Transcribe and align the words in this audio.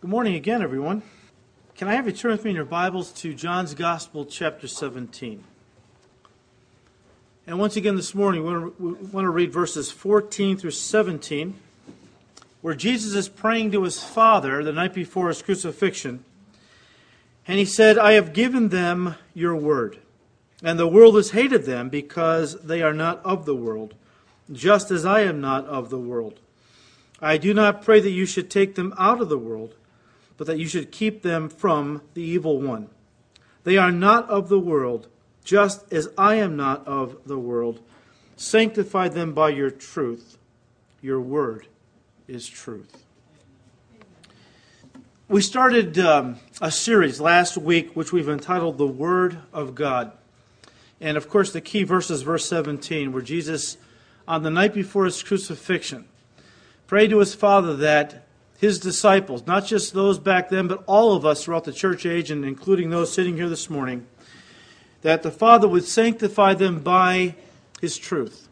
Good 0.00 0.08
morning 0.08 0.34
again, 0.34 0.62
everyone. 0.62 1.02
Can 1.74 1.86
I 1.86 1.92
have 1.92 2.06
you 2.06 2.12
turn 2.12 2.30
with 2.30 2.42
me 2.42 2.52
in 2.52 2.56
your 2.56 2.64
Bibles 2.64 3.12
to 3.20 3.34
John's 3.34 3.74
Gospel, 3.74 4.24
chapter 4.24 4.66
17? 4.66 5.44
And 7.46 7.58
once 7.58 7.76
again 7.76 7.96
this 7.96 8.14
morning, 8.14 8.42
we 8.78 8.92
want 8.92 9.26
to 9.26 9.30
read 9.30 9.52
verses 9.52 9.90
14 9.90 10.56
through 10.56 10.70
17, 10.70 11.54
where 12.62 12.74
Jesus 12.74 13.12
is 13.12 13.28
praying 13.28 13.72
to 13.72 13.82
his 13.82 14.02
Father 14.02 14.64
the 14.64 14.72
night 14.72 14.94
before 14.94 15.28
his 15.28 15.42
crucifixion. 15.42 16.24
And 17.46 17.58
he 17.58 17.66
said, 17.66 17.98
I 17.98 18.12
have 18.12 18.32
given 18.32 18.70
them 18.70 19.16
your 19.34 19.54
word, 19.54 19.98
and 20.62 20.78
the 20.78 20.88
world 20.88 21.16
has 21.16 21.32
hated 21.32 21.66
them 21.66 21.90
because 21.90 22.58
they 22.62 22.80
are 22.80 22.94
not 22.94 23.22
of 23.22 23.44
the 23.44 23.54
world, 23.54 23.92
just 24.50 24.90
as 24.90 25.04
I 25.04 25.20
am 25.24 25.42
not 25.42 25.66
of 25.66 25.90
the 25.90 26.00
world. 26.00 26.40
I 27.20 27.36
do 27.36 27.52
not 27.52 27.82
pray 27.82 28.00
that 28.00 28.08
you 28.08 28.24
should 28.24 28.48
take 28.48 28.76
them 28.76 28.94
out 28.96 29.20
of 29.20 29.28
the 29.28 29.36
world, 29.36 29.74
but 30.40 30.46
that 30.46 30.58
you 30.58 30.66
should 30.66 30.90
keep 30.90 31.20
them 31.20 31.50
from 31.50 32.00
the 32.14 32.22
evil 32.22 32.62
one. 32.62 32.88
They 33.64 33.76
are 33.76 33.92
not 33.92 34.26
of 34.30 34.48
the 34.48 34.58
world 34.58 35.06
just 35.44 35.92
as 35.92 36.08
I 36.16 36.36
am 36.36 36.56
not 36.56 36.86
of 36.86 37.18
the 37.26 37.38
world. 37.38 37.80
Sanctify 38.36 39.08
them 39.08 39.34
by 39.34 39.50
your 39.50 39.70
truth. 39.70 40.38
Your 41.02 41.20
word 41.20 41.66
is 42.26 42.48
truth. 42.48 43.04
We 45.28 45.42
started 45.42 45.98
um, 45.98 46.40
a 46.62 46.70
series 46.70 47.20
last 47.20 47.58
week 47.58 47.94
which 47.94 48.10
we've 48.10 48.26
entitled 48.26 48.78
The 48.78 48.86
Word 48.86 49.40
of 49.52 49.74
God. 49.74 50.10
And 51.02 51.18
of 51.18 51.28
course, 51.28 51.52
the 51.52 51.60
key 51.60 51.82
verse 51.82 52.10
is 52.10 52.22
verse 52.22 52.48
17, 52.48 53.12
where 53.12 53.20
Jesus, 53.20 53.76
on 54.26 54.42
the 54.42 54.50
night 54.50 54.72
before 54.72 55.04
his 55.04 55.22
crucifixion, 55.22 56.06
prayed 56.86 57.10
to 57.10 57.18
his 57.18 57.34
Father 57.34 57.76
that 57.76 58.26
his 58.60 58.78
disciples, 58.78 59.46
not 59.46 59.64
just 59.64 59.94
those 59.94 60.18
back 60.18 60.50
then, 60.50 60.68
but 60.68 60.84
all 60.86 61.16
of 61.16 61.24
us 61.24 61.42
throughout 61.42 61.64
the 61.64 61.72
church 61.72 62.04
age, 62.04 62.30
and 62.30 62.44
including 62.44 62.90
those 62.90 63.10
sitting 63.10 63.36
here 63.36 63.48
this 63.48 63.70
morning, 63.70 64.06
that 65.00 65.22
the 65.22 65.30
Father 65.30 65.66
would 65.66 65.84
sanctify 65.84 66.52
them 66.52 66.80
by 66.80 67.34
his 67.80 67.96
truth. 67.96 68.48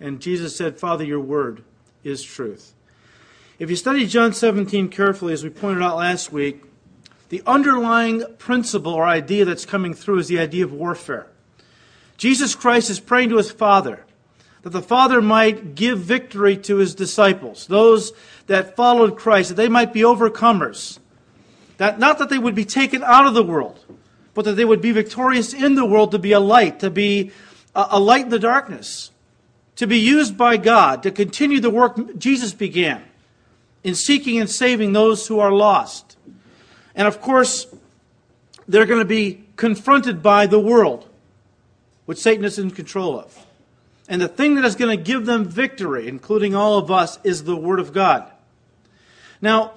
And 0.00 0.20
Jesus 0.20 0.56
said, 0.56 0.78
Father, 0.78 1.04
your 1.04 1.20
word 1.20 1.62
is 2.02 2.22
truth. 2.22 2.72
If 3.58 3.68
you 3.68 3.76
study 3.76 4.06
John 4.06 4.32
17 4.32 4.88
carefully, 4.88 5.34
as 5.34 5.44
we 5.44 5.50
pointed 5.50 5.82
out 5.82 5.98
last 5.98 6.32
week, 6.32 6.62
the 7.28 7.42
underlying 7.46 8.24
principle 8.38 8.94
or 8.94 9.04
idea 9.04 9.44
that's 9.44 9.66
coming 9.66 9.92
through 9.92 10.20
is 10.20 10.28
the 10.28 10.38
idea 10.38 10.64
of 10.64 10.72
warfare. 10.72 11.26
Jesus 12.16 12.54
Christ 12.54 12.88
is 12.88 13.00
praying 13.00 13.28
to 13.28 13.36
his 13.36 13.50
Father 13.50 14.06
that 14.62 14.70
the 14.70 14.82
Father 14.82 15.20
might 15.20 15.74
give 15.74 15.98
victory 15.98 16.56
to 16.56 16.76
his 16.76 16.94
disciples, 16.94 17.66
those 17.66 18.12
that 18.46 18.76
followed 18.76 19.16
Christ, 19.16 19.50
that 19.50 19.54
they 19.56 19.68
might 19.68 19.92
be 19.92 20.00
overcomers. 20.00 20.98
That 21.78 21.98
not 21.98 22.18
that 22.18 22.28
they 22.28 22.38
would 22.38 22.54
be 22.54 22.64
taken 22.64 23.02
out 23.02 23.26
of 23.26 23.34
the 23.34 23.42
world, 23.42 23.84
but 24.34 24.44
that 24.44 24.52
they 24.52 24.64
would 24.64 24.80
be 24.80 24.92
victorious 24.92 25.52
in 25.52 25.74
the 25.74 25.84
world 25.84 26.12
to 26.12 26.18
be 26.18 26.32
a 26.32 26.40
light, 26.40 26.80
to 26.80 26.90
be 26.90 27.32
a 27.74 27.98
light 27.98 28.24
in 28.24 28.30
the 28.30 28.38
darkness, 28.38 29.10
to 29.76 29.86
be 29.86 29.98
used 29.98 30.36
by 30.36 30.56
God 30.56 31.02
to 31.02 31.10
continue 31.10 31.60
the 31.60 31.70
work 31.70 32.18
Jesus 32.18 32.52
began 32.52 33.02
in 33.82 33.94
seeking 33.94 34.38
and 34.38 34.48
saving 34.48 34.92
those 34.92 35.26
who 35.26 35.40
are 35.40 35.52
lost. 35.52 36.16
And 36.94 37.08
of 37.08 37.20
course, 37.20 37.66
they're 38.68 38.86
going 38.86 39.00
to 39.00 39.04
be 39.04 39.44
confronted 39.56 40.22
by 40.22 40.46
the 40.46 40.60
world, 40.60 41.08
which 42.06 42.18
Satan 42.18 42.44
is 42.44 42.58
in 42.58 42.70
control 42.70 43.18
of. 43.18 43.46
And 44.08 44.20
the 44.20 44.28
thing 44.28 44.56
that 44.56 44.64
is 44.64 44.74
going 44.74 44.96
to 44.96 45.02
give 45.02 45.26
them 45.26 45.44
victory, 45.44 46.08
including 46.08 46.54
all 46.54 46.78
of 46.78 46.90
us, 46.90 47.18
is 47.24 47.44
the 47.44 47.56
Word 47.56 47.78
of 47.80 47.92
God. 47.92 48.30
Now, 49.40 49.72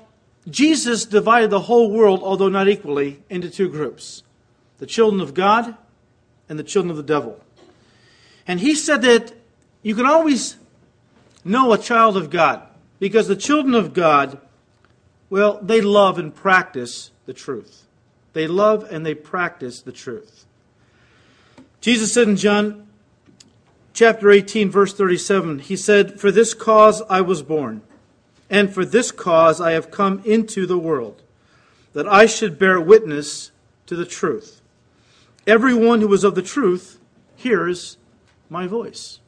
Jesus 0.50 1.06
divided 1.06 1.50
the 1.50 1.62
whole 1.62 1.92
world, 1.92 2.22
although 2.24 2.50
not 2.50 2.68
equally, 2.68 3.24
into 3.30 3.50
two 3.50 3.70
groups 3.70 4.24
the 4.78 4.86
children 4.86 5.22
of 5.22 5.34
God 5.34 5.76
and 6.50 6.60
the 6.60 6.64
children 6.64 6.92
of 6.92 6.98
the 6.98 7.04
devil. 7.04 7.40
And 8.48 8.60
he 8.60 8.76
said 8.76 9.02
that 9.04 9.34
you 9.82 9.96
can 9.96 10.06
always 10.06 10.58
know 11.44 11.72
a 11.72 11.78
child 11.78 12.18
of 12.18 12.30
God 12.30 12.62
because 13.00 13.28
the 13.28 13.36
children 13.36 13.74
of 13.74 13.94
God, 13.94 14.40
well, 15.30 15.60
they 15.62 15.82
love 15.82 16.20
and 16.20 16.36
practice 16.36 17.12
the 17.26 17.34
truth. 17.34 17.86
They 18.34 18.48
love 18.48 18.86
and 18.92 19.06
they 19.06 19.16
practice 19.16 19.82
the 19.82 19.92
truth. 19.92 20.46
Jesus 21.80 22.14
said 22.14 22.28
in 22.28 22.36
John 22.36 22.85
chapter 23.96 24.30
18, 24.30 24.70
verse 24.70 24.94
37, 24.94 25.60
He 25.60 25.76
said, 25.78 26.20
For 26.20 26.30
this 26.30 26.54
cause 26.54 27.02
I 27.10 27.22
was 27.22 27.42
born, 27.42 27.82
and 28.50 28.72
for 28.72 28.86
this 28.86 29.12
cause 29.12 29.62
I 29.62 29.72
have 29.72 29.90
come 29.90 30.22
into 30.26 30.68
the 30.68 30.78
world, 30.78 31.24
that 31.94 32.08
I 32.08 32.26
should 32.26 32.60
bear 32.60 32.80
witness 32.80 33.52
to 33.88 33.96
the 33.96 34.06
truth. 34.06 34.62
Everyone 35.48 36.02
who 36.02 36.14
is 36.14 36.26
of 36.26 36.36
the 36.36 36.42
truth 36.42 37.00
hears 37.36 37.98
my 38.50 38.68
voice. 38.68 39.20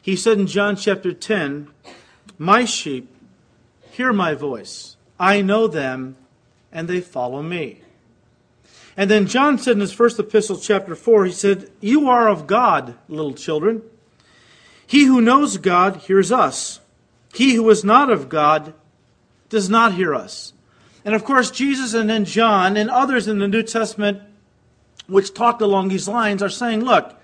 He 0.00 0.16
said 0.16 0.38
in 0.38 0.46
John 0.46 0.74
chapter 0.74 1.12
10, 1.12 1.68
My 2.38 2.64
sheep 2.64 3.14
hear 3.90 4.14
my 4.14 4.32
voice. 4.32 4.96
I 5.20 5.42
know 5.42 5.66
them, 5.66 6.16
and 6.72 6.88
they 6.88 7.02
follow 7.02 7.42
me. 7.42 7.82
And 8.98 9.08
then 9.08 9.28
John 9.28 9.58
said 9.58 9.74
in 9.74 9.80
his 9.80 9.92
first 9.92 10.18
epistle, 10.18 10.58
chapter 10.58 10.96
4, 10.96 11.26
he 11.26 11.32
said, 11.32 11.70
You 11.80 12.08
are 12.08 12.28
of 12.28 12.48
God, 12.48 12.96
little 13.08 13.32
children. 13.32 13.80
He 14.88 15.04
who 15.04 15.20
knows 15.20 15.56
God 15.56 15.98
hears 15.98 16.32
us. 16.32 16.80
He 17.32 17.54
who 17.54 17.70
is 17.70 17.84
not 17.84 18.10
of 18.10 18.28
God 18.28 18.74
does 19.50 19.70
not 19.70 19.94
hear 19.94 20.16
us. 20.16 20.52
And 21.04 21.14
of 21.14 21.24
course, 21.24 21.52
Jesus 21.52 21.94
and 21.94 22.10
then 22.10 22.24
John 22.24 22.76
and 22.76 22.90
others 22.90 23.28
in 23.28 23.38
the 23.38 23.46
New 23.46 23.62
Testament 23.62 24.20
which 25.06 25.32
talked 25.32 25.62
along 25.62 25.88
these 25.88 26.08
lines 26.08 26.42
are 26.42 26.48
saying, 26.48 26.84
look, 26.84 27.14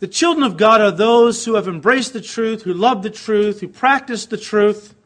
the 0.00 0.08
children 0.08 0.44
of 0.44 0.56
God 0.56 0.80
are 0.80 0.90
those 0.90 1.44
who 1.44 1.54
have 1.54 1.68
embraced 1.68 2.12
the 2.12 2.20
truth, 2.20 2.62
who 2.62 2.74
love 2.74 3.04
the 3.04 3.10
truth, 3.10 3.60
who 3.60 3.68
practice 3.68 4.26
the 4.26 4.36
truth. 4.36 4.96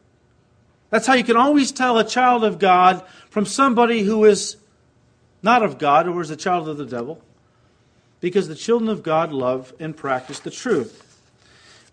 That's 0.89 1.05
how 1.05 1.13
you 1.13 1.23
can 1.23 1.37
always 1.37 1.71
tell 1.71 1.99
a 1.99 2.03
child 2.03 2.43
of 2.43 2.57
God 2.57 3.05
from 3.29 3.45
somebody 3.45 4.01
who 4.01 4.25
is 4.25 4.57
not 5.47 5.63
of 5.63 5.77
God 5.77 6.09
or 6.09 6.19
is 6.19 6.29
a 6.29 6.35
child 6.35 6.67
of 6.67 6.75
the 6.75 6.85
devil. 6.85 7.21
Because 8.19 8.49
the 8.49 8.55
children 8.55 8.89
of 8.89 9.01
God 9.01 9.31
love 9.31 9.73
and 9.79 9.95
practice 9.95 10.39
the 10.39 10.51
truth. 10.51 11.21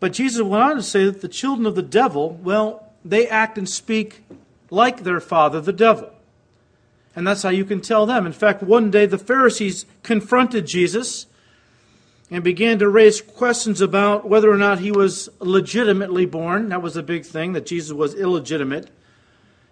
But 0.00 0.12
Jesus 0.12 0.42
went 0.42 0.65
on 0.65 0.75
to 0.75 0.82
say 0.82 1.04
that 1.04 1.20
the 1.20 1.28
children 1.28 1.65
of 1.65 1.76
the 1.76 1.82
devil, 1.82 2.31
well, 2.42 2.92
they 3.04 3.28
act 3.28 3.56
and 3.56 3.69
speak 3.69 4.25
like 4.70 5.04
their 5.04 5.20
father, 5.20 5.60
the 5.60 5.72
devil. 5.72 6.10
And 7.15 7.25
that's 7.25 7.44
how 7.44 7.50
you 7.50 7.65
can 7.65 7.81
tell 7.81 8.06
them. 8.06 8.26
In 8.26 8.32
fact, 8.32 8.60
one 8.60 8.91
day 8.91 9.06
the 9.06 9.19
Pharisees 9.19 9.86
confronted 10.03 10.66
Jesus 10.66 11.26
and 12.32 12.42
began 12.42 12.81
to 12.81 12.88
raise 12.88 13.22
questions 13.22 13.81
about 13.81 14.28
whether 14.28 14.50
or 14.50 14.59
not 14.59 14.81
he 14.81 14.91
was 14.91 15.28
legitimately 15.38 16.26
born. 16.26 16.71
That 16.71 16.82
was 16.82 16.97
a 16.97 17.04
big 17.04 17.25
thing, 17.25 17.53
that 17.53 17.66
Jesus 17.66 17.92
was 17.92 18.16
illegitimate. 18.16 18.91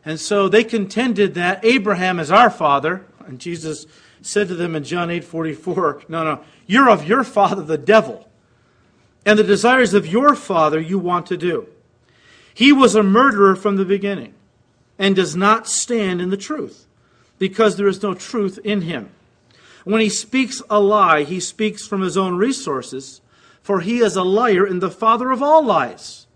And 0.04 0.20
so 0.20 0.48
they 0.48 0.62
contended 0.62 1.34
that 1.34 1.64
Abraham 1.64 2.20
is 2.20 2.30
our 2.30 2.50
father. 2.50 3.06
And 3.26 3.38
Jesus 3.38 3.86
said 4.20 4.48
to 4.48 4.54
them 4.54 4.74
in 4.76 4.84
John 4.84 5.10
8 5.10 5.24
44, 5.24 6.02
No, 6.08 6.24
no, 6.24 6.44
you're 6.66 6.90
of 6.90 7.06
your 7.06 7.24
father, 7.24 7.62
the 7.62 7.78
devil. 7.78 8.28
And 9.24 9.38
the 9.38 9.44
desires 9.44 9.94
of 9.94 10.06
your 10.06 10.34
father 10.34 10.80
you 10.80 10.98
want 10.98 11.26
to 11.26 11.36
do. 11.36 11.68
He 12.54 12.72
was 12.72 12.94
a 12.94 13.02
murderer 13.02 13.54
from 13.56 13.76
the 13.76 13.84
beginning 13.84 14.34
and 14.98 15.16
does 15.16 15.36
not 15.36 15.68
stand 15.68 16.20
in 16.20 16.30
the 16.30 16.36
truth 16.36 16.86
because 17.38 17.76
there 17.76 17.88
is 17.88 18.02
no 18.02 18.14
truth 18.14 18.58
in 18.64 18.82
him. 18.82 19.10
When 19.84 20.00
he 20.00 20.08
speaks 20.08 20.62
a 20.70 20.78
lie, 20.78 21.24
he 21.24 21.40
speaks 21.40 21.86
from 21.86 22.02
his 22.02 22.16
own 22.16 22.36
resources, 22.36 23.20
for 23.62 23.80
he 23.80 23.98
is 23.98 24.16
a 24.16 24.22
liar 24.22 24.64
and 24.64 24.80
the 24.80 24.90
father 24.90 25.30
of 25.30 25.42
all 25.42 25.64
lies. 25.64 26.26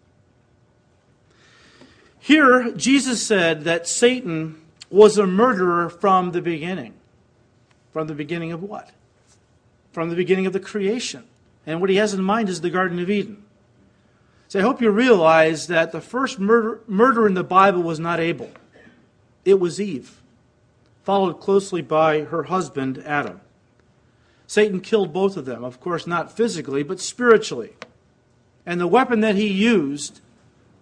Here, 2.18 2.72
Jesus 2.72 3.24
said 3.24 3.62
that 3.64 3.86
Satan 3.86 4.60
was 4.90 5.18
a 5.18 5.26
murderer 5.26 5.88
from 5.88 6.32
the 6.32 6.42
beginning. 6.42 6.94
From 7.92 8.06
the 8.06 8.14
beginning 8.14 8.52
of 8.52 8.62
what? 8.62 8.90
From 9.92 10.10
the 10.10 10.16
beginning 10.16 10.46
of 10.46 10.52
the 10.52 10.60
creation. 10.60 11.24
And 11.66 11.80
what 11.80 11.90
he 11.90 11.96
has 11.96 12.14
in 12.14 12.22
mind 12.22 12.48
is 12.48 12.60
the 12.60 12.70
Garden 12.70 12.98
of 12.98 13.10
Eden. 13.10 13.42
So 14.48 14.60
I 14.60 14.62
hope 14.62 14.80
you 14.80 14.90
realize 14.90 15.66
that 15.66 15.92
the 15.92 16.00
first 16.00 16.38
murder, 16.38 16.80
murder 16.86 17.26
in 17.26 17.34
the 17.34 17.42
Bible 17.42 17.82
was 17.82 17.98
not 17.98 18.20
Abel, 18.20 18.50
it 19.44 19.58
was 19.58 19.80
Eve 19.80 20.20
followed 21.06 21.34
closely 21.34 21.82
by 21.82 22.22
her 22.22 22.42
husband, 22.42 23.00
Adam. 23.06 23.40
Satan 24.48 24.80
killed 24.80 25.12
both 25.12 25.36
of 25.36 25.44
them, 25.44 25.62
of 25.62 25.78
course, 25.78 26.04
not 26.04 26.36
physically, 26.36 26.82
but 26.82 26.98
spiritually. 26.98 27.74
And 28.66 28.80
the 28.80 28.88
weapon 28.88 29.20
that 29.20 29.36
he 29.36 29.46
used 29.46 30.20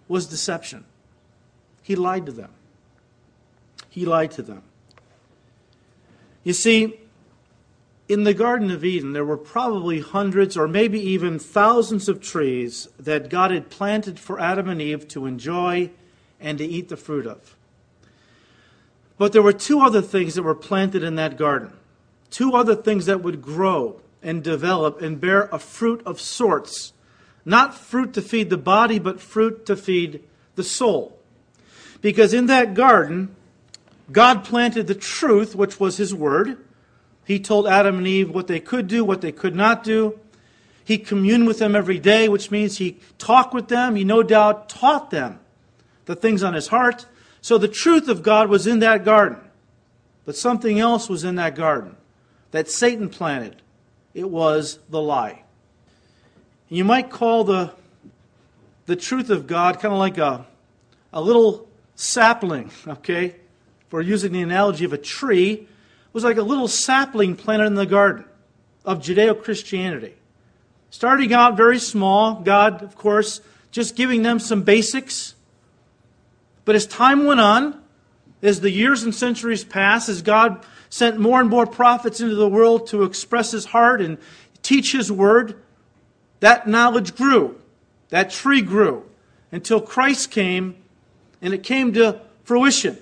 was 0.07 0.25
deception. 0.25 0.83
He 1.83 1.95
lied 1.95 2.25
to 2.25 2.31
them. 2.31 2.49
He 3.95 4.05
lied 4.05 4.31
to 4.31 4.41
them. 4.41 4.61
You 6.43 6.51
see, 6.51 6.99
in 8.09 8.25
the 8.25 8.33
Garden 8.33 8.69
of 8.69 8.83
Eden, 8.83 9.13
there 9.13 9.23
were 9.23 9.37
probably 9.37 10.01
hundreds 10.01 10.57
or 10.57 10.67
maybe 10.67 10.99
even 10.99 11.39
thousands 11.39 12.09
of 12.09 12.19
trees 12.19 12.89
that 12.99 13.29
God 13.29 13.51
had 13.51 13.69
planted 13.69 14.19
for 14.19 14.37
Adam 14.37 14.67
and 14.67 14.81
Eve 14.81 15.07
to 15.07 15.25
enjoy 15.25 15.91
and 16.41 16.57
to 16.57 16.65
eat 16.65 16.89
the 16.89 16.97
fruit 16.97 17.25
of. 17.25 17.55
But 19.17 19.31
there 19.31 19.41
were 19.41 19.53
two 19.53 19.79
other 19.79 20.01
things 20.01 20.35
that 20.35 20.43
were 20.43 20.53
planted 20.53 21.01
in 21.01 21.15
that 21.15 21.37
garden. 21.37 21.71
Two 22.29 22.53
other 22.53 22.75
things 22.75 23.05
that 23.05 23.23
would 23.23 23.41
grow 23.41 24.01
and 24.21 24.43
develop 24.43 25.01
and 25.01 25.21
bear 25.21 25.43
a 25.53 25.57
fruit 25.57 26.01
of 26.05 26.19
sorts. 26.19 26.91
Not 27.45 27.73
fruit 27.73 28.11
to 28.15 28.21
feed 28.21 28.49
the 28.49 28.57
body, 28.57 28.99
but 28.99 29.21
fruit 29.21 29.65
to 29.67 29.77
feed 29.77 30.21
the 30.55 30.65
soul. 30.65 31.17
Because 32.01 32.33
in 32.33 32.47
that 32.47 32.73
garden, 32.73 33.33
God 34.11 34.43
planted 34.43 34.87
the 34.87 34.95
truth, 34.95 35.55
which 35.55 35.79
was 35.79 35.97
His 35.97 36.13
Word. 36.13 36.57
He 37.25 37.39
told 37.39 37.67
Adam 37.67 37.97
and 37.97 38.07
Eve 38.07 38.29
what 38.29 38.47
they 38.47 38.59
could 38.59 38.87
do, 38.87 39.03
what 39.03 39.21
they 39.21 39.31
could 39.31 39.55
not 39.55 39.83
do. 39.83 40.19
He 40.83 40.99
communed 40.99 41.47
with 41.47 41.57
them 41.57 41.75
every 41.75 41.97
day, 41.97 42.29
which 42.29 42.51
means 42.51 42.77
He 42.77 42.99
talked 43.17 43.53
with 43.53 43.67
them. 43.67 43.95
He 43.95 44.03
no 44.03 44.21
doubt 44.21 44.69
taught 44.69 45.09
them 45.09 45.39
the 46.05 46.15
things 46.15 46.43
on 46.43 46.53
His 46.53 46.67
heart. 46.67 47.07
So 47.41 47.57
the 47.57 47.67
truth 47.67 48.07
of 48.07 48.21
God 48.21 48.49
was 48.49 48.67
in 48.67 48.79
that 48.79 49.03
garden. 49.03 49.39
But 50.25 50.35
something 50.35 50.79
else 50.79 51.07
was 51.09 51.23
in 51.23 51.35
that 51.35 51.55
garden 51.55 51.95
that 52.51 52.69
Satan 52.69 53.09
planted. 53.09 53.61
It 54.13 54.29
was 54.29 54.79
the 54.89 55.01
lie. 55.01 55.43
You 56.69 56.83
might 56.83 57.09
call 57.09 57.43
the, 57.43 57.73
the 58.85 58.95
truth 58.95 59.29
of 59.29 59.45
God 59.45 59.79
kind 59.79 59.93
of 59.93 59.99
like 59.99 60.17
a, 60.17 60.45
a 61.13 61.21
little 61.21 61.67
sapling, 61.95 62.71
okay? 62.87 63.35
For 63.89 64.01
using 64.01 64.31
the 64.31 64.41
analogy 64.41 64.85
of 64.85 64.93
a 64.93 64.97
tree, 64.97 65.67
was 66.15 66.23
like 66.23 66.37
a 66.37 66.43
little 66.43 66.69
sapling 66.69 67.35
planted 67.35 67.65
in 67.65 67.75
the 67.75 67.85
garden 67.85 68.23
of 68.85 68.99
Judeo 68.99 69.41
Christianity. 69.41 70.13
Starting 70.89 71.33
out 71.33 71.57
very 71.57 71.77
small, 71.77 72.35
God, 72.35 72.81
of 72.81 72.95
course, 72.95 73.41
just 73.69 73.97
giving 73.97 74.21
them 74.21 74.39
some 74.39 74.63
basics. 74.63 75.35
But 76.63 76.75
as 76.75 76.87
time 76.87 77.25
went 77.25 77.41
on, 77.41 77.81
as 78.41 78.61
the 78.61 78.71
years 78.71 79.03
and 79.03 79.13
centuries 79.13 79.65
passed, 79.65 80.07
as 80.07 80.21
God 80.21 80.65
sent 80.89 81.19
more 81.19 81.41
and 81.41 81.49
more 81.49 81.65
prophets 81.65 82.21
into 82.21 82.35
the 82.35 82.47
world 82.47 82.87
to 82.87 83.03
express 83.03 83.51
his 83.51 83.65
heart 83.65 84.01
and 84.01 84.17
teach 84.61 84.93
his 84.93 85.11
word, 85.11 85.61
that 86.39 86.65
knowledge 86.65 87.15
grew. 87.17 87.59
That 88.07 88.29
tree 88.29 88.61
grew 88.61 89.03
until 89.51 89.81
Christ 89.81 90.31
came 90.31 90.77
and 91.41 91.53
it 91.53 91.63
came 91.63 91.91
to 91.93 92.21
fruition. 92.45 92.97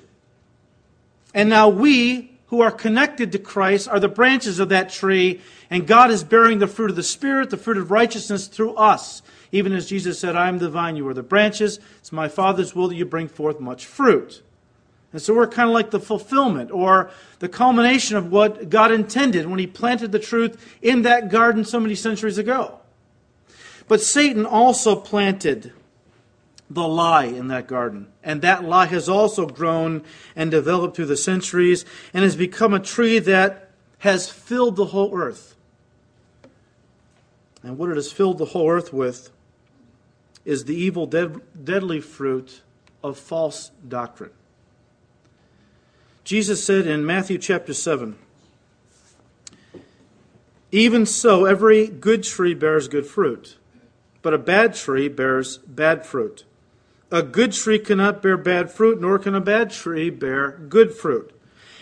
And 1.33 1.50
now 1.50 1.69
we 1.69 2.31
who 2.47 2.62
are 2.62 2.71
connected 2.71 3.31
to 3.31 3.39
Christ 3.39 3.88
are 3.88 4.00
the 4.00 4.07
branches 4.07 4.59
of 4.59 4.69
that 4.69 4.91
tree, 4.91 5.41
and 5.71 5.88
God 5.88 6.12
is 6.12 6.24
bearing 6.24 6.59
the 6.59 6.68
fruit 6.68 6.91
of 6.91 6.95
the 6.95 7.01
Spirit, 7.01 7.50
the 7.50 7.57
fruit 7.57 7.77
of 7.77 7.89
righteousness 7.89 8.47
through 8.47 8.75
us. 8.75 9.24
Even 9.51 9.74
as 9.74 9.88
Jesus 9.88 10.19
said, 10.19 10.35
I 10.35 10.50
am 10.50 10.59
the 10.59 10.69
vine, 10.69 10.95
you 10.95 11.07
are 11.07 11.13
the 11.13 11.24
branches. 11.24 11.80
It's 11.97 12.12
my 12.12 12.27
Father's 12.27 12.75
will 12.75 12.89
that 12.89 12.95
you 12.95 13.06
bring 13.06 13.27
forth 13.27 13.59
much 13.59 13.85
fruit. 13.88 14.44
And 15.12 15.21
so 15.21 15.33
we're 15.33 15.47
kind 15.47 15.69
of 15.69 15.74
like 15.74 15.91
the 15.91 16.00
fulfillment 16.00 16.71
or 16.71 17.12
the 17.39 17.50
culmination 17.50 18.18
of 18.18 18.31
what 18.31 18.69
God 18.69 18.91
intended 18.91 19.47
when 19.47 19.59
He 19.59 19.68
planted 19.68 20.12
the 20.12 20.19
truth 20.19 20.77
in 20.81 21.03
that 21.03 21.29
garden 21.29 21.65
so 21.65 21.79
many 21.79 21.95
centuries 21.95 22.38
ago. 22.38 22.79
But 23.88 24.01
Satan 24.01 24.45
also 24.45 24.95
planted 24.95 25.71
the 26.74 26.88
lie 26.88 27.25
in 27.25 27.48
that 27.50 27.68
garden. 27.68 28.08
And 28.24 28.42
that 28.42 28.64
lie 28.64 28.88
has 28.88 29.08
also 29.08 29.46
grown 29.46 30.04
and 30.36 30.50
developed 30.50 30.96
through 30.96 31.06
the 31.06 31.18
centuries 31.18 31.86
and 32.14 32.24
has 32.24 32.36
become 32.36 32.74
a 32.74 32.80
tree 32.80 33.20
that 33.20 33.70
has 34.00 34.30
filled 34.30 34.75
the 34.75 34.86
whole 34.86 35.18
earth. 35.18 35.56
And 37.62 37.78
what 37.78 37.90
it 37.90 37.96
has 37.96 38.12
filled 38.12 38.38
the 38.38 38.46
whole 38.46 38.70
earth 38.70 38.92
with 38.92 39.30
is 40.46 40.66
the 40.66 40.75
evil, 40.75 41.06
dead, 41.06 41.40
deadly 41.64 42.02
fruit 42.02 42.62
of 43.04 43.18
false 43.18 43.72
doctrine. 43.88 44.31
Jesus 46.24 46.64
said 46.64 46.88
in 46.88 47.06
Matthew 47.06 47.38
chapter 47.38 47.74
7 47.74 48.18
Even 50.72 51.06
so, 51.06 51.46
every 51.46 51.88
good 51.88 52.24
tree 52.24 52.54
bears 52.54 52.88
good 52.88 53.06
fruit, 53.06 53.58
but 54.22 54.34
a 54.34 54.38
bad 54.38 54.74
tree 54.74 55.08
bears 55.08 55.58
bad 55.60 56.06
fruit. 56.06 56.46
A 57.13 57.21
good 57.21 57.51
tree 57.51 57.77
cannot 57.77 58.24
bear 58.24 58.38
bad 58.38 58.71
fruit, 58.71 59.00
nor 59.00 59.19
can 59.19 59.36
a 59.36 59.39
bad 59.39 59.69
tree 59.69 60.10
bear 60.10 60.54
good 60.68 60.92
fruit. 60.95 61.39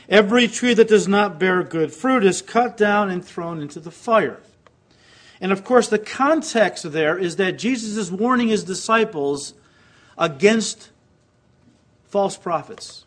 Every 0.10 0.46
tree 0.50 0.74
that 0.74 0.90
does 0.90 1.08
not 1.08 1.40
bear 1.40 1.64
good 1.64 1.94
fruit 1.94 2.26
is 2.26 2.42
cut 2.42 2.76
down 2.76 3.10
and 3.10 3.24
thrown 3.24 3.62
into 3.62 3.80
the 3.80 3.92
fire. 3.92 4.42
And 5.40 5.54
of 5.54 5.64
course, 5.64 5.88
the 5.88 5.98
context 5.98 6.92
there 6.92 7.18
is 7.18 7.38
that 7.38 7.58
Jesus 7.58 7.96
is 7.96 8.12
warning 8.12 8.50
his 8.50 8.66
disciples 8.66 9.54
against 10.18 10.90
false 12.10 12.36
prophets. 12.36 13.06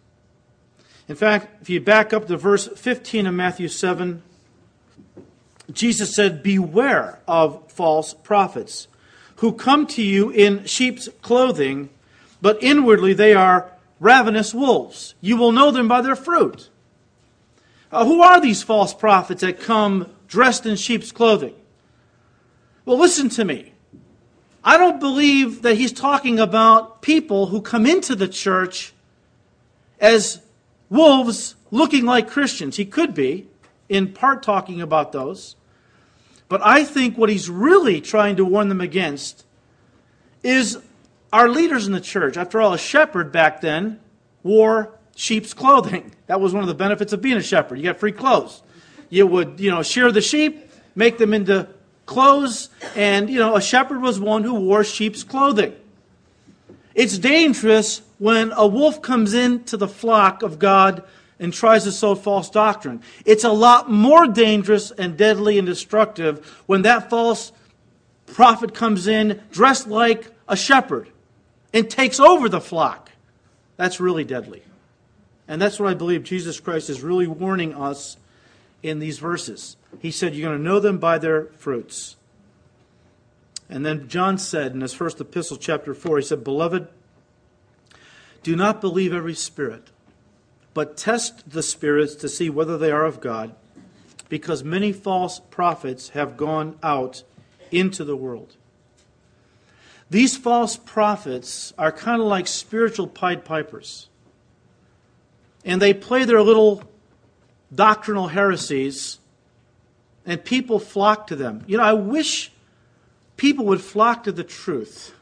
In 1.06 1.16
fact, 1.16 1.60
if 1.60 1.68
you 1.68 1.78
back 1.78 2.14
up 2.14 2.26
to 2.28 2.38
verse 2.38 2.68
15 2.68 3.26
of 3.26 3.34
Matthew 3.34 3.68
7, 3.68 4.22
Jesus 5.70 6.14
said, 6.14 6.42
Beware 6.42 7.20
of 7.28 7.70
false 7.70 8.14
prophets 8.14 8.88
who 9.36 9.52
come 9.52 9.86
to 9.88 10.00
you 10.00 10.30
in 10.30 10.64
sheep's 10.64 11.10
clothing 11.20 11.90
but 12.44 12.62
inwardly 12.62 13.14
they 13.14 13.32
are 13.32 13.72
ravenous 13.98 14.52
wolves. 14.52 15.14
You 15.22 15.38
will 15.38 15.50
know 15.50 15.70
them 15.70 15.88
by 15.88 16.02
their 16.02 16.14
fruit. 16.14 16.68
Uh, 17.90 18.04
who 18.04 18.20
are 18.20 18.38
these 18.38 18.62
false 18.62 18.92
prophets 18.92 19.40
that 19.40 19.58
come 19.58 20.10
dressed 20.28 20.66
in 20.66 20.76
sheep's 20.76 21.10
clothing? 21.10 21.54
Well, 22.84 22.98
listen 22.98 23.30
to 23.30 23.46
me. 23.46 23.72
I 24.62 24.76
don't 24.76 25.00
believe 25.00 25.62
that 25.62 25.76
he's 25.76 25.90
talking 25.90 26.38
about 26.38 27.00
people 27.00 27.46
who 27.46 27.62
come 27.62 27.86
into 27.86 28.14
the 28.14 28.28
church 28.28 28.92
as 29.98 30.42
wolves 30.90 31.54
looking 31.70 32.04
like 32.04 32.28
Christians. 32.28 32.76
He 32.76 32.84
could 32.84 33.14
be, 33.14 33.48
in 33.88 34.12
part, 34.12 34.42
talking 34.42 34.82
about 34.82 35.12
those. 35.12 35.56
But 36.50 36.60
I 36.62 36.84
think 36.84 37.16
what 37.16 37.30
he's 37.30 37.48
really 37.48 38.02
trying 38.02 38.36
to 38.36 38.44
warn 38.44 38.68
them 38.68 38.82
against 38.82 39.46
is 40.42 40.82
our 41.34 41.48
leaders 41.48 41.88
in 41.88 41.92
the 41.92 42.00
church, 42.00 42.36
after 42.36 42.60
all, 42.60 42.72
a 42.74 42.78
shepherd 42.78 43.32
back 43.32 43.60
then 43.60 43.98
wore 44.44 44.96
sheep's 45.16 45.52
clothing. 45.52 46.12
That 46.26 46.40
was 46.40 46.54
one 46.54 46.62
of 46.62 46.68
the 46.68 46.74
benefits 46.74 47.12
of 47.12 47.20
being 47.20 47.36
a 47.36 47.42
shepherd. 47.42 47.76
You 47.76 47.84
got 47.84 47.98
free 47.98 48.10
clothes. 48.10 48.62
You 49.10 49.26
would, 49.26 49.60
you 49.60 49.70
know, 49.70 49.82
shear 49.82 50.10
the 50.10 50.22
sheep, 50.22 50.70
make 50.94 51.18
them 51.18 51.34
into 51.34 51.68
clothes, 52.06 52.70
and, 52.96 53.28
you 53.28 53.38
know, 53.38 53.56
a 53.56 53.60
shepherd 53.60 54.00
was 54.00 54.18
one 54.18 54.42
who 54.42 54.54
wore 54.54 54.84
sheep's 54.84 55.22
clothing. 55.22 55.74
It's 56.94 57.18
dangerous 57.18 58.00
when 58.18 58.52
a 58.52 58.66
wolf 58.66 59.02
comes 59.02 59.34
into 59.34 59.76
the 59.76 59.86
flock 59.86 60.42
of 60.42 60.58
God 60.58 61.04
and 61.38 61.52
tries 61.52 61.84
to 61.84 61.92
sow 61.92 62.14
false 62.14 62.48
doctrine. 62.48 63.02
It's 63.26 63.44
a 63.44 63.52
lot 63.52 63.90
more 63.90 64.26
dangerous 64.26 64.92
and 64.92 65.18
deadly 65.18 65.58
and 65.58 65.66
destructive 65.66 66.62
when 66.64 66.82
that 66.82 67.10
false 67.10 67.52
prophet 68.28 68.72
comes 68.72 69.06
in 69.06 69.42
dressed 69.52 69.88
like 69.88 70.30
a 70.48 70.56
shepherd 70.56 71.10
and 71.74 71.90
takes 71.90 72.20
over 72.20 72.48
the 72.48 72.60
flock. 72.60 73.10
That's 73.76 74.00
really 74.00 74.24
deadly. 74.24 74.62
And 75.46 75.60
that's 75.60 75.78
what 75.78 75.90
I 75.90 75.94
believe 75.94 76.22
Jesus 76.22 76.60
Christ 76.60 76.88
is 76.88 77.02
really 77.02 77.26
warning 77.26 77.74
us 77.74 78.16
in 78.82 79.00
these 79.00 79.18
verses. 79.18 79.76
He 80.00 80.10
said, 80.10 80.34
You're 80.34 80.48
going 80.48 80.58
to 80.58 80.64
know 80.64 80.80
them 80.80 80.98
by 80.98 81.18
their 81.18 81.46
fruits. 81.56 82.16
And 83.68 83.84
then 83.84 84.08
John 84.08 84.38
said 84.38 84.72
in 84.72 84.80
his 84.80 84.94
first 84.94 85.20
epistle, 85.20 85.56
chapter 85.56 85.94
4, 85.94 86.18
he 86.18 86.24
said, 86.24 86.44
Beloved, 86.44 86.86
do 88.42 88.54
not 88.54 88.80
believe 88.80 89.12
every 89.12 89.34
spirit, 89.34 89.88
but 90.74 90.96
test 90.96 91.50
the 91.50 91.62
spirits 91.62 92.14
to 92.16 92.28
see 92.28 92.48
whether 92.50 92.78
they 92.78 92.92
are 92.92 93.06
of 93.06 93.20
God, 93.20 93.54
because 94.28 94.62
many 94.62 94.92
false 94.92 95.40
prophets 95.50 96.10
have 96.10 96.36
gone 96.36 96.78
out 96.82 97.22
into 97.70 98.04
the 98.04 98.16
world. 98.16 98.56
These 100.10 100.36
false 100.36 100.76
prophets 100.76 101.72
are 101.78 101.90
kind 101.90 102.20
of 102.20 102.26
like 102.26 102.46
spiritual 102.46 103.06
Pied 103.06 103.44
Pipers. 103.44 104.08
And 105.64 105.80
they 105.80 105.94
play 105.94 106.24
their 106.24 106.42
little 106.42 106.82
doctrinal 107.74 108.28
heresies, 108.28 109.18
and 110.26 110.44
people 110.44 110.78
flock 110.78 111.26
to 111.28 111.36
them. 111.36 111.64
You 111.66 111.78
know, 111.78 111.82
I 111.82 111.94
wish 111.94 112.52
people 113.36 113.64
would 113.66 113.80
flock 113.80 114.24
to 114.24 114.32
the 114.32 114.44
truth 114.44 115.14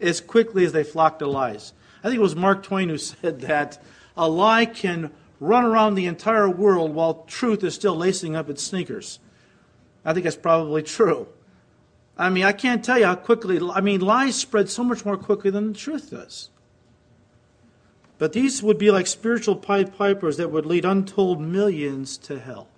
as 0.00 0.20
quickly 0.20 0.64
as 0.64 0.72
they 0.72 0.84
flock 0.84 1.18
to 1.18 1.26
lies. 1.26 1.72
I 2.02 2.08
think 2.08 2.16
it 2.16 2.22
was 2.22 2.36
Mark 2.36 2.62
Twain 2.62 2.88
who 2.88 2.98
said 2.98 3.40
that 3.42 3.82
a 4.16 4.28
lie 4.28 4.66
can 4.66 5.10
run 5.38 5.64
around 5.64 5.94
the 5.94 6.06
entire 6.06 6.48
world 6.48 6.94
while 6.94 7.24
truth 7.26 7.64
is 7.64 7.74
still 7.74 7.96
lacing 7.96 8.36
up 8.36 8.50
its 8.50 8.62
sneakers. 8.62 9.18
I 10.04 10.12
think 10.12 10.24
that's 10.24 10.36
probably 10.36 10.82
true. 10.82 11.28
I 12.20 12.28
mean, 12.28 12.44
I 12.44 12.52
can't 12.52 12.84
tell 12.84 12.98
you 12.98 13.06
how 13.06 13.14
quickly, 13.14 13.58
I 13.72 13.80
mean, 13.80 14.02
lies 14.02 14.36
spread 14.36 14.68
so 14.68 14.84
much 14.84 15.06
more 15.06 15.16
quickly 15.16 15.50
than 15.50 15.72
the 15.72 15.78
truth 15.78 16.10
does. 16.10 16.50
But 18.18 18.34
these 18.34 18.62
would 18.62 18.76
be 18.76 18.90
like 18.90 19.06
spiritual 19.06 19.56
Pipers 19.56 20.36
that 20.36 20.50
would 20.50 20.66
lead 20.66 20.84
untold 20.84 21.40
millions 21.40 22.18
to 22.18 22.38
hell. 22.38 22.68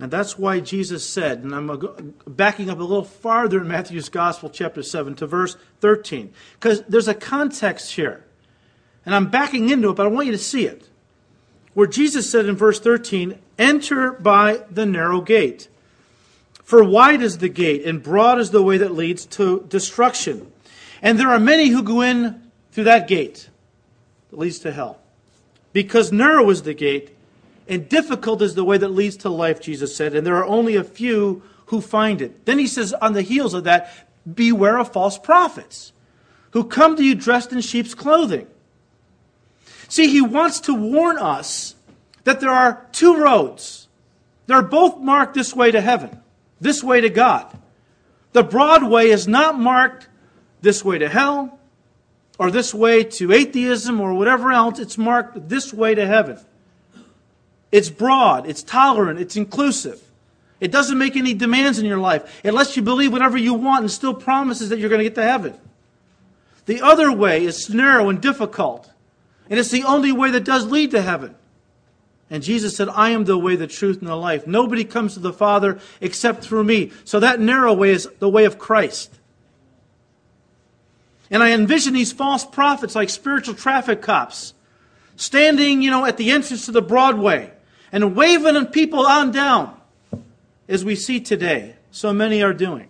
And 0.00 0.10
that's 0.10 0.36
why 0.36 0.58
Jesus 0.58 1.08
said, 1.08 1.44
and 1.44 1.54
I'm 1.54 2.14
backing 2.26 2.70
up 2.70 2.80
a 2.80 2.82
little 2.82 3.04
farther 3.04 3.60
in 3.60 3.68
Matthew's 3.68 4.08
Gospel, 4.08 4.50
chapter 4.50 4.82
7, 4.82 5.14
to 5.16 5.26
verse 5.26 5.56
13, 5.80 6.32
because 6.54 6.82
there's 6.88 7.08
a 7.08 7.14
context 7.14 7.92
here. 7.92 8.24
And 9.06 9.14
I'm 9.14 9.28
backing 9.28 9.70
into 9.70 9.90
it, 9.90 9.94
but 9.94 10.06
I 10.06 10.10
want 10.10 10.26
you 10.26 10.32
to 10.32 10.38
see 10.38 10.66
it. 10.66 10.88
Where 11.74 11.86
Jesus 11.86 12.28
said 12.28 12.46
in 12.46 12.56
verse 12.56 12.80
13, 12.80 13.38
Enter 13.58 14.12
by 14.12 14.64
the 14.68 14.86
narrow 14.86 15.20
gate. 15.20 15.68
For 16.68 16.84
wide 16.84 17.22
is 17.22 17.38
the 17.38 17.48
gate, 17.48 17.86
and 17.86 18.02
broad 18.02 18.38
is 18.38 18.50
the 18.50 18.62
way 18.62 18.76
that 18.76 18.92
leads 18.92 19.24
to 19.24 19.64
destruction. 19.70 20.52
And 21.00 21.18
there 21.18 21.30
are 21.30 21.40
many 21.40 21.68
who 21.68 21.82
go 21.82 22.02
in 22.02 22.42
through 22.72 22.84
that 22.84 23.08
gate 23.08 23.48
that 24.28 24.38
leads 24.38 24.58
to 24.58 24.70
hell. 24.70 25.00
Because 25.72 26.12
narrow 26.12 26.50
is 26.50 26.64
the 26.64 26.74
gate, 26.74 27.16
and 27.68 27.88
difficult 27.88 28.42
is 28.42 28.54
the 28.54 28.64
way 28.64 28.76
that 28.76 28.90
leads 28.90 29.16
to 29.18 29.30
life, 29.30 29.62
Jesus 29.62 29.96
said, 29.96 30.14
and 30.14 30.26
there 30.26 30.36
are 30.36 30.44
only 30.44 30.76
a 30.76 30.84
few 30.84 31.42
who 31.68 31.80
find 31.80 32.20
it. 32.20 32.44
Then 32.44 32.58
he 32.58 32.66
says, 32.66 32.92
on 32.92 33.14
the 33.14 33.22
heels 33.22 33.54
of 33.54 33.64
that, 33.64 34.06
beware 34.34 34.76
of 34.76 34.92
false 34.92 35.16
prophets 35.16 35.94
who 36.50 36.64
come 36.64 36.96
to 36.96 37.02
you 37.02 37.14
dressed 37.14 37.50
in 37.50 37.62
sheep's 37.62 37.94
clothing. 37.94 38.46
See, 39.88 40.08
he 40.08 40.20
wants 40.20 40.60
to 40.60 40.74
warn 40.74 41.16
us 41.16 41.76
that 42.24 42.40
there 42.40 42.52
are 42.52 42.86
two 42.92 43.16
roads. 43.16 43.88
They're 44.46 44.60
both 44.60 44.98
marked 44.98 45.32
this 45.32 45.56
way 45.56 45.70
to 45.70 45.80
heaven, 45.80 46.20
this 46.60 46.82
way 46.82 47.00
to 47.00 47.10
God. 47.10 47.56
The 48.32 48.42
broad 48.42 48.88
way 48.88 49.10
is 49.10 49.26
not 49.26 49.58
marked 49.58 50.08
this 50.60 50.84
way 50.84 50.98
to 50.98 51.08
hell 51.08 51.58
or 52.38 52.50
this 52.50 52.72
way 52.74 53.04
to 53.04 53.32
atheism 53.32 54.00
or 54.00 54.14
whatever 54.14 54.52
else. 54.52 54.78
It's 54.78 54.98
marked 54.98 55.48
this 55.48 55.72
way 55.72 55.94
to 55.94 56.06
heaven. 56.06 56.38
It's 57.70 57.90
broad, 57.90 58.48
it's 58.48 58.62
tolerant, 58.62 59.20
it's 59.20 59.36
inclusive. 59.36 60.02
It 60.60 60.72
doesn't 60.72 60.98
make 60.98 61.16
any 61.16 61.34
demands 61.34 61.78
in 61.78 61.86
your 61.86 61.98
life. 61.98 62.40
It 62.42 62.52
lets 62.52 62.76
you 62.76 62.82
believe 62.82 63.12
whatever 63.12 63.36
you 63.36 63.54
want 63.54 63.82
and 63.82 63.90
still 63.90 64.14
promises 64.14 64.70
that 64.70 64.78
you're 64.78 64.88
going 64.88 65.00
to 65.00 65.04
get 65.04 65.14
to 65.14 65.22
heaven. 65.22 65.54
The 66.66 66.82
other 66.82 67.12
way 67.12 67.44
is 67.44 67.70
narrow 67.70 68.08
and 68.08 68.20
difficult. 68.20 68.90
And 69.48 69.58
it's 69.58 69.70
the 69.70 69.84
only 69.84 70.12
way 70.12 70.30
that 70.30 70.44
does 70.44 70.66
lead 70.66 70.90
to 70.90 71.02
heaven. 71.02 71.34
And 72.30 72.42
Jesus 72.42 72.76
said, 72.76 72.88
I 72.90 73.10
am 73.10 73.24
the 73.24 73.38
way, 73.38 73.56
the 73.56 73.66
truth, 73.66 74.00
and 74.00 74.08
the 74.08 74.16
life. 74.16 74.46
Nobody 74.46 74.84
comes 74.84 75.14
to 75.14 75.20
the 75.20 75.32
Father 75.32 75.78
except 76.00 76.44
through 76.44 76.64
me. 76.64 76.92
So 77.04 77.20
that 77.20 77.40
narrow 77.40 77.72
way 77.72 77.90
is 77.90 78.08
the 78.18 78.28
way 78.28 78.44
of 78.44 78.58
Christ. 78.58 79.18
And 81.30 81.42
I 81.42 81.52
envision 81.52 81.94
these 81.94 82.12
false 82.12 82.44
prophets 82.44 82.94
like 82.94 83.10
spiritual 83.10 83.54
traffic 83.54 84.02
cops 84.02 84.54
standing, 85.16 85.82
you 85.82 85.90
know, 85.90 86.04
at 86.04 86.16
the 86.16 86.30
entrance 86.30 86.66
to 86.66 86.72
the 86.72 86.82
broad 86.82 87.18
way 87.18 87.50
and 87.92 88.14
waving 88.14 88.66
people 88.66 89.06
on 89.06 89.30
down 89.30 89.78
as 90.68 90.84
we 90.84 90.94
see 90.94 91.20
today. 91.20 91.74
So 91.90 92.12
many 92.12 92.42
are 92.42 92.52
doing. 92.52 92.88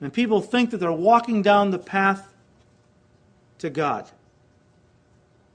And 0.00 0.12
people 0.12 0.40
think 0.40 0.70
that 0.70 0.78
they're 0.78 0.92
walking 0.92 1.42
down 1.42 1.70
the 1.70 1.78
path 1.78 2.32
to 3.58 3.70
God. 3.70 4.10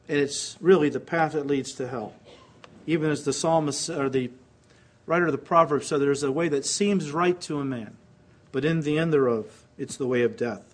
And 0.07 0.17
it's 0.17 0.57
really 0.59 0.89
the 0.89 0.99
path 0.99 1.33
that 1.33 1.45
leads 1.45 1.73
to 1.73 1.88
hell. 1.88 2.13
Even 2.89 3.12
as 3.12 3.24
the 3.24 3.34
psalmist 3.34 3.88
or 3.91 4.10
the 4.10 4.31
writer 5.05 5.27
of 5.27 5.31
the 5.31 5.38
Proverbs 5.38 5.86
said, 5.86 6.01
there's 6.01 6.24
a 6.24 6.31
way 6.31 6.50
that 6.50 6.65
seems 6.65 7.12
right 7.12 7.39
to 7.41 7.60
a 7.60 7.63
man, 7.63 7.96
but 8.51 8.65
in 8.65 8.81
the 8.81 8.98
end 8.98 9.13
thereof, 9.13 9.67
it's 9.77 9.96
the 9.96 10.08
way 10.08 10.24
of 10.24 10.36
death. 10.36 10.74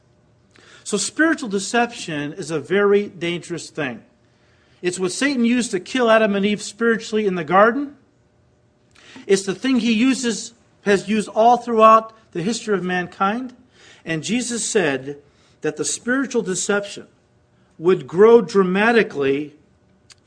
So 0.86 0.96
spiritual 0.96 1.50
deception 1.50 2.32
is 2.32 2.52
a 2.52 2.60
very 2.62 3.10
dangerous 3.10 3.70
thing. 3.70 4.02
It's 4.82 4.98
what 4.98 5.12
Satan 5.12 5.44
used 5.44 5.72
to 5.72 5.80
kill 5.82 6.10
Adam 6.10 6.38
and 6.38 6.46
Eve 6.46 6.62
spiritually 6.62 7.26
in 7.26 7.36
the 7.36 7.44
garden. 7.44 7.98
It's 9.28 9.44
the 9.44 9.54
thing 9.54 9.82
he 9.82 9.92
uses, 9.92 10.54
has 10.84 11.10
used 11.10 11.28
all 11.28 11.58
throughout 11.58 12.14
the 12.32 12.42
history 12.42 12.76
of 12.76 12.82
mankind. 12.82 13.54
And 14.06 14.24
Jesus 14.24 14.66
said 14.66 15.18
that 15.60 15.76
the 15.76 15.84
spiritual 15.84 16.44
deception 16.44 17.08
would 17.78 18.08
grow 18.08 18.40
dramatically 18.40 19.56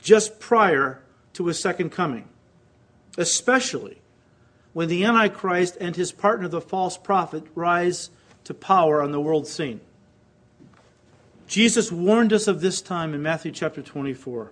just 0.03 0.39
prior 0.39 1.01
to 1.33 1.47
his 1.47 1.59
second 1.59 1.91
coming, 1.91 2.27
especially 3.17 4.01
when 4.73 4.87
the 4.87 5.03
Antichrist 5.03 5.77
and 5.79 5.95
his 5.95 6.11
partner, 6.11 6.47
the 6.47 6.61
false 6.61 6.97
prophet, 6.97 7.43
rise 7.55 8.09
to 8.43 8.53
power 8.53 9.01
on 9.01 9.11
the 9.11 9.19
world 9.19 9.47
scene. 9.47 9.81
Jesus 11.47 11.91
warned 11.91 12.31
us 12.31 12.47
of 12.47 12.61
this 12.61 12.81
time 12.81 13.13
in 13.13 13.21
Matthew 13.21 13.51
chapter 13.51 13.81
24. 13.81 14.51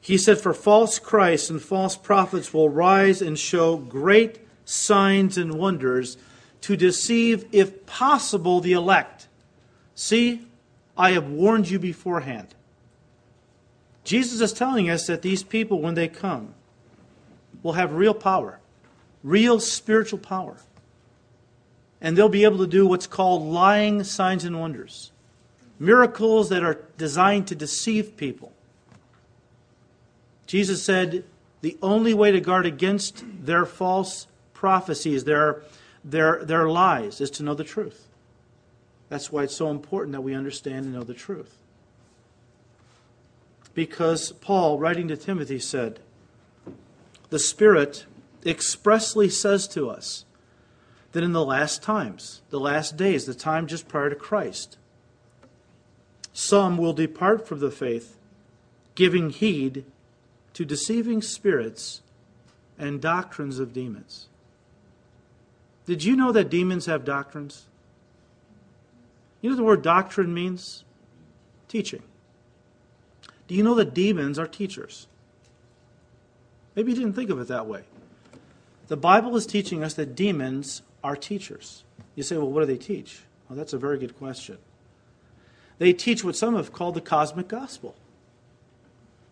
He 0.00 0.18
said, 0.18 0.38
For 0.38 0.52
false 0.52 0.98
Christs 0.98 1.50
and 1.50 1.62
false 1.62 1.96
prophets 1.96 2.52
will 2.52 2.68
rise 2.68 3.22
and 3.22 3.38
show 3.38 3.76
great 3.76 4.40
signs 4.64 5.38
and 5.38 5.54
wonders 5.54 6.16
to 6.62 6.76
deceive, 6.76 7.46
if 7.52 7.86
possible, 7.86 8.60
the 8.60 8.72
elect. 8.72 9.28
See, 9.94 10.46
I 10.96 11.12
have 11.12 11.28
warned 11.28 11.70
you 11.70 11.78
beforehand. 11.78 12.54
Jesus 14.08 14.40
is 14.40 14.54
telling 14.54 14.88
us 14.88 15.06
that 15.06 15.20
these 15.20 15.42
people, 15.42 15.82
when 15.82 15.92
they 15.92 16.08
come, 16.08 16.54
will 17.62 17.74
have 17.74 17.92
real 17.92 18.14
power, 18.14 18.58
real 19.22 19.60
spiritual 19.60 20.18
power. 20.18 20.56
And 22.00 22.16
they'll 22.16 22.30
be 22.30 22.44
able 22.44 22.56
to 22.56 22.66
do 22.66 22.86
what's 22.86 23.06
called 23.06 23.42
lying 23.42 24.02
signs 24.04 24.44
and 24.44 24.58
wonders 24.58 25.12
miracles 25.78 26.48
that 26.48 26.64
are 26.64 26.80
designed 26.96 27.46
to 27.48 27.54
deceive 27.54 28.16
people. 28.16 28.52
Jesus 30.46 30.82
said 30.82 31.22
the 31.60 31.76
only 31.82 32.14
way 32.14 32.32
to 32.32 32.40
guard 32.40 32.64
against 32.64 33.22
their 33.44 33.66
false 33.66 34.26
prophecies, 34.54 35.24
their, 35.24 35.62
their, 36.02 36.42
their 36.46 36.68
lies, 36.68 37.20
is 37.20 37.30
to 37.32 37.42
know 37.42 37.54
the 37.54 37.62
truth. 37.62 38.08
That's 39.10 39.30
why 39.30 39.42
it's 39.42 39.54
so 39.54 39.70
important 39.70 40.12
that 40.12 40.22
we 40.22 40.34
understand 40.34 40.86
and 40.86 40.94
know 40.94 41.04
the 41.04 41.14
truth. 41.14 41.57
Because 43.78 44.32
Paul, 44.32 44.80
writing 44.80 45.06
to 45.06 45.16
Timothy, 45.16 45.60
said, 45.60 46.00
The 47.30 47.38
Spirit 47.38 48.06
expressly 48.44 49.28
says 49.28 49.68
to 49.68 49.88
us 49.88 50.24
that 51.12 51.22
in 51.22 51.30
the 51.30 51.44
last 51.44 51.80
times, 51.80 52.42
the 52.50 52.58
last 52.58 52.96
days, 52.96 53.24
the 53.24 53.34
time 53.34 53.68
just 53.68 53.86
prior 53.86 54.10
to 54.10 54.16
Christ, 54.16 54.78
some 56.32 56.76
will 56.76 56.92
depart 56.92 57.46
from 57.46 57.60
the 57.60 57.70
faith, 57.70 58.18
giving 58.96 59.30
heed 59.30 59.84
to 60.54 60.64
deceiving 60.64 61.22
spirits 61.22 62.02
and 62.80 63.00
doctrines 63.00 63.60
of 63.60 63.72
demons. 63.72 64.26
Did 65.86 66.02
you 66.02 66.16
know 66.16 66.32
that 66.32 66.50
demons 66.50 66.86
have 66.86 67.04
doctrines? 67.04 67.66
You 69.40 69.50
know 69.50 69.54
what 69.54 69.60
the 69.60 69.64
word 69.66 69.82
doctrine 69.82 70.34
means? 70.34 70.82
Teaching. 71.68 72.02
Do 73.48 73.54
you 73.54 73.62
know 73.62 73.74
that 73.74 73.94
demons 73.94 74.38
are 74.38 74.46
teachers? 74.46 75.06
Maybe 76.76 76.92
you 76.92 76.98
didn't 76.98 77.14
think 77.14 77.30
of 77.30 77.40
it 77.40 77.48
that 77.48 77.66
way. 77.66 77.82
The 78.86 78.96
Bible 78.96 79.36
is 79.36 79.46
teaching 79.46 79.82
us 79.82 79.94
that 79.94 80.14
demons 80.14 80.82
are 81.02 81.16
teachers. 81.16 81.82
You 82.14 82.22
say, 82.22 82.36
well, 82.36 82.50
what 82.50 82.60
do 82.60 82.66
they 82.66 82.76
teach? 82.76 83.20
Well, 83.48 83.56
that's 83.56 83.72
a 83.72 83.78
very 83.78 83.98
good 83.98 84.16
question. 84.18 84.58
They 85.78 85.92
teach 85.92 86.22
what 86.22 86.36
some 86.36 86.56
have 86.56 86.72
called 86.72 86.94
the 86.94 87.00
cosmic 87.00 87.48
gospel. 87.48 87.94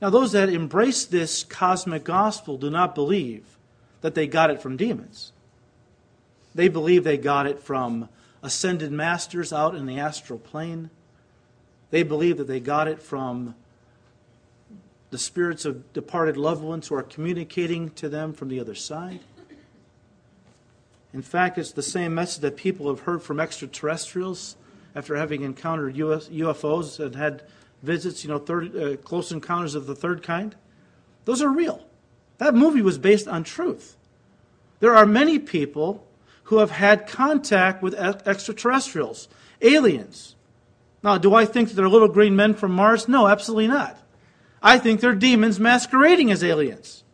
Now, 0.00 0.10
those 0.10 0.32
that 0.32 0.48
embrace 0.48 1.04
this 1.04 1.44
cosmic 1.44 2.04
gospel 2.04 2.58
do 2.58 2.70
not 2.70 2.94
believe 2.94 3.58
that 4.00 4.14
they 4.14 4.26
got 4.26 4.50
it 4.50 4.60
from 4.60 4.76
demons. 4.76 5.32
They 6.54 6.68
believe 6.68 7.04
they 7.04 7.18
got 7.18 7.46
it 7.46 7.60
from 7.60 8.08
ascended 8.42 8.92
masters 8.92 9.52
out 9.52 9.74
in 9.74 9.86
the 9.86 9.98
astral 9.98 10.38
plane. 10.38 10.90
They 11.90 12.02
believe 12.02 12.36
that 12.38 12.46
they 12.46 12.60
got 12.60 12.88
it 12.88 13.02
from 13.02 13.54
the 15.10 15.18
spirits 15.18 15.64
of 15.64 15.92
departed 15.92 16.36
loved 16.36 16.62
ones 16.62 16.88
who 16.88 16.94
are 16.94 17.02
communicating 17.02 17.90
to 17.90 18.08
them 18.08 18.32
from 18.32 18.48
the 18.48 18.60
other 18.60 18.74
side. 18.74 19.20
In 21.12 21.22
fact, 21.22 21.56
it's 21.56 21.72
the 21.72 21.82
same 21.82 22.14
message 22.14 22.42
that 22.42 22.56
people 22.56 22.88
have 22.88 23.00
heard 23.00 23.22
from 23.22 23.40
extraterrestrials 23.40 24.56
after 24.94 25.16
having 25.16 25.42
encountered 25.42 25.94
UFOs 25.94 26.98
and 26.98 27.14
had 27.14 27.42
visits, 27.82 28.24
you 28.24 28.30
know, 28.30 28.38
third, 28.38 28.76
uh, 28.76 28.96
close 28.96 29.30
encounters 29.30 29.74
of 29.74 29.86
the 29.86 29.94
third 29.94 30.22
kind. 30.22 30.54
Those 31.24 31.40
are 31.42 31.48
real. 31.48 31.86
That 32.38 32.54
movie 32.54 32.82
was 32.82 32.98
based 32.98 33.28
on 33.28 33.44
truth. 33.44 33.96
There 34.80 34.94
are 34.94 35.06
many 35.06 35.38
people 35.38 36.06
who 36.44 36.58
have 36.58 36.70
had 36.70 37.06
contact 37.06 37.82
with 37.82 37.94
extraterrestrials, 37.94 39.28
aliens. 39.62 40.34
Now, 41.02 41.18
do 41.18 41.34
I 41.34 41.44
think 41.44 41.68
that 41.68 41.76
they're 41.76 41.88
little 41.88 42.08
green 42.08 42.36
men 42.36 42.54
from 42.54 42.72
Mars? 42.72 43.08
No, 43.08 43.26
absolutely 43.26 43.68
not. 43.68 43.98
I 44.66 44.80
think 44.80 45.00
they're 45.00 45.14
demons 45.14 45.60
masquerading 45.60 46.32
as 46.32 46.42
aliens. 46.42 47.04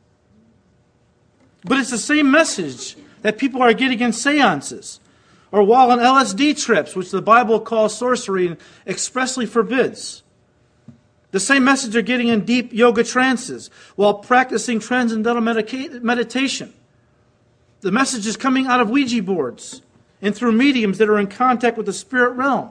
But 1.65 1.79
it's 1.79 1.91
the 1.91 1.99
same 1.99 2.31
message 2.31 2.97
that 3.21 3.37
people 3.37 3.61
are 3.61 3.75
getting 3.75 4.01
in 4.01 4.15
seances 4.15 5.01
or 5.53 5.63
while 5.63 5.91
on 5.91 5.99
LSD 5.99 6.59
trips, 6.65 6.97
which 6.97 7.11
the 7.11 7.21
Bible 7.21 7.61
calls 7.61 7.95
sorcery 7.95 8.47
and 8.47 8.57
expressly 8.87 9.45
forbids. 9.45 10.23
The 11.33 11.41
same 11.41 11.63
message 11.63 11.93
they're 11.93 12.01
getting 12.01 12.29
in 12.29 12.47
deep 12.47 12.73
yoga 12.73 13.05
trances 13.05 13.69
while 13.97 14.15
practicing 14.15 14.81
transcendental 14.81 15.43
meditation. 15.43 16.73
The 17.83 17.93
message 17.93 18.27
is 18.27 18.39
coming 18.39 18.67
out 18.67 18.81
of 18.81 18.89
Ouija 18.89 19.23
boards 19.23 19.83
and 20.23 20.35
through 20.35 20.53
mediums 20.53 20.97
that 20.97 21.11
are 21.11 21.19
in 21.19 21.27
contact 21.27 21.77
with 21.77 21.85
the 21.85 21.93
spirit 21.93 22.31
realm. 22.31 22.71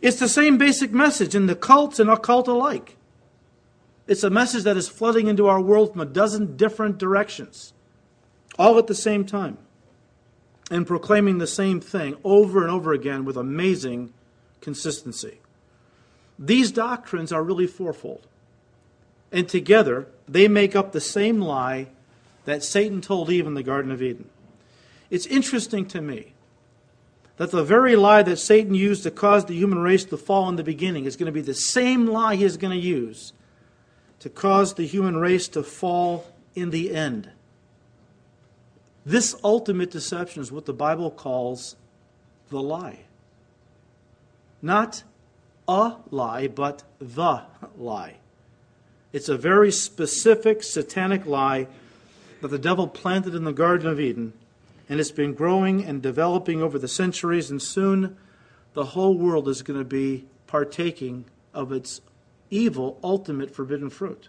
It's 0.00 0.18
the 0.18 0.28
same 0.28 0.56
basic 0.56 0.90
message 0.90 1.34
in 1.34 1.48
the 1.48 1.54
cults 1.54 2.00
and 2.00 2.08
occult 2.08 2.48
alike. 2.48 2.96
It's 4.06 4.22
a 4.22 4.30
message 4.30 4.64
that 4.64 4.76
is 4.76 4.88
flooding 4.88 5.28
into 5.28 5.46
our 5.46 5.60
world 5.60 5.92
from 5.92 6.00
a 6.00 6.06
dozen 6.06 6.56
different 6.56 6.98
directions, 6.98 7.72
all 8.58 8.78
at 8.78 8.86
the 8.86 8.94
same 8.94 9.24
time, 9.24 9.58
and 10.70 10.86
proclaiming 10.86 11.38
the 11.38 11.46
same 11.46 11.80
thing 11.80 12.16
over 12.22 12.62
and 12.62 12.70
over 12.70 12.92
again 12.92 13.24
with 13.24 13.36
amazing 13.36 14.12
consistency. 14.60 15.40
These 16.38 16.72
doctrines 16.72 17.32
are 17.32 17.42
really 17.42 17.66
fourfold. 17.66 18.26
And 19.32 19.48
together, 19.48 20.06
they 20.28 20.48
make 20.48 20.76
up 20.76 20.92
the 20.92 21.00
same 21.00 21.40
lie 21.40 21.88
that 22.44 22.62
Satan 22.62 23.00
told 23.00 23.30
Eve 23.30 23.46
in 23.46 23.54
the 23.54 23.62
Garden 23.62 23.90
of 23.90 24.02
Eden. 24.02 24.28
It's 25.10 25.26
interesting 25.26 25.86
to 25.86 26.00
me 26.00 26.34
that 27.36 27.50
the 27.50 27.64
very 27.64 27.96
lie 27.96 28.22
that 28.22 28.36
Satan 28.36 28.74
used 28.74 29.02
to 29.02 29.10
cause 29.10 29.44
the 29.44 29.54
human 29.54 29.78
race 29.78 30.04
to 30.04 30.16
fall 30.16 30.48
in 30.48 30.56
the 30.56 30.62
beginning 30.62 31.04
is 31.04 31.16
going 31.16 31.26
to 31.26 31.32
be 31.32 31.40
the 31.40 31.54
same 31.54 32.06
lie 32.06 32.36
he 32.36 32.44
is 32.44 32.56
going 32.56 32.78
to 32.78 32.86
use 32.86 33.32
to 34.24 34.30
cause 34.30 34.72
the 34.72 34.86
human 34.86 35.18
race 35.18 35.48
to 35.48 35.62
fall 35.62 36.24
in 36.54 36.70
the 36.70 36.94
end. 36.94 37.28
This 39.04 39.36
ultimate 39.44 39.90
deception 39.90 40.40
is 40.40 40.50
what 40.50 40.64
the 40.64 40.72
Bible 40.72 41.10
calls 41.10 41.76
the 42.48 42.62
lie. 42.62 43.00
Not 44.62 45.02
a 45.68 45.96
lie, 46.10 46.46
but 46.46 46.84
the 46.98 47.42
lie. 47.76 48.14
It's 49.12 49.28
a 49.28 49.36
very 49.36 49.70
specific 49.70 50.62
satanic 50.62 51.26
lie 51.26 51.66
that 52.40 52.48
the 52.48 52.58
devil 52.58 52.88
planted 52.88 53.34
in 53.34 53.44
the 53.44 53.52
Garden 53.52 53.88
of 53.88 54.00
Eden, 54.00 54.32
and 54.88 55.00
it's 55.00 55.10
been 55.10 55.34
growing 55.34 55.84
and 55.84 56.00
developing 56.00 56.62
over 56.62 56.78
the 56.78 56.88
centuries, 56.88 57.50
and 57.50 57.60
soon 57.60 58.16
the 58.72 58.86
whole 58.86 59.18
world 59.18 59.48
is 59.48 59.60
going 59.60 59.78
to 59.78 59.84
be 59.84 60.24
partaking 60.46 61.26
of 61.52 61.72
its 61.72 62.00
evil, 62.50 62.98
ultimate 63.02 63.50
forbidden 63.50 63.90
fruit. 63.90 64.28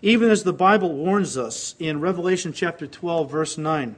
Even 0.00 0.30
as 0.30 0.44
the 0.44 0.52
Bible 0.52 0.92
warns 0.92 1.36
us 1.36 1.74
in 1.78 2.00
Revelation 2.00 2.52
chapter 2.52 2.86
12, 2.86 3.30
verse 3.30 3.58
9. 3.58 3.96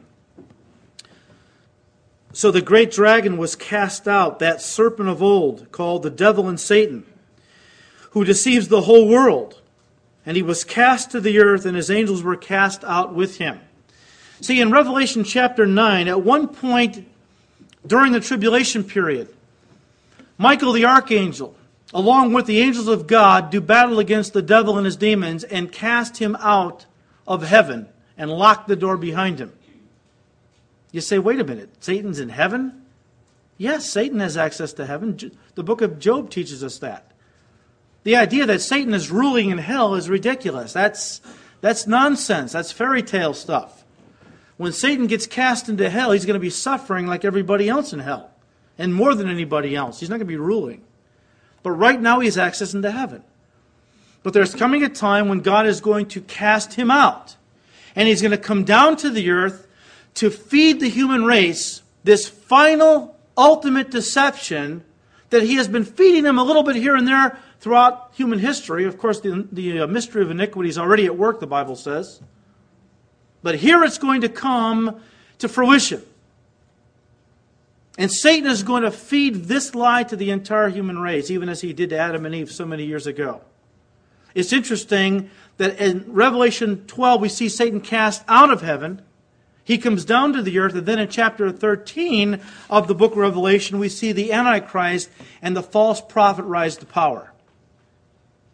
So 2.32 2.50
the 2.50 2.62
great 2.62 2.90
dragon 2.90 3.36
was 3.36 3.56
cast 3.56 4.06
out, 4.06 4.38
that 4.38 4.62
serpent 4.62 5.08
of 5.08 5.22
old, 5.22 5.70
called 5.72 6.02
the 6.02 6.10
devil 6.10 6.48
and 6.48 6.58
Satan, 6.58 7.04
who 8.10 8.24
deceives 8.24 8.68
the 8.68 8.82
whole 8.82 9.08
world. 9.08 9.60
And 10.24 10.36
he 10.36 10.42
was 10.42 10.64
cast 10.64 11.10
to 11.10 11.20
the 11.20 11.38
earth, 11.40 11.66
and 11.66 11.76
his 11.76 11.90
angels 11.90 12.22
were 12.22 12.36
cast 12.36 12.84
out 12.84 13.14
with 13.14 13.38
him. 13.38 13.60
See, 14.40 14.60
in 14.60 14.70
Revelation 14.70 15.24
chapter 15.24 15.66
9, 15.66 16.08
at 16.08 16.22
one 16.22 16.48
point 16.48 17.06
during 17.86 18.12
the 18.12 18.20
tribulation 18.20 18.84
period, 18.84 19.28
Michael 20.38 20.72
the 20.72 20.84
archangel 20.84 21.54
along 21.92 22.32
with 22.32 22.46
the 22.46 22.60
angels 22.60 22.88
of 22.88 23.06
God, 23.06 23.50
do 23.50 23.60
battle 23.60 23.98
against 23.98 24.32
the 24.32 24.42
devil 24.42 24.76
and 24.76 24.84
his 24.84 24.96
demons 24.96 25.44
and 25.44 25.72
cast 25.72 26.18
him 26.18 26.36
out 26.40 26.86
of 27.26 27.42
heaven 27.42 27.88
and 28.16 28.30
lock 28.30 28.66
the 28.66 28.76
door 28.76 28.96
behind 28.96 29.38
him. 29.38 29.52
You 30.92 31.00
say, 31.00 31.18
wait 31.18 31.40
a 31.40 31.44
minute, 31.44 31.70
Satan's 31.80 32.20
in 32.20 32.28
heaven? 32.28 32.84
Yes, 33.56 33.90
Satan 33.90 34.20
has 34.20 34.36
access 34.36 34.72
to 34.74 34.86
heaven. 34.86 35.18
The 35.54 35.62
book 35.62 35.82
of 35.82 35.98
Job 35.98 36.30
teaches 36.30 36.64
us 36.64 36.78
that. 36.78 37.12
The 38.02 38.16
idea 38.16 38.46
that 38.46 38.62
Satan 38.62 38.94
is 38.94 39.10
ruling 39.10 39.50
in 39.50 39.58
hell 39.58 39.94
is 39.94 40.08
ridiculous. 40.08 40.72
That's, 40.72 41.20
that's 41.60 41.86
nonsense. 41.86 42.52
That's 42.52 42.72
fairy 42.72 43.02
tale 43.02 43.34
stuff. 43.34 43.84
When 44.56 44.72
Satan 44.72 45.06
gets 45.06 45.26
cast 45.26 45.68
into 45.68 45.88
hell, 45.90 46.12
he's 46.12 46.24
going 46.24 46.34
to 46.34 46.40
be 46.40 46.50
suffering 46.50 47.06
like 47.06 47.24
everybody 47.24 47.68
else 47.68 47.92
in 47.92 47.98
hell, 47.98 48.30
and 48.78 48.94
more 48.94 49.14
than 49.14 49.28
anybody 49.28 49.76
else. 49.76 50.00
He's 50.00 50.10
not 50.10 50.16
going 50.16 50.26
to 50.26 50.32
be 50.32 50.36
ruling. 50.36 50.82
But 51.62 51.72
right 51.72 52.00
now, 52.00 52.20
he 52.20 52.26
has 52.26 52.38
access 52.38 52.74
into 52.74 52.90
heaven. 52.90 53.22
But 54.22 54.34
there's 54.34 54.54
coming 54.54 54.82
a 54.82 54.88
time 54.88 55.28
when 55.28 55.40
God 55.40 55.66
is 55.66 55.80
going 55.80 56.06
to 56.08 56.20
cast 56.20 56.74
him 56.74 56.90
out. 56.90 57.36
And 57.96 58.06
he's 58.06 58.22
going 58.22 58.30
to 58.30 58.38
come 58.38 58.64
down 58.64 58.96
to 58.98 59.10
the 59.10 59.30
earth 59.30 59.66
to 60.14 60.30
feed 60.30 60.80
the 60.80 60.88
human 60.88 61.24
race 61.24 61.82
this 62.04 62.28
final, 62.28 63.16
ultimate 63.36 63.90
deception 63.90 64.84
that 65.30 65.42
he 65.42 65.54
has 65.56 65.68
been 65.68 65.84
feeding 65.84 66.24
them 66.24 66.38
a 66.38 66.42
little 66.42 66.62
bit 66.62 66.76
here 66.76 66.96
and 66.96 67.06
there 67.06 67.38
throughout 67.60 68.10
human 68.14 68.38
history. 68.38 68.84
Of 68.84 68.98
course, 68.98 69.20
the, 69.20 69.46
the 69.52 69.80
uh, 69.80 69.86
mystery 69.86 70.22
of 70.22 70.30
iniquity 70.30 70.68
is 70.68 70.78
already 70.78 71.06
at 71.06 71.16
work, 71.16 71.40
the 71.40 71.46
Bible 71.46 71.76
says. 71.76 72.20
But 73.42 73.56
here 73.56 73.84
it's 73.84 73.98
going 73.98 74.22
to 74.22 74.28
come 74.28 75.00
to 75.38 75.48
fruition. 75.48 76.02
And 78.00 78.10
Satan 78.10 78.50
is 78.50 78.62
going 78.62 78.84
to 78.84 78.90
feed 78.90 79.44
this 79.44 79.74
lie 79.74 80.04
to 80.04 80.16
the 80.16 80.30
entire 80.30 80.70
human 80.70 80.98
race, 80.98 81.30
even 81.30 81.50
as 81.50 81.60
he 81.60 81.74
did 81.74 81.90
to 81.90 81.98
Adam 81.98 82.24
and 82.24 82.34
Eve 82.34 82.50
so 82.50 82.64
many 82.64 82.86
years 82.86 83.06
ago. 83.06 83.42
It's 84.34 84.54
interesting 84.54 85.28
that 85.58 85.78
in 85.78 86.10
Revelation 86.10 86.86
12, 86.86 87.20
we 87.20 87.28
see 87.28 87.50
Satan 87.50 87.82
cast 87.82 88.24
out 88.26 88.50
of 88.50 88.62
heaven. 88.62 89.02
He 89.64 89.76
comes 89.76 90.06
down 90.06 90.32
to 90.32 90.40
the 90.40 90.60
earth, 90.60 90.74
and 90.74 90.86
then 90.86 90.98
in 90.98 91.10
chapter 91.10 91.52
13 91.52 92.40
of 92.70 92.88
the 92.88 92.94
book 92.94 93.12
of 93.12 93.18
Revelation, 93.18 93.78
we 93.78 93.90
see 93.90 94.12
the 94.12 94.32
Antichrist 94.32 95.10
and 95.42 95.54
the 95.54 95.62
false 95.62 96.00
prophet 96.00 96.44
rise 96.44 96.78
to 96.78 96.86
power. 96.86 97.34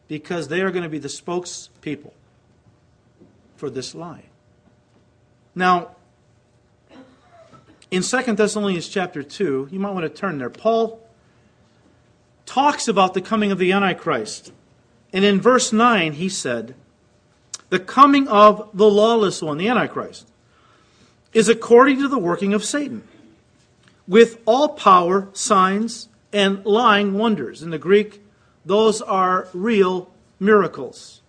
Because 0.08 0.48
they 0.48 0.60
are 0.60 0.72
going 0.72 0.82
to 0.82 0.88
be 0.88 0.98
the 0.98 1.06
spokespeople 1.06 2.14
for 3.54 3.70
this 3.70 3.94
lie. 3.94 4.24
Now, 5.54 5.95
in 7.90 8.02
2 8.02 8.22
Thessalonians 8.34 8.88
chapter 8.88 9.22
2, 9.22 9.68
you 9.70 9.78
might 9.78 9.92
want 9.92 10.02
to 10.04 10.08
turn 10.08 10.38
there. 10.38 10.50
Paul 10.50 11.00
talks 12.44 12.88
about 12.88 13.14
the 13.14 13.20
coming 13.20 13.52
of 13.52 13.58
the 13.58 13.72
Antichrist. 13.72 14.52
And 15.12 15.24
in 15.24 15.40
verse 15.40 15.72
9, 15.72 16.14
he 16.14 16.28
said, 16.28 16.74
The 17.68 17.78
coming 17.78 18.26
of 18.28 18.70
the 18.74 18.90
lawless 18.90 19.40
one, 19.40 19.58
the 19.58 19.68
Antichrist, 19.68 20.28
is 21.32 21.48
according 21.48 22.00
to 22.00 22.08
the 22.08 22.18
working 22.18 22.54
of 22.54 22.64
Satan, 22.64 23.06
with 24.08 24.40
all 24.46 24.70
power, 24.70 25.28
signs, 25.32 26.08
and 26.32 26.64
lying 26.64 27.14
wonders. 27.14 27.62
In 27.62 27.70
the 27.70 27.78
Greek, 27.78 28.22
those 28.64 29.00
are 29.00 29.48
real 29.52 30.10
miracles. 30.40 31.20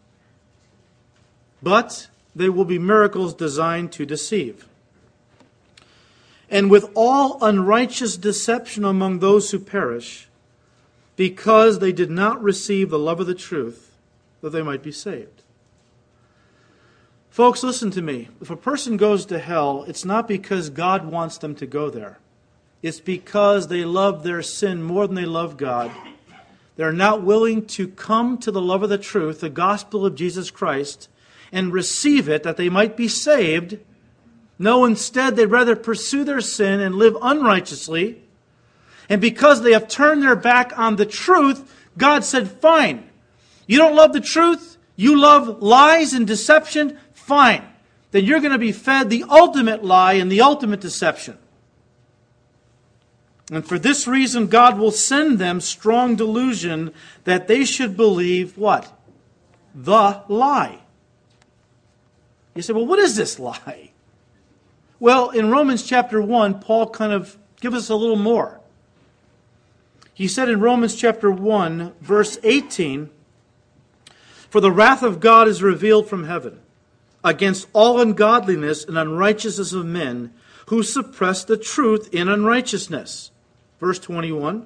But 1.61 2.07
they 2.35 2.49
will 2.49 2.65
be 2.65 2.79
miracles 2.79 3.33
designed 3.33 3.91
to 3.93 4.05
deceive 4.05 4.67
and 6.49 6.69
with 6.69 6.89
all 6.95 7.43
unrighteous 7.43 8.17
deception 8.17 8.85
among 8.85 9.19
those 9.19 9.51
who 9.51 9.59
perish, 9.59 10.27
because 11.15 11.79
they 11.79 11.91
did 11.91 12.09
not 12.09 12.41
receive 12.41 12.89
the 12.89 12.99
love 12.99 13.19
of 13.19 13.27
the 13.27 13.35
truth, 13.35 13.91
that 14.41 14.51
they 14.51 14.61
might 14.61 14.83
be 14.83 14.91
saved. 14.91 15.43
Folks, 17.29 17.63
listen 17.63 17.91
to 17.91 18.01
me. 18.01 18.29
If 18.41 18.49
a 18.49 18.55
person 18.55 18.97
goes 18.97 19.25
to 19.27 19.39
hell, 19.39 19.83
it's 19.87 20.05
not 20.05 20.27
because 20.27 20.69
God 20.69 21.05
wants 21.05 21.37
them 21.37 21.53
to 21.55 21.67
go 21.67 21.89
there. 21.89 22.19
It's 22.81 22.99
because 22.99 23.67
they 23.67 23.85
love 23.85 24.23
their 24.23 24.41
sin 24.41 24.81
more 24.81 25.05
than 25.05 25.15
they 25.15 25.25
love 25.25 25.57
God. 25.57 25.91
They're 26.75 26.93
not 26.93 27.23
willing 27.23 27.65
to 27.67 27.87
come 27.87 28.37
to 28.39 28.51
the 28.51 28.61
love 28.61 28.83
of 28.83 28.89
the 28.89 28.97
truth, 28.97 29.41
the 29.41 29.49
gospel 29.49 30.05
of 30.05 30.15
Jesus 30.15 30.51
Christ, 30.51 31.09
and 31.51 31.73
receive 31.73 32.29
it 32.29 32.43
that 32.43 32.57
they 32.57 32.69
might 32.69 32.95
be 32.95 33.07
saved 33.07 33.79
no, 34.59 34.85
instead, 34.85 35.35
they'd 35.35 35.45
rather 35.45 35.75
pursue 35.75 36.23
their 36.23 36.41
sin 36.41 36.79
and 36.79 36.95
live 36.95 37.15
unrighteously. 37.21 38.21
And 39.09 39.21
because 39.21 39.61
they 39.61 39.73
have 39.73 39.87
turned 39.87 40.23
their 40.23 40.35
back 40.35 40.77
on 40.77 40.95
the 40.95 41.05
truth, 41.05 41.73
God 41.97 42.23
said, 42.23 42.49
Fine. 42.49 43.07
You 43.67 43.77
don't 43.77 43.95
love 43.95 44.13
the 44.13 44.21
truth? 44.21 44.77
You 44.95 45.19
love 45.19 45.61
lies 45.61 46.13
and 46.13 46.25
deception? 46.25 46.97
Fine. 47.13 47.63
Then 48.11 48.25
you're 48.25 48.39
going 48.39 48.53
to 48.53 48.57
be 48.57 48.71
fed 48.71 49.09
the 49.09 49.25
ultimate 49.29 49.83
lie 49.83 50.13
and 50.13 50.31
the 50.31 50.41
ultimate 50.41 50.79
deception. 50.79 51.37
And 53.51 53.65
for 53.65 53.77
this 53.77 54.07
reason, 54.07 54.47
God 54.47 54.77
will 54.77 54.91
send 54.91 55.39
them 55.39 55.61
strong 55.61 56.15
delusion 56.15 56.93
that 57.25 57.47
they 57.47 57.63
should 57.63 57.95
believe 57.95 58.57
what? 58.57 58.91
The 59.75 60.23
lie. 60.27 60.79
You 62.55 62.61
say, 62.61 62.73
well, 62.73 62.85
what 62.85 62.99
is 62.99 63.15
this 63.15 63.39
lie? 63.39 63.91
Well, 64.99 65.29
in 65.29 65.51
Romans 65.51 65.83
chapter 65.83 66.21
1, 66.21 66.59
Paul 66.59 66.89
kind 66.89 67.13
of 67.13 67.37
gives 67.61 67.75
us 67.75 67.89
a 67.89 67.95
little 67.95 68.15
more. 68.15 68.59
He 70.13 70.27
said 70.27 70.49
in 70.49 70.59
Romans 70.59 70.95
chapter 70.95 71.29
1, 71.29 71.93
verse 72.01 72.39
18, 72.43 73.09
For 74.49 74.59
the 74.59 74.71
wrath 74.71 75.03
of 75.03 75.19
God 75.19 75.47
is 75.47 75.61
revealed 75.61 76.09
from 76.09 76.23
heaven 76.23 76.59
against 77.23 77.67
all 77.73 78.01
ungodliness 78.01 78.83
and 78.85 78.97
unrighteousness 78.97 79.73
of 79.73 79.85
men 79.85 80.33
who 80.67 80.81
suppress 80.81 81.43
the 81.43 81.57
truth 81.57 82.09
in 82.11 82.27
unrighteousness. 82.27 83.31
Verse 83.79 83.99
21 83.99 84.65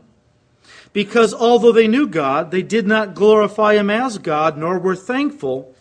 Because 0.93 1.33
although 1.33 1.73
they 1.73 1.87
knew 1.87 2.07
God, 2.07 2.51
they 2.51 2.61
did 2.61 2.87
not 2.87 3.13
glorify 3.13 3.73
him 3.73 3.89
as 3.89 4.17
God, 4.17 4.57
nor 4.57 4.79
were 4.79 4.95
thankful 4.95 5.75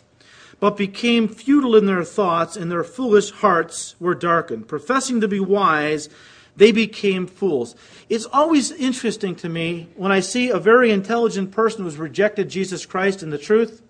but 0.60 0.76
became 0.76 1.26
futile 1.26 1.74
in 1.74 1.86
their 1.86 2.04
thoughts, 2.04 2.54
and 2.56 2.70
their 2.70 2.84
foolish 2.84 3.30
hearts 3.30 3.96
were 3.98 4.14
darkened. 4.14 4.68
Professing 4.68 5.20
to 5.22 5.26
be 5.26 5.40
wise, 5.40 6.10
they 6.54 6.70
became 6.70 7.26
fools. 7.26 7.74
It's 8.10 8.26
always 8.26 8.70
interesting 8.70 9.34
to 9.36 9.48
me 9.48 9.88
when 9.96 10.12
I 10.12 10.20
see 10.20 10.50
a 10.50 10.58
very 10.58 10.90
intelligent 10.90 11.50
person 11.50 11.84
who's 11.84 11.96
rejected 11.96 12.50
Jesus 12.50 12.84
Christ 12.84 13.22
and 13.22 13.32
the 13.32 13.38
truth, 13.38 13.82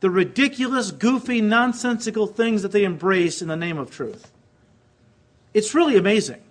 the 0.00 0.10
ridiculous, 0.10 0.90
goofy, 0.90 1.40
nonsensical 1.40 2.26
things 2.26 2.62
that 2.62 2.72
they 2.72 2.84
embrace 2.84 3.40
in 3.40 3.48
the 3.48 3.56
name 3.56 3.78
of 3.78 3.90
truth. 3.90 4.32
It's 5.54 5.74
really 5.74 5.96
amazing. 5.96 6.42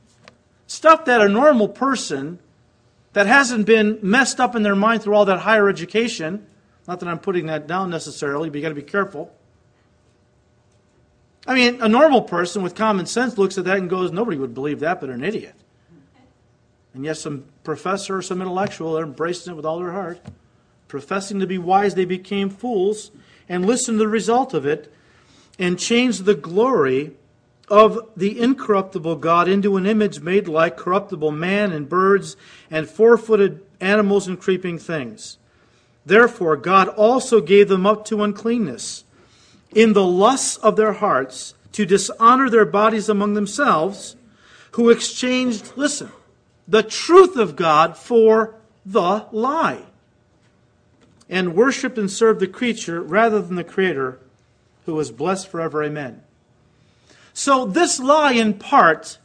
Stuff 0.67 1.05
that 1.05 1.21
a 1.21 1.29
normal 1.29 1.67
person 1.67 2.39
that 3.13 3.25
hasn't 3.25 3.65
been 3.65 3.99
messed 4.01 4.39
up 4.39 4.55
in 4.55 4.63
their 4.63 4.75
mind 4.75 5.01
through 5.01 5.15
all 5.15 5.25
that 5.25 5.39
higher 5.39 5.69
education, 5.69 6.45
not 6.88 7.00
that 7.02 7.10
I'm 7.10 7.19
putting 7.19 7.47
that 7.47 7.67
down 7.67 7.89
necessarily, 7.89 8.50
but 8.50 8.56
you 8.56 8.62
got 8.62 8.69
to 8.69 8.76
be 8.76 8.82
careful. 8.82 9.34
I 11.45 11.54
mean, 11.54 11.82
a 11.82 11.88
normal 11.88 12.21
person 12.21 12.62
with 12.62 12.76
common 12.76 13.06
sense 13.06 13.38
looks 13.38 13.58
at 13.58 13.65
that 13.65 13.78
and 13.78 13.89
goes, 13.89 14.12
nobody 14.12 14.38
would 14.38 14.54
believe 14.54 14.80
that 14.82 15.00
but 15.00 15.10
an 15.10 15.23
idiot. 15.23 15.56
And 16.93 17.06
yet, 17.06 17.17
some 17.17 17.45
professor 17.63 18.17
or 18.17 18.21
some 18.21 18.41
intellectual, 18.41 18.93
they're 18.93 19.04
embracing 19.04 19.54
it 19.54 19.56
with 19.56 19.65
all 19.65 19.80
their 19.80 19.91
heart. 19.91 20.19
Professing 20.88 21.39
to 21.39 21.47
be 21.47 21.58
wise, 21.58 21.95
they 21.95 22.06
became 22.06 22.50
fools 22.50 23.12
and 23.47 23.65
listen 23.65 23.95
to 23.95 24.00
the 24.00 24.08
result 24.08 24.54
of 24.54 24.65
it 24.65 24.91
and 25.60 25.78
change 25.78 26.19
the 26.19 26.36
glory 26.36 27.12
of 27.69 28.00
the 28.15 28.39
incorruptible 28.39 29.17
God 29.17 29.47
into 29.47 29.78
an 29.78 29.86
image 29.86 30.21
made 30.21 30.47
like 30.47 30.78
corruptible 30.78 31.32
man 31.32 31.71
and 31.71 31.89
birds 31.89 32.38
and 32.71 32.89
four 32.89 33.17
footed 33.17 33.63
animals 33.80 34.28
and 34.28 34.39
creeping 34.39 34.80
things. 34.80 35.38
Therefore, 36.07 36.55
God 36.55 36.87
also 36.87 37.41
gave 37.41 37.67
them 37.67 37.85
up 37.85 38.05
to 38.05 38.23
uncleanness 38.23 39.03
in 39.75 39.91
the 39.91 40.05
lusts 40.05 40.55
of 40.55 40.77
their 40.77 40.93
hearts 40.93 41.53
to 41.73 41.85
dishonor 41.85 42.49
their 42.49 42.65
bodies 42.65 43.09
among 43.09 43.33
themselves, 43.33 44.15
who 44.71 44.89
exchanged, 44.89 45.73
listen, 45.75 46.09
the 46.65 46.81
truth 46.81 47.35
of 47.35 47.57
God 47.57 47.97
for 47.97 48.55
the 48.85 49.25
lie 49.33 49.83
and 51.29 51.53
worshiped 51.53 51.97
and 51.97 52.09
served 52.09 52.39
the 52.39 52.47
creature 52.47 53.01
rather 53.01 53.41
than 53.41 53.57
the 53.57 53.63
Creator, 53.65 54.17
who 54.85 54.97
is 55.01 55.11
blessed 55.11 55.49
forever. 55.49 55.83
Amen. 55.83 56.23
So, 57.33 57.65
this 57.65 57.99
lie, 57.99 58.31
in 58.31 58.53
part, 58.53 59.17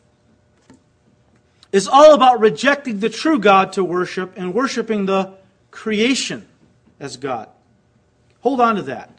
is 1.70 1.86
all 1.86 2.12
about 2.12 2.40
rejecting 2.40 2.98
the 2.98 3.08
true 3.08 3.38
God 3.38 3.72
to 3.74 3.84
worship 3.84 4.32
and 4.36 4.52
worshiping 4.52 5.06
the 5.06 5.34
creation 5.70 6.48
as 7.02 7.16
God. 7.16 7.48
Hold 8.40 8.60
on 8.60 8.76
to 8.76 8.82
that. 8.82 9.18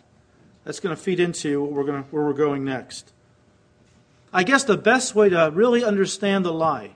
That's 0.63 0.79
going 0.79 0.95
to 0.95 1.01
feed 1.01 1.19
into 1.19 1.63
we're 1.63 1.83
going 1.83 2.03
to, 2.03 2.09
where 2.09 2.23
we're 2.23 2.33
going 2.33 2.63
next. 2.63 3.11
I 4.31 4.43
guess 4.43 4.63
the 4.63 4.77
best 4.77 5.13
way 5.13 5.29
to 5.29 5.51
really 5.53 5.83
understand 5.83 6.45
the 6.45 6.53
lie 6.53 6.95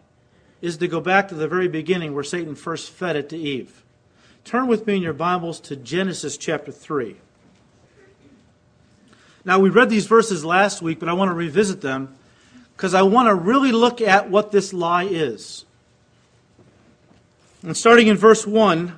is 0.61 0.77
to 0.77 0.87
go 0.87 1.01
back 1.01 1.27
to 1.27 1.35
the 1.35 1.47
very 1.47 1.67
beginning 1.67 2.15
where 2.15 2.23
Satan 2.23 2.55
first 2.55 2.89
fed 2.89 3.15
it 3.15 3.29
to 3.29 3.37
Eve. 3.37 3.83
Turn 4.45 4.67
with 4.67 4.87
me 4.87 4.95
in 4.95 5.03
your 5.03 5.13
Bibles 5.13 5.59
to 5.61 5.75
Genesis 5.75 6.37
chapter 6.37 6.71
3. 6.71 7.17
Now, 9.43 9.59
we 9.59 9.69
read 9.69 9.89
these 9.89 10.07
verses 10.07 10.43
last 10.43 10.81
week, 10.81 10.99
but 10.99 11.09
I 11.09 11.13
want 11.13 11.29
to 11.29 11.35
revisit 11.35 11.81
them 11.81 12.15
because 12.75 12.93
I 12.93 13.01
want 13.01 13.27
to 13.27 13.35
really 13.35 13.71
look 13.71 14.01
at 14.01 14.29
what 14.29 14.51
this 14.51 14.73
lie 14.73 15.05
is. 15.05 15.65
And 17.61 17.75
starting 17.75 18.07
in 18.07 18.17
verse 18.17 18.47
1, 18.47 18.97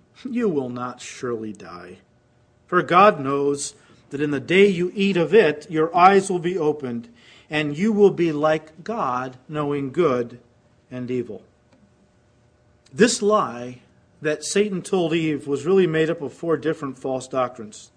You 0.29 0.49
will 0.49 0.69
not 0.69 1.01
surely 1.01 1.53
die. 1.53 1.97
For 2.67 2.81
God 2.81 3.19
knows 3.19 3.75
that 4.09 4.21
in 4.21 4.31
the 4.31 4.39
day 4.39 4.67
you 4.67 4.91
eat 4.93 5.17
of 5.17 5.33
it, 5.33 5.69
your 5.69 5.95
eyes 5.95 6.29
will 6.29 6.39
be 6.39 6.57
opened, 6.57 7.09
and 7.49 7.77
you 7.77 7.91
will 7.91 8.11
be 8.11 8.31
like 8.31 8.83
God, 8.83 9.37
knowing 9.47 9.91
good 9.91 10.39
and 10.89 11.09
evil. 11.09 11.43
This 12.93 13.21
lie 13.21 13.79
that 14.21 14.43
Satan 14.43 14.81
told 14.81 15.13
Eve 15.13 15.47
was 15.47 15.65
really 15.65 15.87
made 15.87 16.09
up 16.09 16.21
of 16.21 16.33
four 16.33 16.57
different 16.57 16.99
false 16.99 17.27
doctrines. 17.27 17.91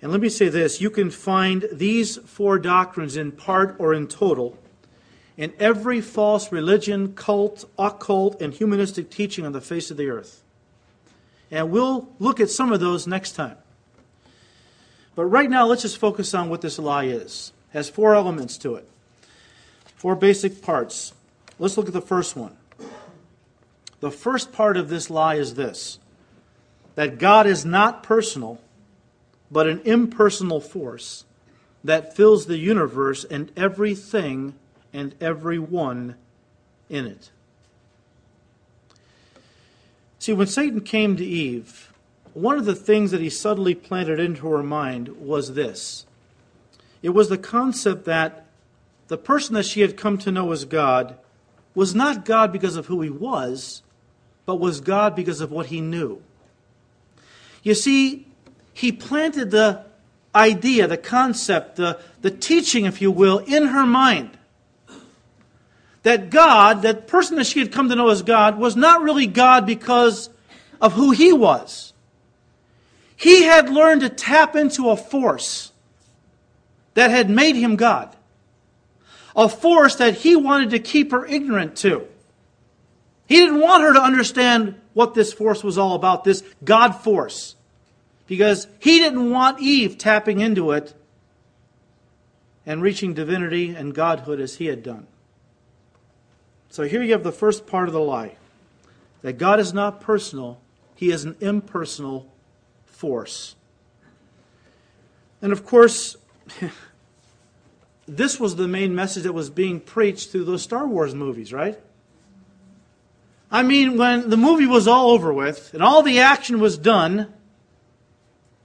And 0.00 0.12
let 0.12 0.20
me 0.20 0.28
say 0.28 0.48
this 0.48 0.80
you 0.80 0.90
can 0.90 1.10
find 1.10 1.66
these 1.72 2.18
four 2.18 2.58
doctrines 2.58 3.16
in 3.16 3.32
part 3.32 3.74
or 3.78 3.92
in 3.92 4.06
total 4.06 4.58
in 5.38 5.52
every 5.60 6.00
false 6.00 6.50
religion, 6.50 7.14
cult, 7.14 7.64
occult, 7.78 8.42
and 8.42 8.52
humanistic 8.52 9.08
teaching 9.08 9.46
on 9.46 9.52
the 9.52 9.60
face 9.60 9.90
of 9.90 9.96
the 9.96 10.10
earth. 10.10 10.42
And 11.50 11.70
we'll 11.70 12.08
look 12.18 12.40
at 12.40 12.50
some 12.50 12.72
of 12.72 12.80
those 12.80 13.06
next 13.06 13.32
time. 13.32 13.56
But 15.14 15.24
right 15.24 15.50
now, 15.50 15.66
let's 15.66 15.82
just 15.82 15.98
focus 15.98 16.34
on 16.34 16.48
what 16.48 16.60
this 16.60 16.78
lie 16.78 17.04
is. 17.04 17.52
It 17.70 17.78
has 17.78 17.90
four 17.90 18.14
elements 18.14 18.56
to 18.58 18.76
it, 18.76 18.88
four 19.96 20.14
basic 20.14 20.62
parts. 20.62 21.12
Let's 21.58 21.76
look 21.76 21.88
at 21.88 21.92
the 21.92 22.00
first 22.00 22.36
one. 22.36 22.56
The 24.00 24.10
first 24.10 24.52
part 24.52 24.76
of 24.76 24.88
this 24.88 25.10
lie 25.10 25.34
is 25.34 25.54
this 25.54 25.98
that 26.94 27.18
God 27.18 27.46
is 27.46 27.64
not 27.64 28.02
personal, 28.02 28.60
but 29.50 29.66
an 29.66 29.80
impersonal 29.84 30.60
force 30.60 31.24
that 31.84 32.16
fills 32.16 32.46
the 32.46 32.58
universe 32.58 33.24
and 33.24 33.52
everything 33.56 34.54
and 34.92 35.14
everyone 35.20 36.16
in 36.88 37.06
it. 37.06 37.30
See, 40.18 40.32
when 40.32 40.46
Satan 40.46 40.80
came 40.80 41.16
to 41.16 41.24
Eve, 41.24 41.92
one 42.34 42.58
of 42.58 42.64
the 42.64 42.74
things 42.74 43.10
that 43.10 43.20
he 43.20 43.30
subtly 43.30 43.74
planted 43.74 44.20
into 44.20 44.48
her 44.48 44.62
mind 44.62 45.08
was 45.20 45.54
this 45.54 46.06
it 47.02 47.10
was 47.10 47.28
the 47.28 47.38
concept 47.38 48.04
that 48.04 48.46
the 49.08 49.18
person 49.18 49.54
that 49.54 49.64
she 49.64 49.80
had 49.80 49.96
come 49.96 50.18
to 50.18 50.32
know 50.32 50.52
as 50.52 50.64
God 50.64 51.16
was 51.74 51.94
not 51.94 52.24
God 52.24 52.52
because 52.52 52.76
of 52.76 52.86
who 52.86 53.00
he 53.00 53.10
was, 53.10 53.82
but 54.46 54.56
was 54.56 54.80
God 54.80 55.14
because 55.14 55.40
of 55.40 55.50
what 55.50 55.66
he 55.66 55.80
knew. 55.80 56.22
You 57.62 57.74
see, 57.74 58.26
he 58.72 58.92
planted 58.92 59.50
the 59.50 59.84
idea, 60.34 60.86
the 60.86 60.96
concept, 60.96 61.76
the, 61.76 62.00
the 62.20 62.30
teaching, 62.30 62.84
if 62.84 63.00
you 63.00 63.10
will, 63.10 63.38
in 63.38 63.66
her 63.66 63.86
mind. 63.86 64.37
That 66.08 66.30
God, 66.30 66.80
that 66.82 67.06
person 67.06 67.36
that 67.36 67.44
she 67.44 67.58
had 67.58 67.70
come 67.70 67.90
to 67.90 67.94
know 67.94 68.08
as 68.08 68.22
God, 68.22 68.58
was 68.58 68.76
not 68.76 69.02
really 69.02 69.26
God 69.26 69.66
because 69.66 70.30
of 70.80 70.94
who 70.94 71.10
he 71.10 71.34
was. 71.34 71.92
He 73.14 73.42
had 73.42 73.68
learned 73.68 74.00
to 74.00 74.08
tap 74.08 74.56
into 74.56 74.88
a 74.88 74.96
force 74.96 75.70
that 76.94 77.10
had 77.10 77.28
made 77.28 77.56
him 77.56 77.76
God. 77.76 78.16
A 79.36 79.50
force 79.50 79.96
that 79.96 80.14
he 80.14 80.34
wanted 80.34 80.70
to 80.70 80.78
keep 80.78 81.10
her 81.10 81.26
ignorant 81.26 81.76
to. 81.76 82.08
He 83.26 83.36
didn't 83.36 83.60
want 83.60 83.82
her 83.82 83.92
to 83.92 84.00
understand 84.00 84.80
what 84.94 85.12
this 85.12 85.34
force 85.34 85.62
was 85.62 85.76
all 85.76 85.94
about, 85.94 86.24
this 86.24 86.42
God 86.64 86.92
force, 86.92 87.54
because 88.26 88.66
he 88.78 88.98
didn't 88.98 89.30
want 89.30 89.60
Eve 89.60 89.98
tapping 89.98 90.40
into 90.40 90.70
it 90.70 90.94
and 92.64 92.80
reaching 92.80 93.12
divinity 93.12 93.74
and 93.74 93.94
godhood 93.94 94.40
as 94.40 94.54
he 94.54 94.68
had 94.68 94.82
done. 94.82 95.06
So 96.70 96.84
here 96.84 97.02
you 97.02 97.12
have 97.12 97.22
the 97.24 97.32
first 97.32 97.66
part 97.66 97.88
of 97.88 97.94
the 97.94 98.00
lie 98.00 98.36
that 99.22 99.38
God 99.38 99.58
is 99.58 99.72
not 99.72 100.00
personal, 100.00 100.60
he 100.94 101.10
is 101.10 101.24
an 101.24 101.36
impersonal 101.40 102.30
force. 102.86 103.56
And 105.42 105.52
of 105.52 105.64
course, 105.64 106.16
this 108.06 108.38
was 108.38 108.56
the 108.56 108.68
main 108.68 108.94
message 108.94 109.24
that 109.24 109.32
was 109.32 109.50
being 109.50 109.80
preached 109.80 110.30
through 110.30 110.44
those 110.44 110.62
Star 110.62 110.86
Wars 110.86 111.14
movies, 111.14 111.52
right? 111.52 111.78
I 113.50 113.62
mean, 113.62 113.96
when 113.96 114.28
the 114.28 114.36
movie 114.36 114.66
was 114.66 114.86
all 114.86 115.10
over 115.10 115.32
with 115.32 115.72
and 115.72 115.82
all 115.82 116.02
the 116.02 116.20
action 116.20 116.60
was 116.60 116.76
done, 116.76 117.32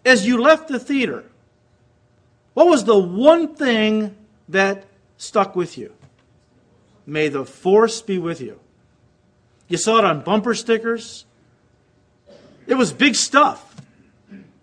as 0.06 0.28
you 0.28 0.42
left 0.42 0.68
the 0.68 0.80
theater, 0.80 1.24
what 2.54 2.68
was 2.68 2.84
the 2.84 2.98
one 2.98 3.56
thing 3.56 4.16
that 4.50 4.86
stuck 5.18 5.56
with 5.56 5.78
you? 5.78 5.94
May 7.06 7.28
the 7.28 7.46
force 7.46 8.02
be 8.02 8.18
with 8.18 8.42
you. 8.42 8.60
You 9.68 9.78
saw 9.78 10.00
it 10.00 10.06
on 10.06 10.22
bumper 10.22 10.54
stickers. 10.54 11.26
It 12.68 12.76
was 12.76 12.94
big 12.94 13.16
stuff. 13.16 13.76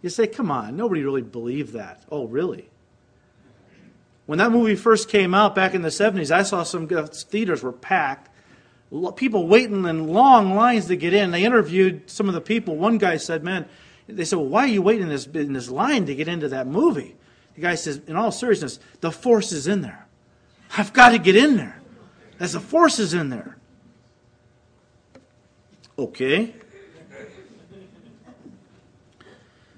You 0.02 0.08
say, 0.08 0.26
come 0.26 0.50
on, 0.50 0.76
nobody 0.76 1.02
really 1.02 1.22
believed 1.22 1.74
that. 1.74 2.02
Oh, 2.10 2.26
really? 2.26 2.68
When 4.26 4.38
that 4.38 4.50
movie 4.50 4.76
first 4.76 5.08
came 5.08 5.34
out 5.34 5.54
back 5.54 5.74
in 5.74 5.82
the 5.82 5.88
70s, 5.88 6.30
I 6.30 6.42
saw 6.42 6.62
some 6.62 6.88
theaters 6.88 7.62
were 7.62 7.72
packed 7.72 8.30
people 9.16 9.46
waiting 9.46 9.84
in 9.86 10.08
long 10.08 10.54
lines 10.54 10.86
to 10.86 10.96
get 10.96 11.14
in. 11.14 11.30
They 11.30 11.44
interviewed 11.44 12.10
some 12.10 12.28
of 12.28 12.34
the 12.34 12.40
people. 12.40 12.76
One 12.76 12.98
guy 12.98 13.16
said, 13.16 13.44
Man, 13.44 13.66
they 14.08 14.24
said, 14.24 14.36
well, 14.36 14.48
Why 14.48 14.64
are 14.64 14.68
you 14.68 14.82
waiting 14.82 15.04
in 15.04 15.08
this, 15.08 15.26
in 15.26 15.52
this 15.52 15.68
line 15.68 16.06
to 16.06 16.14
get 16.14 16.28
into 16.28 16.48
that 16.48 16.66
movie? 16.66 17.16
The 17.54 17.60
guy 17.60 17.76
says, 17.76 18.00
In 18.06 18.16
all 18.16 18.32
seriousness, 18.32 18.80
the 19.00 19.12
force 19.12 19.52
is 19.52 19.66
in 19.66 19.82
there. 19.82 20.06
I've 20.76 20.92
got 20.92 21.10
to 21.10 21.18
get 21.18 21.36
in 21.36 21.56
there. 21.56 21.79
As 22.40 22.54
the 22.54 22.60
force 22.60 22.98
is 22.98 23.12
in 23.14 23.28
there. 23.28 23.58
Okay. 25.98 26.54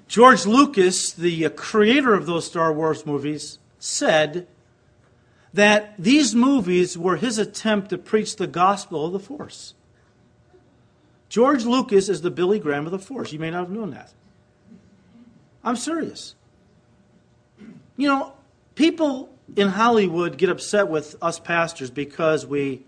George 0.06 0.46
Lucas, 0.46 1.12
the 1.12 1.46
uh, 1.46 1.50
creator 1.50 2.14
of 2.14 2.26
those 2.26 2.46
Star 2.46 2.72
Wars 2.72 3.04
movies, 3.04 3.58
said 3.78 4.46
that 5.52 5.94
these 5.98 6.34
movies 6.34 6.96
were 6.96 7.16
his 7.16 7.38
attempt 7.38 7.88
to 7.90 7.98
preach 7.98 8.36
the 8.36 8.46
gospel 8.46 9.06
of 9.06 9.12
the 9.12 9.18
Force. 9.18 9.74
George 11.28 11.64
Lucas 11.64 12.08
is 12.08 12.20
the 12.20 12.30
Billy 12.30 12.58
Graham 12.58 12.84
of 12.84 12.92
the 12.92 12.98
Force. 12.98 13.32
You 13.32 13.38
may 13.38 13.50
not 13.50 13.60
have 13.60 13.70
known 13.70 13.90
that. 13.90 14.12
I'm 15.64 15.76
serious. 15.76 16.34
You 17.96 18.08
know, 18.08 18.34
people 18.74 19.31
in 19.56 19.68
Hollywood 19.68 20.38
get 20.38 20.48
upset 20.48 20.88
with 20.88 21.16
us 21.22 21.38
pastors 21.38 21.90
because 21.90 22.46
we 22.46 22.84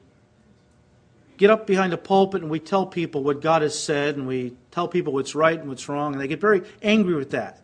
get 1.37 1.51
up 1.51 1.67
behind 1.67 1.93
a 1.93 1.99
pulpit 1.99 2.43
and 2.43 2.51
we 2.51 2.61
tell 2.61 2.87
people 2.87 3.23
what 3.23 3.41
God 3.41 3.63
has 3.63 3.79
said 3.79 4.17
and 4.17 4.27
we 4.27 4.57
tell 4.71 4.89
people 4.89 5.13
what's 5.13 5.35
right 5.35 5.59
and 5.59 5.69
what's 5.69 5.89
wrong, 5.89 6.13
and 6.13 6.21
they 6.21 6.29
get 6.29 6.41
very 6.41 6.63
angry 6.83 7.15
with 7.15 7.31
that. 7.31 7.61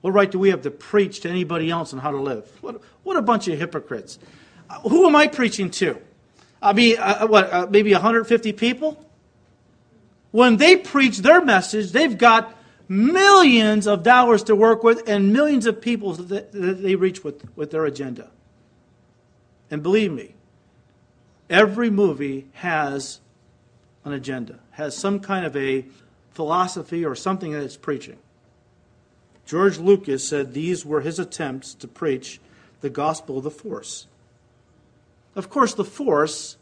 What 0.00 0.12
right 0.12 0.30
do 0.30 0.38
we 0.38 0.50
have 0.50 0.62
to 0.62 0.70
preach 0.70 1.20
to 1.20 1.28
anybody 1.28 1.70
else 1.70 1.92
on 1.92 1.98
how 1.98 2.10
to 2.10 2.20
live? 2.20 2.48
What, 2.62 2.80
what 3.02 3.16
a 3.16 3.22
bunch 3.22 3.48
of 3.48 3.58
hypocrites. 3.58 4.18
Uh, 4.68 4.80
who 4.80 5.06
am 5.06 5.14
I 5.14 5.26
preaching 5.26 5.70
to? 5.72 6.00
I 6.62 6.72
mean, 6.72 6.96
uh, 6.98 7.26
what, 7.26 7.52
uh, 7.52 7.66
maybe 7.70 7.92
150 7.92 8.52
people? 8.52 9.04
When 10.30 10.56
they 10.56 10.76
preach 10.76 11.18
their 11.18 11.44
message, 11.44 11.92
they've 11.92 12.16
got 12.16 12.54
millions 12.90 13.86
of 13.86 14.02
dollars 14.02 14.42
to 14.42 14.56
work 14.56 14.82
with 14.82 15.08
and 15.08 15.32
millions 15.32 15.64
of 15.64 15.80
people 15.80 16.12
that, 16.14 16.50
they 16.50 16.96
reach 16.96 17.22
with, 17.22 17.48
with 17.56 17.70
their 17.70 17.84
agenda. 17.84 18.28
And 19.70 19.80
believe 19.80 20.12
me, 20.12 20.34
every 21.48 21.88
movie 21.88 22.48
has 22.54 23.20
an 24.04 24.12
agenda, 24.12 24.58
has 24.72 24.96
some 24.96 25.20
kind 25.20 25.46
of 25.46 25.56
a 25.56 25.84
philosophy 26.32 27.04
or 27.04 27.14
something 27.14 27.52
that 27.52 27.62
it's 27.62 27.76
preaching. 27.76 28.18
George 29.46 29.78
Lucas 29.78 30.26
said 30.26 30.52
these 30.52 30.84
were 30.84 31.00
his 31.00 31.20
attempts 31.20 31.74
to 31.74 31.86
preach 31.86 32.40
the 32.80 32.90
gospel 32.90 33.38
of 33.38 33.44
the 33.44 33.52
force. 33.52 34.08
Of 35.36 35.48
course, 35.48 35.74
the 35.74 35.84
force, 35.84 36.56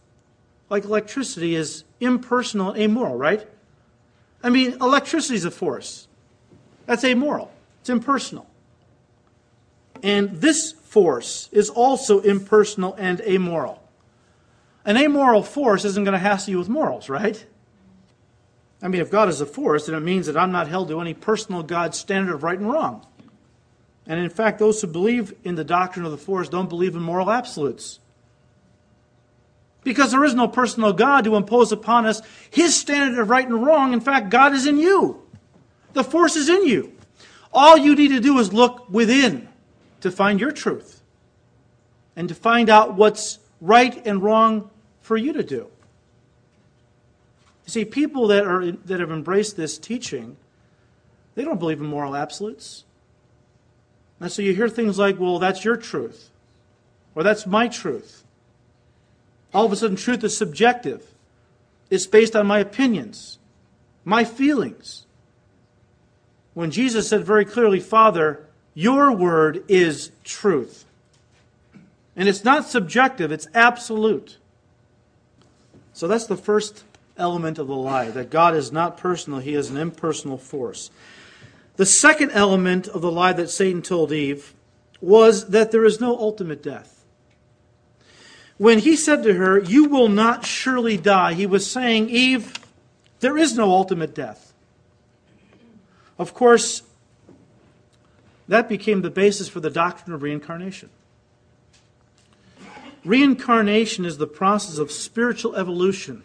like 0.68 0.84
electricity, 0.84 1.54
is 1.54 1.84
impersonal 2.00 2.72
and 2.72 2.82
amoral, 2.82 3.16
right? 3.16 3.48
I 4.42 4.50
mean, 4.50 4.72
electricity 4.74 5.36
is 5.36 5.46
a 5.46 5.50
force. 5.50 6.07
That's 6.88 7.04
amoral, 7.04 7.52
it's 7.82 7.90
impersonal. 7.90 8.46
And 10.02 10.40
this 10.40 10.72
force 10.72 11.50
is 11.52 11.68
also 11.68 12.20
impersonal 12.20 12.94
and 12.94 13.20
amoral. 13.20 13.82
An 14.86 14.96
amoral 14.96 15.42
force 15.42 15.84
isn't 15.84 16.04
going 16.04 16.14
to 16.14 16.18
hassle 16.18 16.52
you 16.52 16.58
with 16.58 16.70
morals, 16.70 17.10
right? 17.10 17.44
I 18.80 18.88
mean, 18.88 19.02
if 19.02 19.10
God 19.10 19.28
is 19.28 19.42
a 19.42 19.46
force, 19.46 19.84
then 19.84 19.96
it 19.96 20.00
means 20.00 20.28
that 20.28 20.36
I'm 20.38 20.50
not 20.50 20.68
held 20.68 20.88
to 20.88 20.98
any 21.02 21.12
personal 21.12 21.62
God 21.62 21.94
standard 21.94 22.36
of 22.36 22.42
right 22.42 22.58
and 22.58 22.70
wrong. 22.70 23.06
And 24.06 24.18
in 24.18 24.30
fact, 24.30 24.58
those 24.58 24.80
who 24.80 24.86
believe 24.86 25.34
in 25.44 25.56
the 25.56 25.64
doctrine 25.64 26.06
of 26.06 26.10
the 26.10 26.16
force 26.16 26.48
don't 26.48 26.70
believe 26.70 26.96
in 26.96 27.02
moral 27.02 27.30
absolutes. 27.30 27.98
Because 29.84 30.12
there 30.12 30.24
is 30.24 30.34
no 30.34 30.48
personal 30.48 30.94
God 30.94 31.24
to 31.24 31.36
impose 31.36 31.70
upon 31.70 32.06
us 32.06 32.22
his 32.48 32.74
standard 32.80 33.20
of 33.20 33.28
right 33.28 33.46
and 33.46 33.62
wrong. 33.62 33.92
In 33.92 34.00
fact, 34.00 34.30
God 34.30 34.54
is 34.54 34.66
in 34.66 34.78
you, 34.78 35.22
the 35.92 36.04
force 36.04 36.36
is 36.36 36.48
in 36.48 36.66
you. 36.66 36.92
All 37.52 37.76
you 37.76 37.94
need 37.94 38.08
to 38.08 38.20
do 38.20 38.38
is 38.38 38.52
look 38.52 38.88
within 38.90 39.48
to 40.00 40.10
find 40.10 40.40
your 40.40 40.52
truth 40.52 41.00
and 42.14 42.28
to 42.28 42.34
find 42.34 42.68
out 42.68 42.94
what's 42.94 43.38
right 43.60 44.06
and 44.06 44.22
wrong 44.22 44.70
for 45.00 45.16
you 45.16 45.32
to 45.32 45.42
do. 45.42 45.68
You 47.66 47.70
see, 47.70 47.84
people 47.84 48.28
that, 48.28 48.46
are, 48.46 48.72
that 48.72 49.00
have 49.00 49.10
embraced 49.10 49.56
this 49.56 49.78
teaching, 49.78 50.36
they 51.34 51.44
don't 51.44 51.58
believe 51.58 51.80
in 51.80 51.86
moral 51.86 52.16
absolutes. 52.16 52.84
And 54.20 54.32
so 54.32 54.42
you 54.42 54.54
hear 54.54 54.68
things 54.68 54.98
like, 54.98 55.18
well, 55.18 55.38
that's 55.38 55.64
your 55.64 55.76
truth, 55.76 56.30
or 57.14 57.22
that's 57.22 57.46
my 57.46 57.68
truth. 57.68 58.24
All 59.54 59.64
of 59.64 59.72
a 59.72 59.76
sudden, 59.76 59.96
truth 59.96 60.24
is 60.24 60.36
subjective. 60.36 61.14
It's 61.90 62.06
based 62.06 62.34
on 62.34 62.46
my 62.46 62.58
opinions, 62.58 63.38
my 64.04 64.24
feelings. 64.24 65.06
When 66.58 66.72
Jesus 66.72 67.08
said 67.08 67.22
very 67.22 67.44
clearly, 67.44 67.78
Father, 67.78 68.44
your 68.74 69.12
word 69.12 69.62
is 69.68 70.10
truth. 70.24 70.86
And 72.16 72.28
it's 72.28 72.42
not 72.42 72.66
subjective, 72.66 73.30
it's 73.30 73.46
absolute. 73.54 74.38
So 75.92 76.08
that's 76.08 76.26
the 76.26 76.36
first 76.36 76.82
element 77.16 77.60
of 77.60 77.68
the 77.68 77.76
lie 77.76 78.10
that 78.10 78.30
God 78.30 78.56
is 78.56 78.72
not 78.72 78.96
personal, 78.96 79.38
he 79.38 79.54
is 79.54 79.70
an 79.70 79.76
impersonal 79.76 80.36
force. 80.36 80.90
The 81.76 81.86
second 81.86 82.32
element 82.32 82.88
of 82.88 83.02
the 83.02 83.12
lie 83.12 83.34
that 83.34 83.50
Satan 83.50 83.80
told 83.80 84.10
Eve 84.10 84.52
was 85.00 85.50
that 85.50 85.70
there 85.70 85.84
is 85.84 86.00
no 86.00 86.18
ultimate 86.18 86.60
death. 86.60 87.04
When 88.56 88.80
he 88.80 88.96
said 88.96 89.22
to 89.22 89.34
her, 89.34 89.60
You 89.60 89.84
will 89.84 90.08
not 90.08 90.44
surely 90.44 90.96
die, 90.96 91.34
he 91.34 91.46
was 91.46 91.70
saying, 91.70 92.10
Eve, 92.10 92.52
there 93.20 93.38
is 93.38 93.54
no 93.54 93.70
ultimate 93.70 94.12
death. 94.12 94.47
Of 96.18 96.34
course, 96.34 96.82
that 98.48 98.68
became 98.68 99.02
the 99.02 99.10
basis 99.10 99.48
for 99.48 99.60
the 99.60 99.70
doctrine 99.70 100.14
of 100.14 100.22
reincarnation. 100.22 100.90
Reincarnation 103.04 104.04
is 104.04 104.18
the 104.18 104.26
process 104.26 104.78
of 104.78 104.90
spiritual 104.90 105.54
evolution 105.54 106.24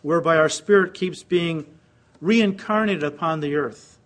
whereby 0.00 0.36
our 0.36 0.48
spirit 0.48 0.94
keeps 0.94 1.22
being 1.22 1.66
reincarnated 2.20 3.02
upon 3.02 3.40
the 3.40 3.54
earth. 3.54 3.98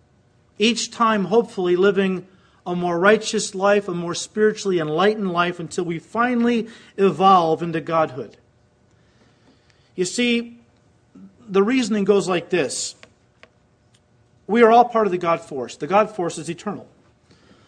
Each 0.59 0.91
time, 0.91 1.25
hopefully, 1.25 1.75
living 1.75 2.27
a 2.65 2.75
more 2.75 2.99
righteous 2.99 3.55
life, 3.55 3.87
a 3.87 3.93
more 3.93 4.13
spiritually 4.13 4.79
enlightened 4.79 5.31
life 5.31 5.59
until 5.59 5.85
we 5.85 5.99
finally 5.99 6.67
evolve 6.97 7.63
into 7.63 7.79
godhood. 7.79 8.35
You 9.95 10.05
see, 10.05 10.59
the 11.47 11.63
reasoning 11.63 12.03
goes 12.03 12.27
like 12.27 12.49
this 12.49 12.96
We 14.47 14.63
are 14.63 14.71
all 14.71 14.85
part 14.85 15.05
of 15.05 15.11
the 15.11 15.17
God 15.17 15.41
force. 15.41 15.75
The 15.75 15.87
God 15.87 16.15
force 16.15 16.37
is 16.37 16.49
eternal. 16.49 16.87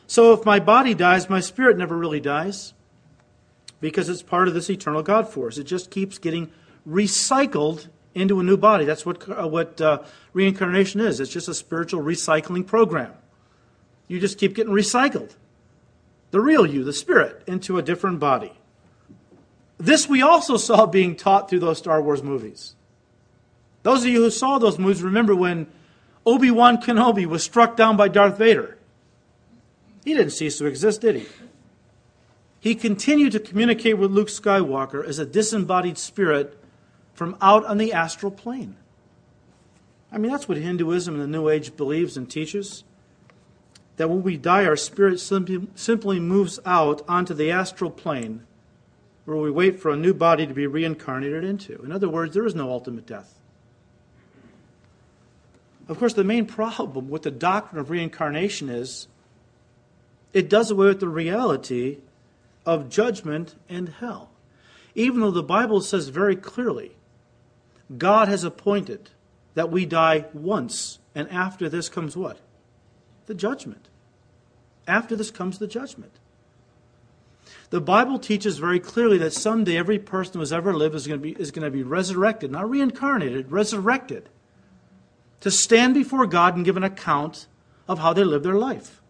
So 0.08 0.34
if 0.34 0.46
my 0.46 0.60
body 0.60 0.94
dies, 0.94 1.30
my 1.30 1.42
spirit 1.42 1.78
never 1.78 1.96
really 1.96 2.20
dies 2.20 2.74
because 3.82 4.10
it's 4.10 4.24
part 4.24 4.48
of 4.48 4.54
this 4.54 4.70
eternal 4.70 5.04
God 5.04 5.30
force. 5.30 5.58
It 5.58 5.66
just 5.66 5.92
keeps 5.92 6.18
getting 6.18 6.52
recycled 6.88 7.88
into 8.16 8.40
a 8.40 8.44
new 8.44 8.58
body. 8.58 8.86
That's 8.86 9.06
what, 9.06 9.30
uh, 9.30 9.48
what 9.48 9.80
uh, 9.80 10.04
reincarnation 10.34 11.00
is. 11.02 11.20
It's 11.20 11.32
just 11.32 11.48
a 11.48 11.54
spiritual 11.54 12.02
recycling 12.02 12.66
program. 12.66 13.14
You 14.08 14.20
just 14.20 14.38
keep 14.38 14.56
getting 14.56 14.74
recycled. 14.74 15.36
The 16.32 16.42
real 16.42 16.66
you, 16.66 16.84
the 16.84 16.94
spirit, 16.94 17.44
into 17.48 17.78
a 17.78 17.82
different 17.82 18.20
body. 18.20 18.54
This 19.78 20.10
we 20.10 20.22
also 20.22 20.58
saw 20.58 20.86
being 20.86 21.16
taught 21.16 21.50
through 21.50 21.60
those 21.60 21.78
Star 21.78 22.02
Wars 22.02 22.22
movies. 22.22 22.76
Those 23.84 24.04
of 24.04 24.10
you 24.10 24.24
who 24.24 24.30
saw 24.30 24.58
those 24.58 24.78
movies 24.78 25.02
remember 25.02 25.36
when 25.36 25.68
Obi 26.26 26.52
Wan 26.52 26.82
Kenobi 26.82 27.26
was 27.26 27.44
struck 27.44 27.76
down 27.76 27.98
by 27.98 28.08
Darth 28.08 28.38
Vader. 28.38 28.78
He 30.04 30.14
didn't 30.14 30.32
cease 30.32 30.58
to 30.58 30.66
exist, 30.66 31.02
did 31.02 31.16
he? 31.16 31.28
He 32.60 32.76
continued 32.76 33.32
to 33.32 33.40
communicate 33.40 33.98
with 33.98 34.12
Luke 34.12 34.28
Skywalker 34.28 35.06
as 35.06 35.18
a 35.18 35.26
disembodied 35.26 35.98
spirit 35.98 36.62
from 37.14 37.38
out 37.42 37.66
on 37.66 37.78
the 37.78 37.94
astral 37.94 38.32
plane. 38.32 38.76
I 40.12 40.18
mean, 40.18 40.32
that's 40.32 40.48
what 40.48 40.58
Hinduism 40.58 41.14
and 41.14 41.24
the 41.24 41.28
New 41.28 41.50
Age 41.50 41.78
believes 41.78 42.18
and 42.18 42.30
teaches. 42.30 42.84
That 43.98 44.10
when 44.10 44.24
we 44.24 44.38
die, 44.38 44.66
our 44.66 44.76
spirit 44.76 45.20
simply 45.20 46.20
moves 46.20 46.60
out 46.66 47.02
onto 47.08 47.34
the 47.34 47.52
astral 47.52 47.92
plane 47.92 48.46
where 49.26 49.38
we 49.38 49.52
wait 49.52 49.80
for 49.80 49.92
a 49.92 49.98
new 49.98 50.14
body 50.14 50.48
to 50.48 50.54
be 50.54 50.66
reincarnated 50.66 51.44
into. 51.44 51.82
In 51.84 51.92
other 51.92 52.10
words, 52.10 52.34
there 52.34 52.46
is 52.46 52.56
no 52.56 52.72
ultimate 52.72 53.06
death. 53.06 53.39
Of 55.90 55.98
course, 55.98 56.14
the 56.14 56.24
main 56.24 56.46
problem 56.46 57.10
with 57.10 57.24
the 57.24 57.32
doctrine 57.32 57.82
of 57.82 57.90
reincarnation 57.90 58.70
is 58.70 59.08
it 60.32 60.48
does 60.48 60.70
away 60.70 60.88
with 60.88 61.00
the 61.00 61.10
reality 61.10 61.98
of 62.64 62.90
judgment 62.90 63.56
and 63.68 63.90
hell. 63.90 64.30
Even 64.94 65.22
though 65.22 65.32
the 65.32 65.42
Bible 65.42 65.82
says 65.82 66.10
very 66.10 66.36
clearly 66.36 66.92
God 67.98 68.28
has 68.28 68.44
appointed 68.44 69.10
that 69.56 69.72
we 69.72 69.84
die 69.88 70.26
once, 70.32 71.00
and 71.16 71.28
after 71.32 71.68
this 71.68 71.90
comes 71.90 72.16
what? 72.16 72.38
The 73.26 73.34
judgment. 73.34 73.88
After 74.88 75.16
this 75.16 75.32
comes 75.32 75.58
the 75.58 75.68
judgment. 75.68 76.12
The 77.72 77.82
Bible 77.82 78.20
teaches 78.20 78.60
very 78.60 78.80
clearly 78.80 79.18
that 79.20 79.34
someday 79.34 79.76
every 79.78 79.98
person 79.98 80.34
who 80.34 80.40
has 80.40 80.54
ever 80.54 80.72
lived 80.72 80.94
is 80.94 81.08
going 81.08 81.20
to 81.20 81.24
be, 81.24 81.32
is 81.42 81.50
going 81.50 81.66
to 81.66 81.72
be 81.72 81.82
resurrected, 81.82 82.52
not 82.52 82.70
reincarnated, 82.70 83.52
resurrected, 83.52 84.30
to 85.42 85.52
stand 85.52 85.94
before 85.94 86.26
God 86.26 86.56
and 86.56 86.66
give 86.66 86.78
an 86.78 86.84
account 86.84 87.48
of 87.88 88.00
how 88.00 88.14
they 88.14 88.24
lived 88.24 88.46
their 88.46 88.56
life. 88.56 89.02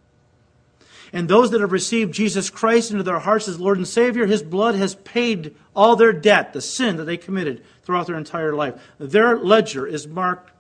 And 1.12 1.28
those 1.28 1.52
that 1.52 1.62
have 1.62 1.72
received 1.72 2.14
Jesus 2.14 2.50
Christ 2.50 2.92
into 2.92 3.04
their 3.04 3.20
hearts 3.20 3.48
as 3.48 3.60
Lord 3.60 3.78
and 3.78 3.88
Savior, 3.88 4.28
His 4.28 4.44
blood 4.44 4.76
has 4.76 4.96
paid 4.96 5.56
all 5.76 5.96
their 5.96 6.14
debt, 6.14 6.54
the 6.54 6.62
sin 6.62 6.98
that 6.98 7.06
they 7.06 7.18
committed 7.18 7.64
throughout 7.84 8.08
their 8.08 8.18
entire 8.18 8.54
life. 8.54 8.76
Their 9.00 9.38
ledger 9.38 9.88
is 9.88 10.08
marked 10.08 10.52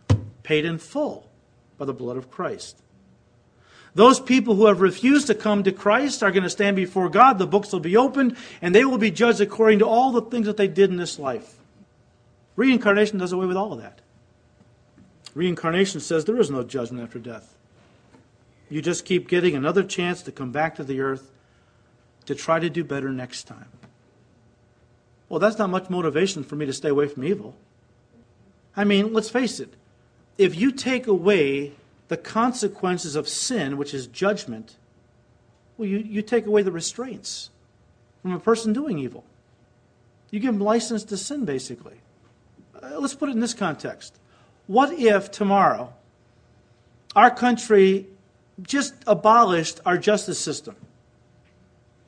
paid 0.41 0.65
in 0.65 0.79
full 0.79 1.29
by 1.77 1.85
the 1.85 1.93
blood 1.93 2.17
of 2.17 2.31
Christ. 2.31 2.81
Those 3.93 4.19
people 4.19 4.55
who 4.55 4.65
have 4.65 4.81
refused 4.81 5.27
to 5.27 5.35
come 5.35 5.63
to 5.63 5.71
Christ 5.71 6.23
are 6.23 6.31
going 6.31 6.43
to 6.43 6.49
stand 6.49 6.75
before 6.75 7.09
God. 7.09 7.37
The 7.37 7.45
books 7.45 7.71
will 7.71 7.79
be 7.79 7.97
opened, 7.97 8.35
and 8.61 8.73
they 8.73 8.85
will 8.85 8.97
be 8.97 9.11
judged 9.11 9.41
according 9.41 9.79
to 9.79 9.85
all 9.85 10.11
the 10.11 10.21
things 10.21 10.47
that 10.47 10.57
they 10.57 10.67
did 10.67 10.89
in 10.89 10.97
this 10.97 11.19
life. 11.19 11.55
Reincarnation 12.55 13.19
does 13.19 13.31
away 13.31 13.45
with 13.45 13.57
all 13.57 13.73
of 13.73 13.81
that. 13.81 14.01
Reincarnation 15.33 15.99
says 15.99 16.25
there 16.25 16.39
is 16.39 16.49
no 16.49 16.63
judgment 16.63 17.03
after 17.03 17.19
death. 17.19 17.55
You 18.69 18.81
just 18.81 19.05
keep 19.05 19.27
getting 19.27 19.55
another 19.55 19.83
chance 19.83 20.21
to 20.23 20.31
come 20.31 20.51
back 20.51 20.75
to 20.75 20.83
the 20.83 21.01
earth 21.01 21.31
to 22.25 22.35
try 22.35 22.59
to 22.59 22.69
do 22.69 22.83
better 22.83 23.09
next 23.09 23.43
time. 23.43 23.67
Well, 25.27 25.39
that's 25.39 25.57
not 25.57 25.69
much 25.69 25.89
motivation 25.89 26.43
for 26.43 26.55
me 26.55 26.65
to 26.65 26.73
stay 26.73 26.89
away 26.89 27.07
from 27.07 27.23
evil. 27.23 27.55
I 28.75 28.83
mean, 28.83 29.13
let's 29.13 29.29
face 29.29 29.59
it. 29.59 29.73
If 30.37 30.55
you 30.55 30.71
take 30.71 31.07
away 31.07 31.73
the 32.07 32.17
consequences 32.17 33.15
of 33.15 33.27
sin, 33.27 33.77
which 33.77 33.93
is 33.93 34.07
judgment, 34.07 34.75
well, 35.77 35.87
you, 35.87 35.99
you 35.99 36.21
take 36.21 36.45
away 36.45 36.61
the 36.61 36.71
restraints 36.71 37.49
from 38.21 38.31
a 38.31 38.39
person 38.39 38.73
doing 38.73 38.99
evil. 38.99 39.23
You 40.31 40.39
give 40.39 40.53
them 40.53 40.61
license 40.61 41.03
to 41.05 41.17
sin, 41.17 41.45
basically. 41.45 42.01
Uh, 42.81 42.99
let's 42.99 43.15
put 43.15 43.29
it 43.29 43.33
in 43.33 43.39
this 43.39 43.53
context. 43.53 44.17
What 44.69 44.93
if 44.93 45.31
tomorrow 45.31 45.91
our 47.15 47.31
country 47.31 48.05
just 48.61 48.93
abolished 49.07 49.79
our 49.85 49.97
justice 49.97 50.39
system. 50.39 50.75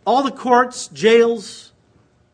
All 0.05 0.23
the 0.23 0.31
courts, 0.31 0.87
jails, 0.89 1.71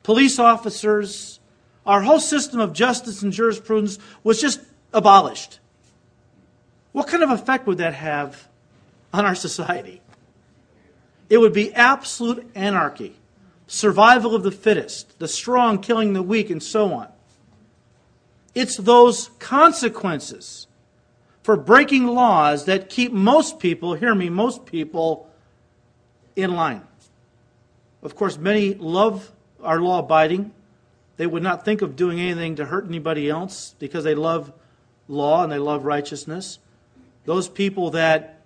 police 0.03 0.39
officers, 0.39 1.39
our 1.85 2.01
whole 2.01 2.19
system 2.19 2.59
of 2.59 2.73
justice 2.73 3.21
and 3.21 3.31
jurisprudence 3.31 3.99
was 4.23 4.41
just 4.41 4.59
abolished. 4.93 5.59
What 6.91 7.07
kind 7.07 7.23
of 7.23 7.29
effect 7.29 7.67
would 7.67 7.77
that 7.77 7.93
have 7.93 8.47
on 9.13 9.25
our 9.25 9.35
society? 9.35 10.01
It 11.29 11.37
would 11.37 11.53
be 11.53 11.73
absolute 11.73 12.49
anarchy, 12.55 13.15
survival 13.67 14.33
of 14.33 14.43
the 14.43 14.51
fittest, 14.51 15.19
the 15.19 15.27
strong 15.27 15.79
killing 15.81 16.13
the 16.13 16.23
weak, 16.23 16.49
and 16.49 16.63
so 16.63 16.93
on. 16.93 17.07
It's 18.57 18.75
those 18.75 19.29
consequences 19.37 20.65
for 21.43 21.55
breaking 21.55 22.07
laws 22.07 22.65
that 22.65 22.89
keep 22.89 23.11
most 23.11 23.59
people, 23.59 23.93
hear 23.93 24.15
me, 24.15 24.29
most 24.31 24.65
people 24.65 25.29
in 26.35 26.55
line. 26.55 26.81
Of 28.01 28.15
course, 28.15 28.35
many 28.35 28.73
love 28.73 29.31
are 29.61 29.79
law 29.79 29.99
abiding. 29.99 30.53
They 31.17 31.27
would 31.27 31.43
not 31.43 31.65
think 31.65 31.83
of 31.83 31.95
doing 31.95 32.19
anything 32.19 32.55
to 32.55 32.65
hurt 32.65 32.87
anybody 32.87 33.29
else 33.29 33.75
because 33.77 34.03
they 34.03 34.15
love 34.15 34.51
law 35.07 35.43
and 35.43 35.51
they 35.51 35.59
love 35.59 35.85
righteousness. 35.85 36.57
Those 37.25 37.47
people 37.47 37.91
that 37.91 38.41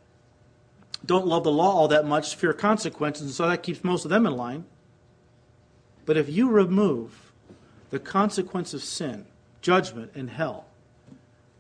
don't 1.06 1.26
love 1.26 1.46
the 1.46 1.54
law 1.54 1.72
all 1.72 1.88
that 1.88 2.06
much 2.06 2.36
fear 2.36 2.52
consequences, 2.52 3.28
and 3.28 3.32
so 3.32 3.48
that 3.48 3.64
keeps 3.64 3.82
most 3.82 4.04
of 4.04 4.12
them 4.12 4.26
in 4.26 4.36
line. 4.36 4.66
But 6.06 6.18
if 6.18 6.28
you 6.28 6.50
remove 6.50 7.32
the 7.92 8.00
consequence 8.00 8.74
of 8.74 8.84
sin, 8.84 9.26
judgment, 9.62 10.12
and 10.16 10.30
hell, 10.30 10.66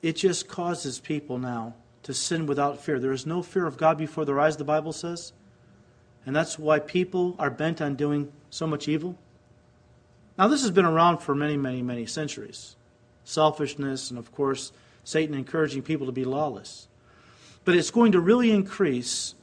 it 0.02 0.14
just 0.16 0.48
causes 0.48 1.00
people 1.00 1.38
now 1.38 1.76
to 2.04 2.14
sin 2.14 2.46
without 2.46 2.82
fear. 2.82 3.00
There 3.00 3.12
is 3.12 3.26
no 3.26 3.42
fear 3.44 3.68
of 3.68 3.78
God 3.78 3.98
before 3.98 4.26
their 4.26 4.40
eyes, 4.40 4.58
the 4.58 4.64
Bible 4.64 4.94
says. 4.94 5.34
And 6.26 6.36
that's 6.36 6.58
why 6.58 6.80
people 6.80 7.36
are 7.40 7.50
bent 7.50 7.82
on 7.82 7.96
doing 7.96 8.32
so 8.50 8.68
much 8.68 8.88
evil. 8.88 9.18
Now, 10.38 10.48
this 10.48 10.62
has 10.62 10.72
been 10.72 10.86
around 10.86 11.20
for 11.20 11.36
many, 11.36 11.58
many, 11.58 11.82
many 11.82 12.06
centuries. 12.06 12.76
Selfishness, 13.24 14.10
and 14.10 14.18
of 14.18 14.32
course, 14.32 14.72
Satan 15.04 15.36
encouraging 15.36 15.84
people 15.84 16.08
to 16.08 16.12
be 16.12 16.26
lawless. 16.26 16.88
But 17.66 17.76
it's 17.76 17.92
going 17.92 18.14
to 18.14 18.20
really 18.20 18.52
increase 18.52 19.36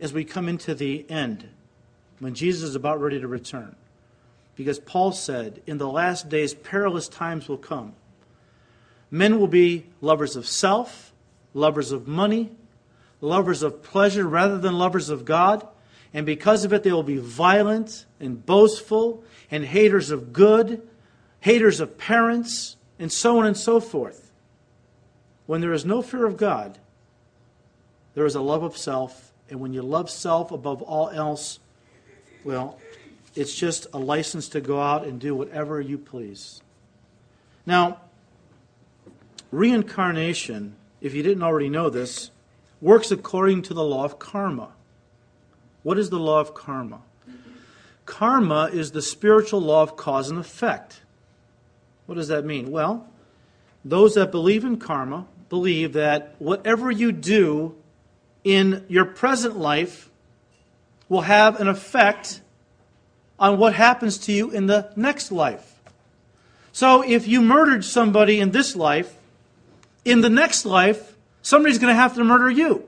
as 0.00 0.12
we 0.12 0.24
come 0.24 0.48
into 0.48 0.74
the 0.74 1.06
end, 1.08 1.48
when 2.18 2.34
Jesus 2.34 2.62
is 2.62 2.74
about 2.74 3.00
ready 3.00 3.20
to 3.20 3.28
return. 3.28 3.74
Because 4.56 4.78
Paul 4.78 5.12
said, 5.12 5.62
In 5.66 5.78
the 5.78 5.88
last 5.88 6.28
days, 6.28 6.54
perilous 6.54 7.08
times 7.08 7.48
will 7.48 7.58
come. 7.58 7.94
Men 9.10 9.38
will 9.38 9.48
be 9.48 9.86
lovers 10.00 10.36
of 10.36 10.46
self, 10.46 11.12
lovers 11.52 11.92
of 11.92 12.06
money, 12.08 12.50
lovers 13.20 13.62
of 13.62 13.82
pleasure 13.82 14.26
rather 14.26 14.58
than 14.58 14.78
lovers 14.78 15.08
of 15.08 15.24
God. 15.24 15.66
And 16.12 16.24
because 16.24 16.64
of 16.64 16.72
it, 16.72 16.82
they 16.82 16.92
will 16.92 17.02
be 17.02 17.18
violent 17.18 18.06
and 18.20 18.44
boastful 18.44 19.24
and 19.50 19.64
haters 19.64 20.10
of 20.10 20.32
good, 20.32 20.86
haters 21.40 21.80
of 21.80 21.98
parents, 21.98 22.76
and 22.98 23.10
so 23.10 23.38
on 23.38 23.46
and 23.46 23.56
so 23.56 23.80
forth. 23.80 24.32
When 25.46 25.60
there 25.60 25.72
is 25.72 25.84
no 25.84 26.00
fear 26.02 26.24
of 26.26 26.36
God, 26.36 26.78
there 28.14 28.24
is 28.24 28.34
a 28.34 28.40
love 28.40 28.62
of 28.62 28.76
self. 28.76 29.32
And 29.50 29.60
when 29.60 29.72
you 29.72 29.82
love 29.82 30.08
self 30.08 30.52
above 30.52 30.80
all 30.82 31.10
else, 31.10 31.58
well, 32.44 32.78
it's 33.34 33.54
just 33.54 33.86
a 33.92 33.98
license 33.98 34.48
to 34.50 34.60
go 34.60 34.80
out 34.80 35.06
and 35.06 35.20
do 35.20 35.34
whatever 35.34 35.80
you 35.80 35.98
please. 35.98 36.62
Now, 37.66 38.00
Reincarnation, 39.50 40.76
if 41.00 41.14
you 41.14 41.22
didn't 41.22 41.42
already 41.42 41.68
know 41.68 41.90
this, 41.90 42.30
works 42.80 43.10
according 43.10 43.62
to 43.62 43.74
the 43.74 43.84
law 43.84 44.04
of 44.04 44.18
karma. 44.18 44.72
What 45.82 45.98
is 45.98 46.10
the 46.10 46.18
law 46.18 46.40
of 46.40 46.54
karma? 46.54 47.02
Karma 48.06 48.70
is 48.72 48.92
the 48.92 49.02
spiritual 49.02 49.60
law 49.60 49.82
of 49.82 49.96
cause 49.96 50.28
and 50.28 50.38
effect. 50.38 51.00
What 52.06 52.16
does 52.16 52.28
that 52.28 52.44
mean? 52.44 52.70
Well, 52.70 53.08
those 53.84 54.14
that 54.14 54.30
believe 54.30 54.64
in 54.64 54.78
karma 54.78 55.26
believe 55.48 55.92
that 55.94 56.34
whatever 56.38 56.90
you 56.90 57.12
do 57.12 57.74
in 58.42 58.84
your 58.88 59.04
present 59.04 59.56
life 59.56 60.10
will 61.08 61.22
have 61.22 61.60
an 61.60 61.68
effect 61.68 62.40
on 63.44 63.58
what 63.58 63.74
happens 63.74 64.16
to 64.16 64.32
you 64.32 64.50
in 64.50 64.64
the 64.64 64.90
next 64.96 65.30
life. 65.30 65.78
So 66.72 67.02
if 67.02 67.28
you 67.28 67.42
murdered 67.42 67.84
somebody 67.84 68.40
in 68.40 68.52
this 68.52 68.74
life, 68.74 69.14
in 70.02 70.22
the 70.22 70.30
next 70.30 70.64
life, 70.64 71.14
somebody's 71.42 71.76
going 71.76 71.90
to 71.90 72.00
have 72.00 72.14
to 72.14 72.24
murder 72.24 72.48
you. 72.48 72.84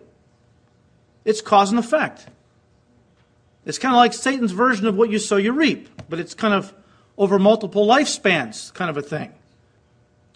It's 1.26 1.42
cause 1.42 1.70
and 1.70 1.78
effect. 1.78 2.26
It's 3.66 3.78
kind 3.78 3.94
of 3.94 3.98
like 3.98 4.14
Satan's 4.14 4.52
version 4.52 4.86
of 4.86 4.96
what 4.96 5.10
you 5.10 5.18
sow, 5.18 5.36
you 5.36 5.52
reap, 5.52 5.90
but 6.08 6.20
it's 6.20 6.32
kind 6.32 6.54
of 6.54 6.72
over 7.18 7.38
multiple 7.38 7.86
lifespans 7.86 8.72
kind 8.72 8.88
of 8.88 8.96
a 8.96 9.02
thing. 9.02 9.34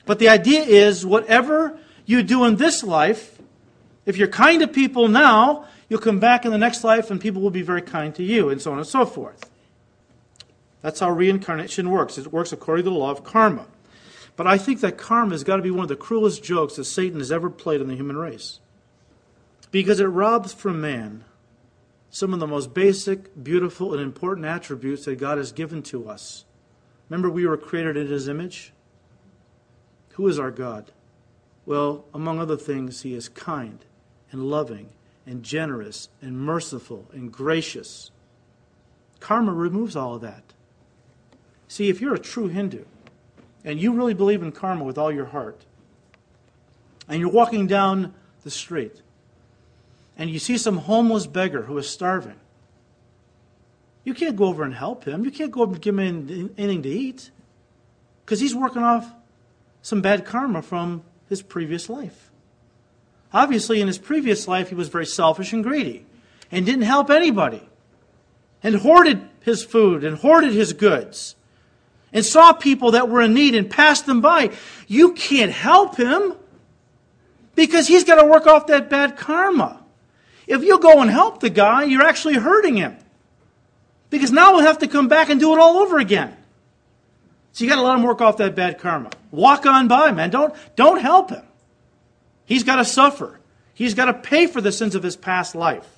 But 0.04 0.18
the 0.18 0.28
idea 0.28 0.60
is 0.60 1.06
whatever 1.06 1.78
you 2.04 2.22
do 2.22 2.44
in 2.44 2.56
this 2.56 2.84
life, 2.84 3.38
if 4.04 4.18
you're 4.18 4.28
kind 4.28 4.60
to 4.60 4.68
people 4.68 5.08
now, 5.08 5.64
you'll 5.88 6.00
come 6.00 6.20
back 6.20 6.44
in 6.44 6.50
the 6.50 6.58
next 6.58 6.84
life 6.84 7.10
and 7.10 7.18
people 7.18 7.40
will 7.40 7.50
be 7.50 7.62
very 7.62 7.82
kind 7.82 8.14
to 8.16 8.22
you, 8.22 8.50
and 8.50 8.60
so 8.60 8.70
on 8.72 8.76
and 8.76 8.86
so 8.86 9.06
forth. 9.06 9.48
That's 10.82 11.00
how 11.00 11.10
reincarnation 11.10 11.90
works. 11.90 12.18
It 12.18 12.32
works 12.32 12.52
according 12.52 12.84
to 12.84 12.90
the 12.90 12.96
law 12.96 13.10
of 13.10 13.24
karma. 13.24 13.66
But 14.36 14.46
I 14.46 14.56
think 14.56 14.80
that 14.80 14.96
karma 14.96 15.32
has 15.32 15.44
got 15.44 15.56
to 15.56 15.62
be 15.62 15.70
one 15.70 15.82
of 15.82 15.88
the 15.88 15.96
cruelest 15.96 16.42
jokes 16.42 16.76
that 16.76 16.84
Satan 16.84 17.18
has 17.18 17.30
ever 17.30 17.50
played 17.50 17.80
on 17.80 17.88
the 17.88 17.96
human 17.96 18.16
race. 18.16 18.60
Because 19.70 20.00
it 20.00 20.06
robs 20.06 20.52
from 20.52 20.80
man 20.80 21.24
some 22.10 22.34
of 22.34 22.40
the 22.40 22.46
most 22.46 22.74
basic, 22.74 23.42
beautiful, 23.42 23.92
and 23.92 24.02
important 24.02 24.46
attributes 24.46 25.04
that 25.04 25.16
God 25.16 25.38
has 25.38 25.52
given 25.52 25.82
to 25.84 26.08
us. 26.08 26.44
Remember, 27.08 27.30
we 27.30 27.46
were 27.46 27.56
created 27.56 27.96
in 27.96 28.08
His 28.08 28.28
image? 28.28 28.72
Who 30.14 30.26
is 30.26 30.38
our 30.38 30.50
God? 30.50 30.90
Well, 31.66 32.04
among 32.12 32.40
other 32.40 32.56
things, 32.56 33.02
He 33.02 33.14
is 33.14 33.28
kind 33.28 33.84
and 34.32 34.50
loving 34.50 34.88
and 35.24 35.44
generous 35.44 36.08
and 36.20 36.40
merciful 36.40 37.06
and 37.12 37.32
gracious. 37.32 38.10
Karma 39.20 39.52
removes 39.52 39.94
all 39.94 40.16
of 40.16 40.22
that. 40.22 40.42
See, 41.80 41.88
if 41.88 42.02
you're 42.02 42.12
a 42.12 42.18
true 42.18 42.48
Hindu, 42.48 42.84
and 43.64 43.80
you 43.80 43.94
really 43.94 44.12
believe 44.12 44.42
in 44.42 44.52
karma 44.52 44.84
with 44.84 44.98
all 44.98 45.10
your 45.10 45.24
heart, 45.24 45.64
and 47.08 47.18
you're 47.18 47.30
walking 47.30 47.66
down 47.66 48.12
the 48.44 48.50
street, 48.50 49.00
and 50.18 50.28
you 50.28 50.38
see 50.38 50.58
some 50.58 50.76
homeless 50.76 51.26
beggar 51.26 51.62
who 51.62 51.78
is 51.78 51.88
starving, 51.88 52.36
you 54.04 54.12
can't 54.12 54.36
go 54.36 54.44
over 54.44 54.62
and 54.62 54.74
help 54.74 55.04
him. 55.04 55.24
You 55.24 55.30
can't 55.30 55.50
go 55.50 55.62
over 55.62 55.72
and 55.72 55.80
give 55.80 55.98
him 55.98 56.52
anything 56.58 56.82
to 56.82 56.90
eat 56.90 57.30
because 58.26 58.40
he's 58.40 58.54
working 58.54 58.82
off 58.82 59.10
some 59.80 60.02
bad 60.02 60.26
karma 60.26 60.60
from 60.60 61.02
his 61.30 61.40
previous 61.40 61.88
life. 61.88 62.30
Obviously, 63.32 63.80
in 63.80 63.86
his 63.86 63.96
previous 63.96 64.46
life, 64.46 64.68
he 64.68 64.74
was 64.74 64.88
very 64.88 65.06
selfish 65.06 65.54
and 65.54 65.64
greedy 65.64 66.04
and 66.52 66.66
didn't 66.66 66.82
help 66.82 67.08
anybody. 67.08 67.66
and 68.62 68.74
hoarded 68.74 69.26
his 69.40 69.64
food 69.64 70.04
and 70.04 70.18
hoarded 70.18 70.52
his 70.52 70.74
goods 70.74 71.36
and 72.12 72.24
saw 72.24 72.52
people 72.52 72.92
that 72.92 73.08
were 73.08 73.22
in 73.22 73.34
need 73.34 73.54
and 73.54 73.70
passed 73.70 74.06
them 74.06 74.20
by, 74.20 74.52
you 74.86 75.12
can't 75.12 75.52
help 75.52 75.96
him 75.96 76.34
because 77.54 77.86
he's 77.86 78.04
got 78.04 78.20
to 78.20 78.26
work 78.26 78.46
off 78.46 78.66
that 78.66 78.90
bad 78.90 79.16
karma. 79.16 79.80
If 80.46 80.64
you 80.64 80.78
go 80.78 81.00
and 81.00 81.10
help 81.10 81.40
the 81.40 81.50
guy, 81.50 81.84
you're 81.84 82.02
actually 82.02 82.34
hurting 82.34 82.76
him. 82.76 82.96
Because 84.08 84.32
now 84.32 84.52
we'll 84.52 84.62
have 84.62 84.78
to 84.78 84.88
come 84.88 85.06
back 85.06 85.30
and 85.30 85.38
do 85.38 85.52
it 85.54 85.60
all 85.60 85.76
over 85.78 85.98
again. 85.98 86.36
So 87.52 87.64
you 87.64 87.70
got 87.70 87.76
to 87.76 87.82
let 87.82 87.96
him 87.96 88.02
work 88.02 88.20
off 88.20 88.38
that 88.38 88.56
bad 88.56 88.78
karma. 88.78 89.10
Walk 89.30 89.66
on 89.66 89.86
by, 89.86 90.10
man. 90.10 90.30
Don't, 90.30 90.54
don't 90.76 91.00
help 91.00 91.30
him. 91.30 91.44
He's 92.44 92.64
got 92.64 92.76
to 92.76 92.84
suffer. 92.84 93.38
He's 93.74 93.94
got 93.94 94.06
to 94.06 94.14
pay 94.14 94.46
for 94.46 94.60
the 94.60 94.72
sins 94.72 94.94
of 94.94 95.02
his 95.02 95.16
past 95.16 95.54
life. 95.54 95.88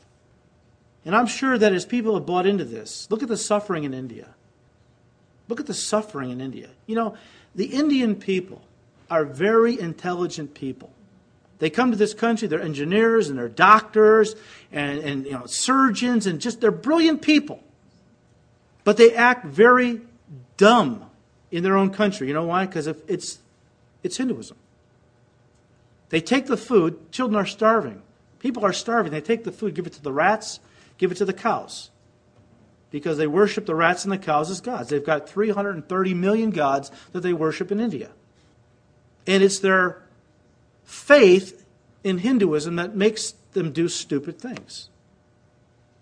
And 1.04 1.16
I'm 1.16 1.26
sure 1.26 1.56
that 1.56 1.72
as 1.72 1.84
people 1.84 2.14
have 2.14 2.26
bought 2.26 2.46
into 2.46 2.64
this, 2.64 3.10
look 3.10 3.22
at 3.22 3.28
the 3.28 3.36
suffering 3.36 3.84
in 3.84 3.94
India. 3.94 4.28
Look 5.48 5.60
at 5.60 5.66
the 5.66 5.74
suffering 5.74 6.30
in 6.30 6.40
India. 6.40 6.68
You 6.86 6.94
know, 6.94 7.16
the 7.54 7.66
Indian 7.66 8.14
people 8.16 8.62
are 9.10 9.24
very 9.24 9.78
intelligent 9.78 10.54
people. 10.54 10.90
They 11.58 11.70
come 11.70 11.92
to 11.92 11.96
this 11.96 12.14
country, 12.14 12.48
they're 12.48 12.60
engineers 12.60 13.28
and 13.28 13.38
they're 13.38 13.48
doctors 13.48 14.34
and, 14.72 14.98
and 14.98 15.24
you 15.26 15.32
know, 15.32 15.46
surgeons 15.46 16.26
and 16.26 16.40
just 16.40 16.60
they're 16.60 16.72
brilliant 16.72 17.22
people. 17.22 17.62
But 18.82 18.96
they 18.96 19.14
act 19.14 19.44
very 19.46 20.00
dumb 20.56 21.08
in 21.52 21.62
their 21.62 21.76
own 21.76 21.90
country. 21.90 22.26
You 22.26 22.34
know 22.34 22.46
why? 22.46 22.66
Because 22.66 22.88
it's, 22.88 23.38
it's 24.02 24.16
Hinduism. 24.16 24.56
They 26.08 26.20
take 26.20 26.46
the 26.46 26.56
food, 26.56 27.12
children 27.12 27.40
are 27.40 27.46
starving. 27.46 28.02
People 28.40 28.64
are 28.64 28.72
starving. 28.72 29.12
They 29.12 29.20
take 29.20 29.44
the 29.44 29.52
food, 29.52 29.74
give 29.74 29.86
it 29.86 29.92
to 29.92 30.02
the 30.02 30.12
rats, 30.12 30.58
give 30.98 31.12
it 31.12 31.16
to 31.18 31.24
the 31.24 31.32
cows 31.32 31.91
because 32.92 33.16
they 33.16 33.26
worship 33.26 33.66
the 33.66 33.74
rats 33.74 34.04
and 34.04 34.12
the 34.12 34.18
cows 34.18 34.50
as 34.50 34.60
gods. 34.60 34.90
They've 34.90 35.04
got 35.04 35.28
330 35.28 36.14
million 36.14 36.50
gods 36.50 36.92
that 37.12 37.20
they 37.20 37.32
worship 37.32 37.72
in 37.72 37.80
India. 37.80 38.10
And 39.26 39.42
it's 39.42 39.58
their 39.58 40.02
faith 40.84 41.64
in 42.04 42.18
Hinduism 42.18 42.76
that 42.76 42.94
makes 42.94 43.32
them 43.54 43.72
do 43.72 43.88
stupid 43.88 44.38
things. 44.38 44.90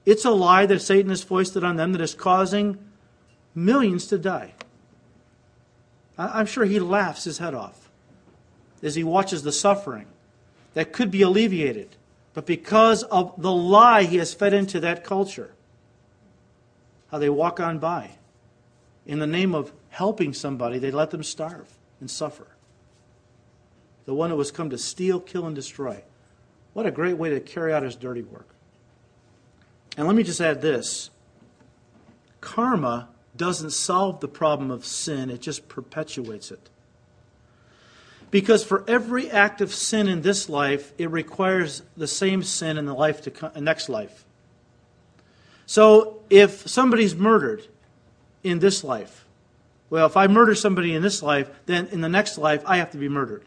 It's 0.04 0.24
a 0.24 0.30
lie 0.30 0.66
that 0.66 0.80
Satan 0.80 1.10
has 1.10 1.22
foisted 1.22 1.62
on 1.62 1.76
them 1.76 1.92
that 1.92 2.00
is 2.00 2.14
causing 2.14 2.78
millions 3.54 4.06
to 4.08 4.18
die. 4.18 4.54
I'm 6.18 6.46
sure 6.46 6.64
he 6.64 6.80
laughs 6.80 7.24
his 7.24 7.38
head 7.38 7.54
off 7.54 7.88
as 8.82 8.96
he 8.96 9.04
watches 9.04 9.42
the 9.42 9.52
suffering 9.52 10.06
that 10.74 10.92
could 10.92 11.10
be 11.10 11.22
alleviated, 11.22 11.96
but 12.34 12.46
because 12.46 13.04
of 13.04 13.40
the 13.40 13.52
lie 13.52 14.02
he 14.02 14.16
has 14.16 14.34
fed 14.34 14.52
into 14.52 14.80
that 14.80 15.04
culture 15.04 15.52
how 17.10 17.18
they 17.18 17.28
walk 17.28 17.60
on 17.60 17.78
by. 17.78 18.10
In 19.06 19.18
the 19.18 19.26
name 19.26 19.54
of 19.54 19.72
helping 19.88 20.32
somebody, 20.32 20.78
they 20.78 20.90
let 20.90 21.10
them 21.10 21.22
starve 21.22 21.68
and 22.00 22.10
suffer. 22.10 22.46
The 24.04 24.14
one 24.14 24.30
who 24.30 24.38
has 24.38 24.50
come 24.50 24.70
to 24.70 24.78
steal, 24.78 25.20
kill, 25.20 25.46
and 25.46 25.54
destroy. 25.54 26.02
What 26.72 26.86
a 26.86 26.90
great 26.90 27.16
way 27.16 27.30
to 27.30 27.40
carry 27.40 27.72
out 27.72 27.82
his 27.82 27.96
dirty 27.96 28.22
work. 28.22 28.48
And 29.96 30.06
let 30.06 30.16
me 30.16 30.22
just 30.22 30.40
add 30.40 30.62
this 30.62 31.10
karma 32.40 33.08
doesn't 33.36 33.70
solve 33.70 34.20
the 34.20 34.28
problem 34.28 34.70
of 34.70 34.84
sin, 34.84 35.30
it 35.30 35.40
just 35.40 35.68
perpetuates 35.68 36.50
it. 36.50 36.70
Because 38.30 38.62
for 38.64 38.84
every 38.86 39.30
act 39.30 39.60
of 39.60 39.74
sin 39.74 40.08
in 40.08 40.22
this 40.22 40.48
life, 40.48 40.92
it 40.98 41.10
requires 41.10 41.82
the 41.96 42.06
same 42.06 42.42
sin 42.42 42.78
in 42.78 42.86
the 42.86 42.94
life 42.94 43.22
to 43.22 43.30
come, 43.30 43.52
next 43.56 43.88
life. 43.88 44.24
So 45.70 46.18
if 46.30 46.68
somebody's 46.68 47.14
murdered 47.14 47.64
in 48.42 48.58
this 48.58 48.82
life, 48.82 49.24
well, 49.88 50.04
if 50.04 50.16
I 50.16 50.26
murder 50.26 50.56
somebody 50.56 50.96
in 50.96 51.00
this 51.00 51.22
life, 51.22 51.48
then 51.66 51.86
in 51.92 52.00
the 52.00 52.08
next 52.08 52.38
life, 52.38 52.64
I 52.66 52.78
have 52.78 52.90
to 52.90 52.98
be 52.98 53.08
murdered. 53.08 53.44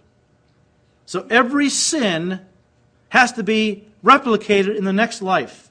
So 1.05 1.27
every 1.29 1.67
sin 1.67 2.39
has 3.09 3.33
to 3.33 3.43
be 3.43 3.89
replicated 4.05 4.77
in 4.77 4.85
the 4.85 4.93
next 4.93 5.21
life. 5.21 5.69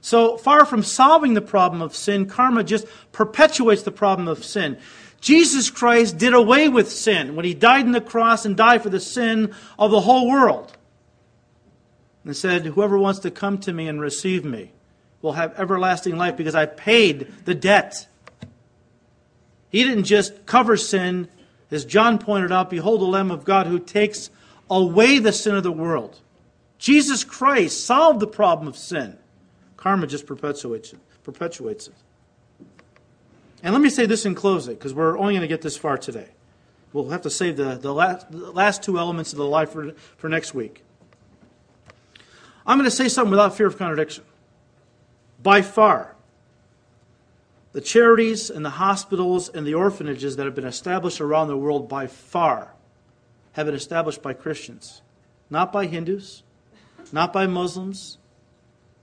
So 0.00 0.36
far 0.36 0.64
from 0.66 0.82
solving 0.82 1.34
the 1.34 1.40
problem 1.40 1.80
of 1.80 1.94
sin, 1.94 2.26
karma 2.26 2.64
just 2.64 2.84
perpetuates 3.12 3.84
the 3.84 3.92
problem 3.92 4.26
of 4.26 4.44
sin. 4.44 4.78
Jesus 5.20 5.70
Christ 5.70 6.18
did 6.18 6.34
away 6.34 6.68
with 6.68 6.90
sin 6.90 7.36
when 7.36 7.44
he 7.44 7.54
died 7.54 7.84
on 7.84 7.92
the 7.92 8.00
cross 8.00 8.44
and 8.44 8.56
died 8.56 8.82
for 8.82 8.90
the 8.90 8.98
sin 8.98 9.54
of 9.78 9.92
the 9.92 10.00
whole 10.00 10.28
world. 10.28 10.76
And 12.24 12.36
said, 12.36 12.66
Whoever 12.66 12.98
wants 12.98 13.20
to 13.20 13.30
come 13.30 13.58
to 13.58 13.72
me 13.72 13.86
and 13.86 14.00
receive 14.00 14.44
me, 14.44 14.72
will 15.22 15.32
have 15.32 15.58
everlasting 15.58 16.16
life 16.16 16.36
because 16.36 16.54
I 16.54 16.66
paid 16.66 17.32
the 17.44 17.54
debt. 17.54 18.06
He 19.70 19.84
didn't 19.84 20.04
just 20.04 20.44
cover 20.44 20.76
sin, 20.76 21.28
as 21.70 21.84
John 21.84 22.18
pointed 22.18 22.52
out, 22.52 22.68
behold 22.68 23.00
the 23.00 23.06
Lamb 23.06 23.30
of 23.30 23.44
God 23.44 23.66
who 23.66 23.78
takes 23.78 24.28
away 24.68 25.18
the 25.18 25.32
sin 25.32 25.54
of 25.54 25.62
the 25.62 25.72
world. 25.72 26.20
Jesus 26.78 27.24
Christ 27.24 27.86
solved 27.86 28.20
the 28.20 28.26
problem 28.26 28.68
of 28.68 28.76
sin. 28.76 29.16
Karma 29.76 30.06
just 30.06 30.26
perpetuates 30.26 30.92
it. 30.92 30.98
Perpetuates 31.22 31.88
it. 31.88 31.94
And 33.62 33.72
let 33.72 33.80
me 33.80 33.90
say 33.90 34.06
this 34.06 34.26
in 34.26 34.34
closing, 34.34 34.74
because 34.74 34.92
we're 34.92 35.16
only 35.16 35.34
going 35.34 35.42
to 35.42 35.48
get 35.48 35.62
this 35.62 35.76
far 35.76 35.96
today. 35.96 36.28
We'll 36.92 37.10
have 37.10 37.22
to 37.22 37.30
save 37.30 37.56
the, 37.56 37.76
the, 37.76 37.94
last, 37.94 38.30
the 38.30 38.50
last 38.50 38.82
two 38.82 38.98
elements 38.98 39.32
of 39.32 39.38
the 39.38 39.46
life 39.46 39.70
for, 39.70 39.92
for 40.16 40.28
next 40.28 40.52
week. 40.52 40.82
I'm 42.66 42.76
going 42.76 42.90
to 42.90 42.94
say 42.94 43.08
something 43.08 43.30
without 43.30 43.56
fear 43.56 43.68
of 43.68 43.78
contradiction 43.78 44.24
by 45.42 45.62
far. 45.62 46.14
The 47.72 47.80
charities 47.80 48.50
and 48.50 48.64
the 48.64 48.70
hospitals 48.70 49.48
and 49.48 49.66
the 49.66 49.74
orphanages 49.74 50.36
that 50.36 50.44
have 50.44 50.54
been 50.54 50.64
established 50.64 51.20
around 51.20 51.48
the 51.48 51.56
world 51.56 51.88
by 51.88 52.06
far 52.06 52.74
have 53.52 53.66
been 53.66 53.74
established 53.74 54.22
by 54.22 54.34
Christians, 54.34 55.02
not 55.48 55.72
by 55.72 55.86
Hindus, 55.86 56.42
not 57.10 57.32
by 57.32 57.46
Muslims, 57.46 58.18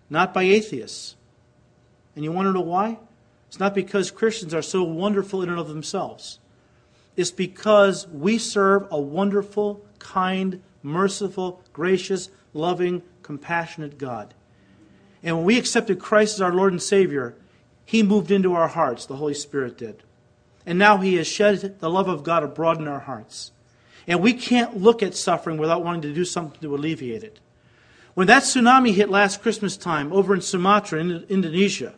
not 0.10 0.34
by 0.34 0.44
atheists. 0.44 1.16
And 2.16 2.24
you 2.24 2.32
want 2.32 2.48
to 2.48 2.54
know 2.54 2.62
why? 2.62 3.00
It's 3.48 3.60
not 3.60 3.74
because 3.74 4.12
Christians 4.12 4.54
are 4.54 4.62
so 4.62 4.84
wonderful 4.84 5.42
in 5.42 5.50
and 5.50 5.60
of 5.60 5.68
themselves. 5.68 6.40
It's 7.16 7.32
because 7.32 8.08
we 8.08 8.38
serve 8.38 8.88
a 8.92 9.00
wonderful, 9.00 9.84
kind, 9.98 10.62
merciful, 10.84 11.62
gracious, 11.74 12.30
loving, 12.54 13.02
compassionate 13.24 13.98
God. 13.98 14.34
And 15.24 15.38
when 15.38 15.46
we 15.46 15.58
accepted 15.58 16.00
Christ 16.00 16.36
as 16.36 16.42
our 16.42 16.54
Lord 16.54 16.72
and 16.72 16.82
Savior, 16.82 17.36
He 17.86 18.04
moved 18.04 18.32
into 18.32 18.54
our 18.54 18.68
hearts, 18.68 19.06
the 19.06 19.18
Holy 19.18 19.34
Spirit 19.34 19.78
did. 19.78 20.04
And 20.66 20.80
now 20.80 20.98
He 20.98 21.16
has 21.16 21.28
shed 21.28 21.80
the 21.80 21.90
love 21.90 22.08
of 22.08 22.24
God 22.24 22.44
abroad 22.44 22.80
in 22.80 22.88
our 22.88 23.00
hearts. 23.00 23.52
And 24.08 24.22
we 24.22 24.34
can't 24.34 24.78
look 24.78 25.04
at 25.04 25.16
suffering 25.16 25.58
without 25.58 25.84
wanting 25.84 26.02
to 26.04 26.14
do 26.14 26.26
something 26.26 26.60
to 26.62 26.76
alleviate 26.76 27.24
it. 27.24 27.40
When 28.14 28.28
that 28.28 28.44
tsunami 28.44 28.94
hit 28.94 29.10
last 29.10 29.42
Christmas 29.42 29.78
time 29.78 30.12
over 30.12 30.34
in 30.34 30.42
Sumatra, 30.42 31.00
in 31.00 31.26
Indonesia, 31.30 31.94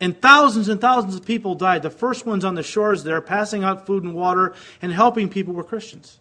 and 0.00 0.20
thousands 0.20 0.68
and 0.68 0.80
thousands 0.80 1.14
of 1.14 1.24
people 1.24 1.54
died, 1.54 1.82
the 1.82 1.90
first 1.90 2.26
ones 2.26 2.44
on 2.44 2.54
the 2.54 2.62
shores 2.62 3.04
there 3.04 3.20
passing 3.20 3.62
out 3.62 3.86
food 3.86 4.02
and 4.02 4.14
water 4.14 4.54
and 4.82 4.92
helping 4.92 5.28
people 5.28 5.54
were 5.54 5.64
Christians. 5.64 6.18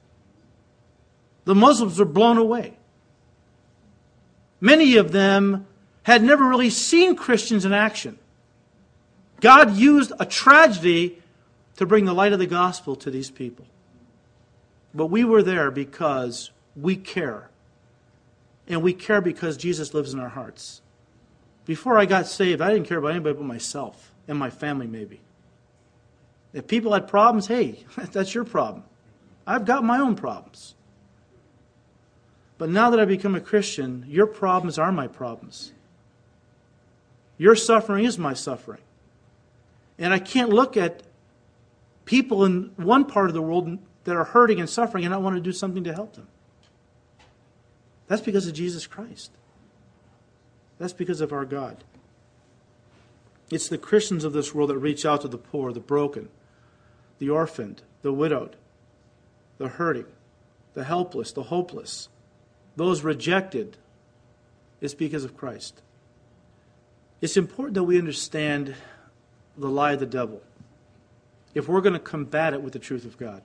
The 1.46 1.56
Muslims 1.56 2.00
were 2.00 2.06
blown 2.06 2.38
away. 2.38 2.78
Many 4.62 4.96
of 4.98 5.12
them 5.12 5.66
had 6.04 6.22
never 6.22 6.48
really 6.48 6.70
seen 6.70 7.16
Christians 7.16 7.66
in 7.66 7.74
action. 7.74 8.20
God 9.42 9.76
used 9.76 10.12
a 10.20 10.26
tragedy 10.26 11.22
to 11.78 11.86
bring 11.86 12.06
the 12.06 12.14
light 12.14 12.34
of 12.34 12.40
the 12.40 12.46
gospel 12.46 12.96
to 12.98 13.12
these 13.12 13.32
people. 13.32 13.66
But 14.94 15.08
we 15.08 15.24
were 15.24 15.42
there 15.42 15.72
because 15.72 16.52
we 16.76 16.96
care. 16.96 17.50
And 18.68 18.82
we 18.82 18.94
care 18.94 19.22
because 19.22 19.58
Jesus 19.58 19.94
lives 19.94 20.14
in 20.14 20.20
our 20.20 20.30
hearts. 20.30 20.82
Before 21.66 21.98
I 21.98 22.06
got 22.06 22.28
saved, 22.28 22.62
I 22.62 22.72
didn't 22.72 22.88
care 22.88 22.98
about 22.98 23.12
anybody 23.12 23.36
but 23.36 23.46
myself 23.46 24.12
and 24.28 24.38
my 24.38 24.50
family, 24.50 24.88
maybe. 24.88 25.20
If 26.54 26.68
people 26.68 26.94
had 26.94 27.08
problems, 27.08 27.48
hey, 27.48 27.84
that's 28.12 28.34
your 28.34 28.46
problem. 28.46 28.84
I've 29.46 29.66
got 29.66 29.84
my 29.84 30.00
own 30.00 30.16
problems. 30.16 30.76
But 32.58 32.70
now 32.70 32.90
that 32.92 33.00
I've 33.00 33.08
become 33.08 33.36
a 33.36 33.42
Christian, 33.42 34.06
your 34.08 34.28
problems 34.28 34.78
are 34.78 34.92
my 34.92 35.08
problems. 35.08 35.74
Your 37.38 37.56
suffering 37.56 38.06
is 38.06 38.18
my 38.18 38.34
suffering. 38.34 38.82
And 39.98 40.14
I 40.14 40.20
can't 40.20 40.50
look 40.50 40.78
at 40.78 41.04
people 42.06 42.46
in 42.46 42.72
one 42.76 43.06
part 43.06 43.30
of 43.30 43.34
the 43.34 43.42
world 43.42 43.78
that 44.04 44.16
are 44.16 44.26
hurting 44.26 44.60
and 44.60 44.70
suffering 44.70 45.06
and 45.06 45.12
not 45.12 45.22
want 45.22 45.36
to 45.36 45.42
do 45.42 45.52
something 45.52 45.84
to 45.84 45.94
help 45.94 46.16
them. 46.16 46.28
That's 48.08 48.22
because 48.22 48.48
of 48.48 48.54
Jesus 48.54 48.86
Christ. 48.86 49.32
That's 50.78 50.94
because 50.94 51.22
of 51.22 51.32
our 51.32 51.46
God. 51.46 51.84
It's 53.52 53.70
the 53.70 53.78
Christians 53.78 54.24
of 54.24 54.34
this 54.34 54.54
world 54.54 54.70
that 54.70 54.78
reach 54.78 55.06
out 55.06 55.22
to 55.22 55.28
the 55.28 55.38
poor, 55.38 55.72
the 55.72 55.80
broken, 55.80 56.30
the 57.20 57.30
orphaned, 57.30 57.82
the 58.02 58.12
widowed, 58.12 58.56
the 59.58 59.70
hurting, 59.70 60.08
the 60.74 60.84
helpless, 60.84 61.32
the 61.32 61.44
hopeless, 61.44 62.10
those 62.76 63.04
rejected. 63.04 63.78
It's 64.82 64.94
because 64.94 65.24
of 65.24 65.38
Christ. 65.38 65.82
It's 67.24 67.38
important 67.38 67.76
that 67.76 67.86
we 67.86 67.98
understand 67.98 68.76
the 69.58 69.70
lie 69.70 69.94
of 69.94 70.02
the 70.02 70.06
devil 70.06 70.42
if 71.56 71.70
we're 71.70 71.80
going 71.80 71.94
to 71.94 72.00
combat 72.00 72.54
it 72.54 72.62
with 72.62 72.74
the 72.74 72.80
truth 72.80 73.06
of 73.06 73.18
God. 73.18 73.42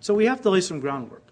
So 0.00 0.12
we 0.12 0.26
have 0.26 0.40
to 0.40 0.50
lay 0.50 0.60
some 0.60 0.80
groundwork. 0.80 1.22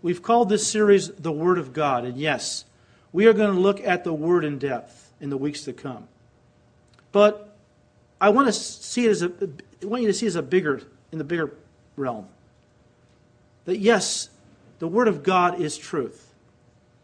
We've 0.00 0.22
called 0.22 0.48
this 0.48 0.66
series 0.66 1.10
The 1.10 1.32
Word 1.32 1.58
of 1.58 1.74
God, 1.74 2.06
and 2.06 2.16
yes, 2.16 2.64
we 3.12 3.26
are 3.26 3.34
going 3.34 3.54
to 3.54 3.60
look 3.60 3.78
at 3.80 4.04
the 4.04 4.14
Word 4.14 4.42
in 4.42 4.58
depth 4.58 5.12
in 5.20 5.28
the 5.28 5.36
weeks 5.36 5.64
to 5.64 5.74
come. 5.74 6.08
But 7.12 7.54
I 8.18 8.30
want 8.30 8.46
to 8.46 8.52
see 8.54 9.04
it 9.04 9.10
as 9.10 9.22
a, 9.22 9.30
I 9.82 9.84
want 9.84 10.00
you 10.00 10.08
to 10.08 10.14
see 10.14 10.24
it 10.24 10.30
as 10.30 10.36
a 10.36 10.42
bigger, 10.42 10.80
in 11.12 11.18
the 11.18 11.24
bigger 11.24 11.52
realm. 11.94 12.26
That 13.66 13.80
yes, 13.80 14.30
the 14.78 14.88
Word 14.88 15.08
of 15.08 15.22
God 15.24 15.60
is 15.60 15.76
truth, 15.76 16.32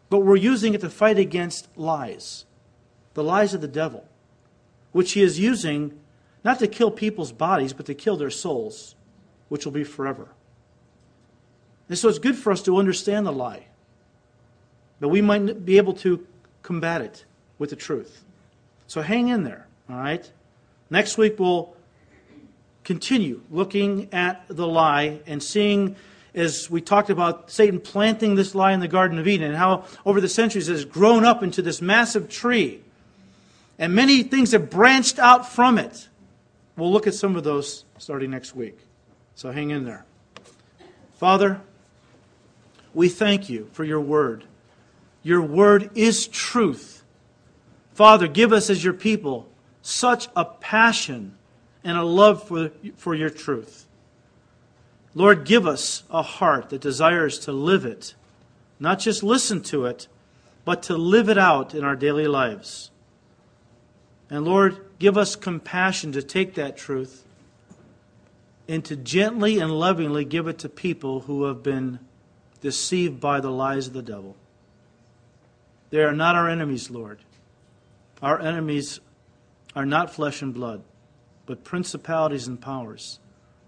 but 0.09 0.21
we're 0.21 0.35
using 0.35 0.73
it 0.73 0.81
to 0.81 0.89
fight 0.89 1.19
against 1.19 1.67
lies, 1.77 2.45
the 3.17 3.23
lies 3.23 3.55
of 3.55 3.61
the 3.61 3.67
devil, 3.67 4.07
which 4.91 5.13
he 5.13 5.23
is 5.23 5.39
using 5.39 5.99
not 6.43 6.59
to 6.59 6.67
kill 6.67 6.91
people's 6.91 7.31
bodies, 7.31 7.73
but 7.73 7.87
to 7.87 7.95
kill 7.95 8.15
their 8.15 8.29
souls, 8.29 8.93
which 9.49 9.65
will 9.65 9.71
be 9.71 9.83
forever. 9.83 10.27
And 11.89 11.97
so 11.97 12.09
it's 12.09 12.19
good 12.19 12.35
for 12.35 12.51
us 12.51 12.61
to 12.61 12.77
understand 12.77 13.25
the 13.25 13.31
lie, 13.31 13.65
but 14.99 15.07
we 15.07 15.23
might 15.23 15.65
be 15.65 15.77
able 15.77 15.93
to 15.93 16.27
combat 16.61 17.01
it 17.01 17.25
with 17.57 17.71
the 17.71 17.75
truth. 17.75 18.23
So 18.85 19.01
hang 19.01 19.29
in 19.29 19.43
there, 19.43 19.65
all 19.89 19.97
right? 19.97 20.31
Next 20.91 21.17
week 21.17 21.39
we'll 21.39 21.75
continue 22.83 23.41
looking 23.49 24.13
at 24.13 24.45
the 24.47 24.67
lie 24.67 25.21
and 25.25 25.41
seeing, 25.41 25.95
as 26.35 26.69
we 26.69 26.81
talked 26.81 27.09
about, 27.09 27.49
Satan 27.49 27.79
planting 27.79 28.35
this 28.35 28.53
lie 28.53 28.73
in 28.73 28.79
the 28.79 28.87
Garden 28.87 29.17
of 29.17 29.27
Eden 29.27 29.47
and 29.47 29.57
how 29.57 29.85
over 30.05 30.21
the 30.21 30.29
centuries 30.29 30.69
it 30.69 30.73
has 30.73 30.85
grown 30.85 31.25
up 31.25 31.41
into 31.41 31.63
this 31.63 31.81
massive 31.81 32.29
tree. 32.29 32.83
And 33.79 33.93
many 33.93 34.23
things 34.23 34.51
have 34.53 34.69
branched 34.69 35.19
out 35.19 35.47
from 35.51 35.77
it. 35.77 36.07
We'll 36.75 36.91
look 36.91 37.07
at 37.07 37.13
some 37.13 37.35
of 37.35 37.43
those 37.43 37.85
starting 37.97 38.31
next 38.31 38.55
week. 38.55 38.77
So 39.35 39.51
hang 39.51 39.69
in 39.69 39.85
there. 39.85 40.05
Father, 41.17 41.61
we 42.93 43.09
thank 43.09 43.49
you 43.49 43.69
for 43.73 43.83
your 43.83 44.01
word. 44.01 44.43
Your 45.23 45.41
word 45.41 45.91
is 45.95 46.27
truth. 46.27 47.03
Father, 47.93 48.27
give 48.27 48.53
us 48.53 48.69
as 48.69 48.83
your 48.83 48.93
people 48.93 49.49
such 49.81 50.27
a 50.35 50.45
passion 50.45 51.35
and 51.83 51.97
a 51.97 52.03
love 52.03 52.47
for, 52.47 52.71
for 52.95 53.15
your 53.15 53.29
truth. 53.29 53.87
Lord, 55.15 55.45
give 55.45 55.65
us 55.65 56.03
a 56.11 56.21
heart 56.21 56.69
that 56.69 56.81
desires 56.81 57.39
to 57.39 57.51
live 57.51 57.85
it, 57.85 58.13
not 58.79 58.99
just 58.99 59.23
listen 59.23 59.61
to 59.63 59.85
it, 59.85 60.07
but 60.63 60.83
to 60.83 60.97
live 60.97 61.29
it 61.29 61.37
out 61.37 61.73
in 61.73 61.83
our 61.83 61.95
daily 61.95 62.27
lives. 62.27 62.91
And 64.29 64.43
Lord, 64.45 64.77
give 64.99 65.17
us 65.17 65.35
compassion 65.35 66.11
to 66.13 66.21
take 66.21 66.55
that 66.55 66.77
truth 66.77 67.23
and 68.67 68.83
to 68.85 68.95
gently 68.95 69.59
and 69.59 69.71
lovingly 69.71 70.25
give 70.25 70.47
it 70.47 70.57
to 70.59 70.69
people 70.69 71.21
who 71.21 71.45
have 71.45 71.63
been 71.63 71.99
deceived 72.61 73.19
by 73.19 73.39
the 73.39 73.51
lies 73.51 73.87
of 73.87 73.93
the 73.93 74.01
devil. 74.01 74.35
They 75.89 76.03
are 76.03 76.13
not 76.13 76.35
our 76.35 76.49
enemies, 76.49 76.89
Lord. 76.89 77.19
Our 78.21 78.41
enemies 78.41 78.99
are 79.75 79.85
not 79.85 80.13
flesh 80.13 80.41
and 80.41 80.53
blood, 80.53 80.81
but 81.45 81.63
principalities 81.63 82.47
and 82.47 82.59
powers, 82.59 83.19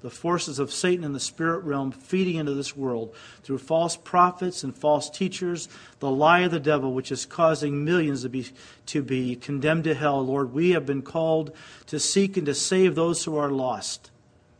the 0.01 0.09
forces 0.09 0.59
of 0.59 0.71
Satan 0.71 1.03
in 1.03 1.13
the 1.13 1.19
spirit 1.19 1.63
realm 1.63 1.91
feeding 1.91 2.35
into 2.35 2.53
this 2.53 2.75
world 2.75 3.13
through 3.43 3.57
false 3.57 3.97
prophets 3.97 4.63
and 4.63 4.75
false 4.75 5.09
teachers, 5.09 5.67
the 5.99 6.09
lie 6.09 6.41
of 6.41 6.51
the 6.51 6.59
devil, 6.59 6.93
which 6.93 7.11
is 7.11 7.25
causing 7.25 7.83
millions 7.83 8.23
to 8.23 8.29
be, 8.29 8.47
to 8.87 9.03
be 9.03 9.35
condemned 9.35 9.83
to 9.83 9.93
hell. 9.93 10.25
Lord, 10.25 10.53
we 10.53 10.71
have 10.71 10.85
been 10.85 11.01
called 11.01 11.53
to 11.87 11.99
seek 11.99 12.37
and 12.37 12.45
to 12.45 12.53
save 12.53 12.95
those 12.95 13.23
who 13.25 13.37
are 13.37 13.51
lost. 13.51 14.11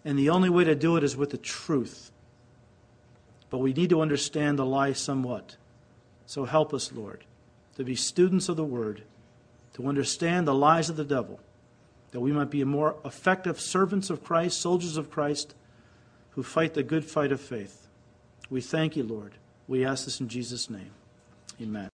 And 0.03 0.17
the 0.17 0.29
only 0.29 0.49
way 0.49 0.63
to 0.65 0.75
do 0.75 0.97
it 0.97 1.03
is 1.03 1.15
with 1.15 1.29
the 1.29 1.37
truth. 1.37 2.11
But 3.49 3.59
we 3.59 3.73
need 3.73 3.89
to 3.89 4.01
understand 4.01 4.59
the 4.59 4.65
lie 4.65 4.93
somewhat. 4.93 5.55
So 6.25 6.45
help 6.45 6.73
us, 6.73 6.91
Lord, 6.91 7.23
to 7.77 7.83
be 7.83 7.95
students 7.95 8.49
of 8.49 8.57
the 8.57 8.63
word 8.63 9.03
to 9.73 9.87
understand 9.87 10.45
the 10.45 10.53
lies 10.53 10.89
of 10.89 10.97
the 10.97 11.05
devil, 11.05 11.39
that 12.11 12.19
we 12.19 12.31
might 12.31 12.49
be 12.49 12.63
more 12.63 12.95
effective 13.05 13.59
servants 13.59 14.09
of 14.09 14.23
Christ, 14.23 14.59
soldiers 14.59 14.97
of 14.97 15.09
Christ, 15.09 15.53
who 16.31 16.43
fight 16.43 16.73
the 16.73 16.83
good 16.83 17.05
fight 17.05 17.31
of 17.31 17.39
faith. 17.39 17.87
We 18.49 18.61
thank 18.61 18.95
you, 18.95 19.03
Lord. 19.03 19.33
We 19.67 19.85
ask 19.85 20.05
this 20.05 20.19
in 20.19 20.27
Jesus' 20.27 20.69
name. 20.69 20.91
Amen. 21.61 21.87